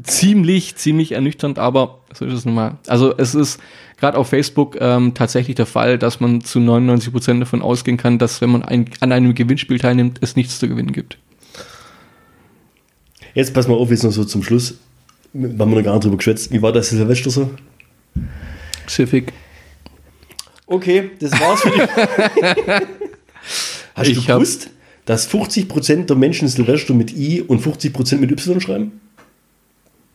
ziemlich, 0.02 0.76
ziemlich 0.76 1.12
ernüchternd, 1.12 1.58
aber 1.58 2.00
so 2.12 2.26
ist 2.26 2.34
es 2.34 2.44
nun 2.44 2.54
mal. 2.54 2.76
Also 2.86 3.16
es 3.16 3.34
ist 3.34 3.60
gerade 3.96 4.18
auf 4.18 4.28
Facebook 4.28 4.76
ähm, 4.78 5.14
tatsächlich 5.14 5.56
der 5.56 5.64
Fall, 5.64 5.98
dass 5.98 6.20
man 6.20 6.42
zu 6.42 6.60
99 6.60 7.12
Prozent 7.12 7.40
davon 7.40 7.62
ausgehen 7.62 7.96
kann, 7.96 8.18
dass 8.18 8.42
wenn 8.42 8.50
man 8.50 8.62
ein, 8.62 8.90
an 9.00 9.10
einem 9.10 9.34
Gewinnspiel 9.34 9.78
teilnimmt, 9.78 10.18
es 10.20 10.36
nichts 10.36 10.58
zu 10.58 10.68
gewinnen 10.68 10.92
gibt. 10.92 11.16
Jetzt 13.32 13.54
pass 13.54 13.68
mal 13.68 13.74
auf, 13.74 13.90
jetzt 13.90 14.04
noch 14.04 14.12
so 14.12 14.24
zum 14.24 14.42
Schluss. 14.42 14.74
Wir 15.32 15.48
haben 15.58 15.70
noch 15.70 15.82
gar 15.82 15.94
nicht 15.94 16.04
drüber 16.04 16.18
geschwätzt. 16.18 16.52
Wie 16.52 16.60
war 16.60 16.72
das 16.72 16.90
Silvester 16.90 17.30
so? 17.30 17.50
Civic. 18.86 19.32
Okay, 20.66 21.10
das 21.20 21.32
war's 21.40 21.62
für 21.62 21.70
dich. 21.70 21.88
Hast 23.94 24.08
Ich 24.08 24.18
du 24.18 24.24
gewusst, 24.24 24.70
dass 25.04 25.28
50% 25.30 26.06
der 26.06 26.16
Menschen 26.16 26.48
Silvester 26.48 26.94
mit 26.94 27.12
I 27.16 27.42
und 27.42 27.62
50% 27.64 28.16
mit 28.16 28.30
Y 28.30 28.60
schreiben? 28.60 29.00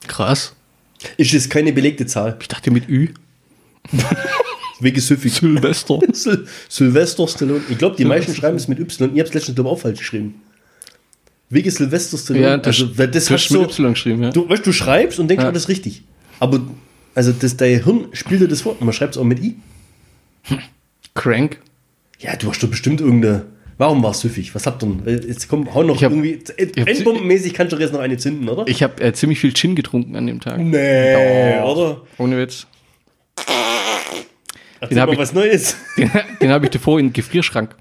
Krass. 0.07 0.53
Ist 1.17 1.33
das 1.33 1.47
keine 1.49 1.71
belegte 1.71 2.05
Zahl? 2.05 2.37
Ich 2.41 2.47
dachte 2.47 2.71
mit 2.71 2.89
Ü. 2.89 3.09
Wegen 4.81 5.01
süffig. 5.01 5.33
Silvester. 5.33 5.99
Sil 6.15 6.47
Silvester 6.69 7.27
Stallone. 7.27 7.61
Ich 7.69 7.77
glaube, 7.77 7.95
die 7.97 8.05
meisten 8.05 8.33
schreiben 8.33 8.57
es 8.57 8.67
mit 8.67 8.79
Y. 8.79 9.11
Ich 9.13 9.19
habe 9.19 9.27
es 9.29 9.33
letztens, 9.33 9.55
glaube 9.55 9.69
auch 9.69 9.79
falsch 9.79 9.99
geschrieben. 9.99 10.35
Wegen 11.49 11.69
Silvester 11.71 12.17
Stallone. 12.17 12.45
Ja, 12.45 12.57
das, 12.57 12.81
also, 12.81 12.85
das 13.07 13.25
du 13.25 13.33
hast 13.33 13.49
so, 13.49 13.61
mit 13.61 13.71
Y 13.71 13.93
geschrieben, 13.93 14.23
ja. 14.23 14.29
du, 14.31 14.47
weißt, 14.47 14.65
du 14.65 14.71
schreibst 14.71 15.19
und 15.19 15.27
denkst, 15.27 15.43
Ja. 15.43 15.49
alles 15.49 15.67
richtig. 15.67 16.03
Aber 16.39 16.61
also 17.15 17.31
das, 17.33 17.57
dein 17.57 17.83
Hirn 17.83 18.07
spielt 18.13 18.41
dir 18.41 18.47
das 18.47 18.61
vor. 18.61 18.73
Und 18.73 18.81
man 18.85 18.93
schreibt 18.93 19.15
es 19.15 19.17
auch 19.17 19.25
mit 19.25 19.39
I. 19.43 19.57
Crank. 21.15 21.59
Ja, 22.19 22.35
du 22.35 22.49
hast 22.49 22.61
doch 22.63 22.69
bestimmt 22.69 23.01
irgendeine. 23.01 23.45
Warum 23.79 24.03
war 24.03 24.11
es 24.11 24.19
süffig? 24.19 24.53
Was 24.53 24.67
habt 24.67 24.83
ihr 24.83 24.87
denn? 24.89 25.27
Jetzt 25.27 25.47
komm, 25.47 25.73
hau 25.73 25.81
noch 25.83 25.95
Ich 25.95 26.03
hab- 26.03 26.11
irgendwie. 26.11 26.37
hab- 26.77 26.87
Endbombenmäßig 26.87 27.53
kannst 27.53 27.71
du 27.71 27.77
doch 27.77 27.81
jetzt 27.81 27.93
noch 27.93 28.01
eine 28.01 28.17
zünden, 28.17 28.47
oder? 28.49 28.67
Ich 28.67 28.83
habe 28.83 29.01
äh, 29.01 29.13
ziemlich 29.13 29.39
viel 29.39 29.53
Gin 29.53 29.73
getrunken 29.75 30.15
an 30.17 30.27
dem 30.27 30.39
Tag. 30.41 30.59
nee, 30.59 31.13
Doch. 31.61 31.75
oder? 31.77 32.01
Ohne 32.17 32.37
Witz. 32.37 32.67
Erzähl 34.81 34.99
hab 34.99 35.07
mal 35.07 35.13
ich- 35.13 35.19
was 35.19 35.33
Neues. 35.33 35.75
Den, 35.97 36.11
den 36.41 36.49
habe 36.51 36.65
ich 36.65 36.71
davor 36.71 36.99
in 36.99 37.07
den 37.07 37.13
Gefrierschrank. 37.13 37.75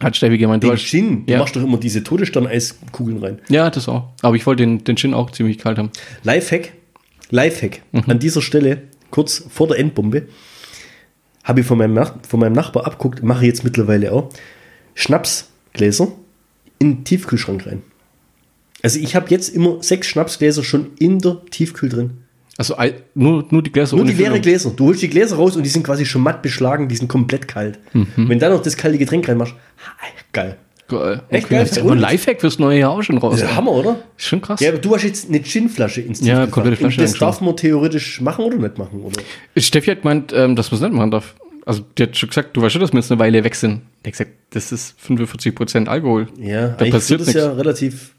Hat 0.00 0.14
Steffi 0.16 0.36
gemeint. 0.36 0.62
Du 0.62 0.68
Den 0.68 0.76
hast, 0.76 0.84
Gin. 0.86 1.24
Du 1.24 1.32
Ja. 1.32 1.38
machst 1.38 1.56
doch 1.56 1.62
immer 1.62 1.78
diese 1.78 2.02
Todesstern-Eiskugeln 2.04 3.18
rein. 3.18 3.40
ja, 3.48 3.70
das 3.70 3.88
auch. 3.88 4.10
Aber 4.22 4.36
ich 4.36 4.44
wollte 4.46 4.62
den, 4.64 4.84
den 4.84 4.96
Gin 4.96 5.14
auch 5.14 5.30
ziemlich 5.30 5.56
kalt 5.58 5.78
haben. 5.78 5.90
Lifehack. 6.22 6.72
Lifehack. 7.30 7.80
Mhm. 7.92 8.02
An 8.06 8.18
dieser 8.18 8.42
Stelle, 8.42 8.82
kurz 9.10 9.46
vor 9.48 9.66
der 9.68 9.78
Endbombe, 9.78 10.28
habe 11.44 11.60
ich 11.60 11.66
von 11.66 11.78
meinem, 11.78 11.94
Nach 11.94 12.14
von 12.28 12.40
meinem 12.40 12.52
Nachbar 12.52 12.86
abguckt, 12.86 13.22
mache 13.22 13.44
ich 13.44 13.48
jetzt 13.48 13.64
mittlerweile 13.64 14.12
auch, 14.12 14.28
Schnapsgläser 14.96 16.08
in 16.80 16.96
den 16.96 17.04
Tiefkühlschrank 17.04 17.66
rein. 17.66 17.82
Also 18.82 18.98
ich 18.98 19.14
habe 19.14 19.26
jetzt 19.30 19.48
immer 19.54 19.82
sechs 19.82 20.08
Schnapsgläser 20.08 20.64
schon 20.64 20.88
in 20.98 21.20
der 21.20 21.38
Tiefkühl 21.50 21.88
drin. 21.88 22.10
Also 22.58 22.74
nur, 23.14 23.44
nur 23.50 23.62
die 23.62 23.70
Gläser 23.70 23.96
Nur 23.96 24.06
die 24.06 24.12
leere 24.12 24.28
Füllung. 24.30 24.42
Gläser. 24.42 24.70
Du 24.74 24.86
holst 24.86 25.02
die 25.02 25.08
Gläser 25.08 25.36
raus 25.36 25.56
und 25.56 25.62
die 25.62 25.68
sind 25.68 25.82
quasi 25.84 26.06
schon 26.06 26.22
matt 26.22 26.40
beschlagen, 26.42 26.88
die 26.88 26.96
sind 26.96 27.08
komplett 27.08 27.46
kalt. 27.46 27.78
Mhm. 27.92 28.06
Wenn 28.16 28.38
dann 28.38 28.52
noch 28.52 28.62
das 28.62 28.76
kalte 28.76 28.96
Getränk 28.98 29.28
reinmachst, 29.28 29.54
geil. 30.32 30.56
Geil. 30.88 31.20
Echt 31.30 31.46
Okay, 31.46 31.54
geil. 31.56 31.64
das 31.64 31.72
ist 31.72 31.78
aber 31.78 31.92
ein 31.92 31.98
Lifehack 31.98 32.40
fürs 32.40 32.58
neue 32.60 32.78
Jahr 32.78 32.92
auch 32.92 33.02
schon 33.02 33.18
raus. 33.18 33.32
Das 33.34 33.40
ist 33.42 33.48
der 33.48 33.56
Hammer, 33.56 33.72
oder? 33.72 33.98
Ist 34.16 34.26
schon 34.28 34.40
krass. 34.40 34.60
Ja, 34.60 34.70
aber 34.70 34.78
du 34.78 34.94
hast 34.94 35.02
jetzt 35.02 35.28
eine 35.28 35.40
Ginflasche 35.40 36.00
ins 36.00 36.20
Ja, 36.20 36.46
komplette 36.46 36.76
Flasche 36.76 37.00
Und 37.00 37.04
Das 37.10 37.18
darf 37.18 37.40
man 37.40 37.56
theoretisch 37.56 38.20
machen 38.20 38.44
oder 38.44 38.56
nicht 38.56 38.78
machen, 38.78 39.02
oder? 39.02 39.20
Steffi 39.56 39.90
hat 39.90 40.02
gemeint, 40.02 40.32
ähm, 40.32 40.54
dass 40.54 40.70
man 40.70 40.76
es 40.80 40.82
nicht 40.88 40.94
machen 40.96 41.10
darf. 41.10 41.34
Also, 41.66 41.84
die 41.98 42.04
hat 42.04 42.16
schon 42.16 42.28
gesagt, 42.28 42.56
du 42.56 42.62
weißt 42.62 42.72
schon, 42.74 42.80
dass 42.80 42.92
wir 42.92 43.00
jetzt 43.00 43.10
eine 43.10 43.18
Weile 43.18 43.42
weg 43.44 43.54
sind. 43.56 43.82
Die 44.04 44.08
hat 44.08 44.12
gesagt, 44.12 44.30
das 44.50 44.70
ist 44.72 44.96
45% 45.04 45.88
Alkohol. 45.88 46.28
Ja, 46.38 46.68
Da 46.68 46.84
passiert 46.86 47.20
das 47.20 47.32
ja 47.34 47.46
nichts. 47.48 47.58
relativ 47.58 48.14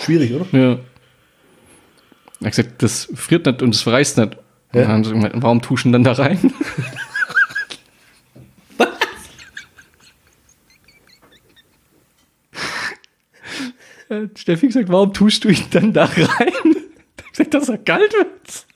schwierig, 0.00 0.32
oder? 0.32 0.46
Ja. 0.52 0.70
Er 2.40 2.46
hat 2.46 2.56
gesagt, 2.56 2.82
das 2.82 3.08
friert 3.14 3.44
nicht 3.46 3.62
und 3.62 3.74
es 3.74 3.82
verreißt 3.82 4.16
nicht. 4.18 4.34
Und 4.36 4.40
Ja. 4.72 4.80
dann 4.82 4.88
haben 4.88 5.04
sie 5.04 5.10
gemeint, 5.12 5.34
warum 5.36 5.60
tuschen 5.62 5.92
dann 5.92 6.02
da 6.04 6.12
rein? 6.12 6.38
Hat 14.10 14.38
Steffi 14.38 14.66
gesagt, 14.66 14.88
warum 14.90 15.12
tust 15.12 15.44
du 15.44 15.48
ihn 15.48 15.64
dann 15.70 15.92
da 15.92 16.04
rein? 16.04 16.16
Er 17.16 17.24
hat 17.24 17.50
gesagt, 17.50 17.54
dass 17.54 17.68
er 17.70 17.78
kalt 17.78 18.12
wird. 18.12 18.66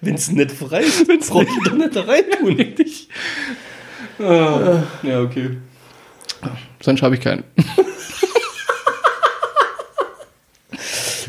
Wenn 0.00 0.14
es 0.14 0.30
nicht 0.30 0.50
frei 0.52 0.82
ist, 0.82 1.06
wenn 1.08 1.20
es 1.20 1.28
brauchst 1.28 1.48
du 1.48 1.70
doch 1.70 1.76
nicht 1.76 1.96
da 1.96 2.02
rein 2.02 2.24
tun. 2.40 2.74
Ah, 4.18 4.82
ja, 5.02 5.20
okay. 5.20 5.50
Sonst 6.80 7.02
habe 7.02 7.14
ich 7.14 7.20
keinen. 7.20 7.44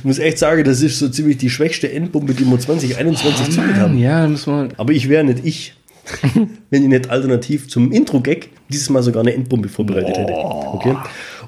Ich 0.04 0.06
muss 0.06 0.20
echt 0.20 0.38
sagen, 0.38 0.66
das 0.66 0.82
ist 0.82 1.00
so 1.00 1.08
ziemlich 1.08 1.38
die 1.38 1.50
schwächste 1.50 1.90
Endbombe, 1.90 2.34
die 2.34 2.44
wir 2.44 2.60
2021 2.60 3.52
zündet 3.52 3.78
haben. 3.78 3.98
Ja, 3.98 4.28
müssen 4.28 4.54
wir. 4.54 4.70
Aber 4.78 4.92
ich 4.92 5.08
wäre 5.08 5.24
nicht 5.24 5.46
ich, 5.46 5.76
wenn 6.70 6.84
ich 6.84 6.90
nicht 6.90 7.10
alternativ 7.10 7.70
zum 7.70 7.92
Intro-Gag 7.94 8.50
dieses 8.68 8.90
Mal 8.90 9.02
sogar 9.02 9.22
eine 9.22 9.34
Endbombe 9.34 9.70
vorbereitet 9.70 10.18
hätte. 10.18 10.34
Okay? 10.34 10.98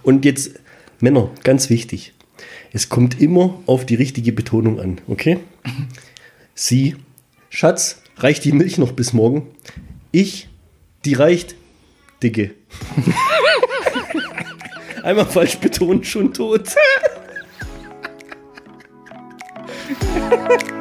Und 0.03 0.23
jetzt, 0.23 0.51
Männer, 1.01 1.29
ganz 1.43 1.69
wichtig. 1.69 2.13
Es 2.71 2.87
kommt 2.87 3.19
immer 3.19 3.59
auf 3.65 3.85
die 3.85 3.95
richtige 3.95 4.31
Betonung 4.31 4.79
an, 4.79 5.01
okay? 5.09 5.39
Sie, 6.57 6.95
Schatz, 7.49 8.01
reicht 8.15 8.45
die 8.45 8.53
Milch 8.53 8.77
noch 8.77 8.93
bis 8.93 9.11
morgen? 9.11 9.53
Ich, 10.13 10.47
die 11.03 11.13
reicht, 11.13 11.53
Dicke. 12.23 12.55
Einmal 15.03 15.25
falsch 15.25 15.57
betont, 15.57 16.07
schon 16.07 16.33
tot. 16.33 16.69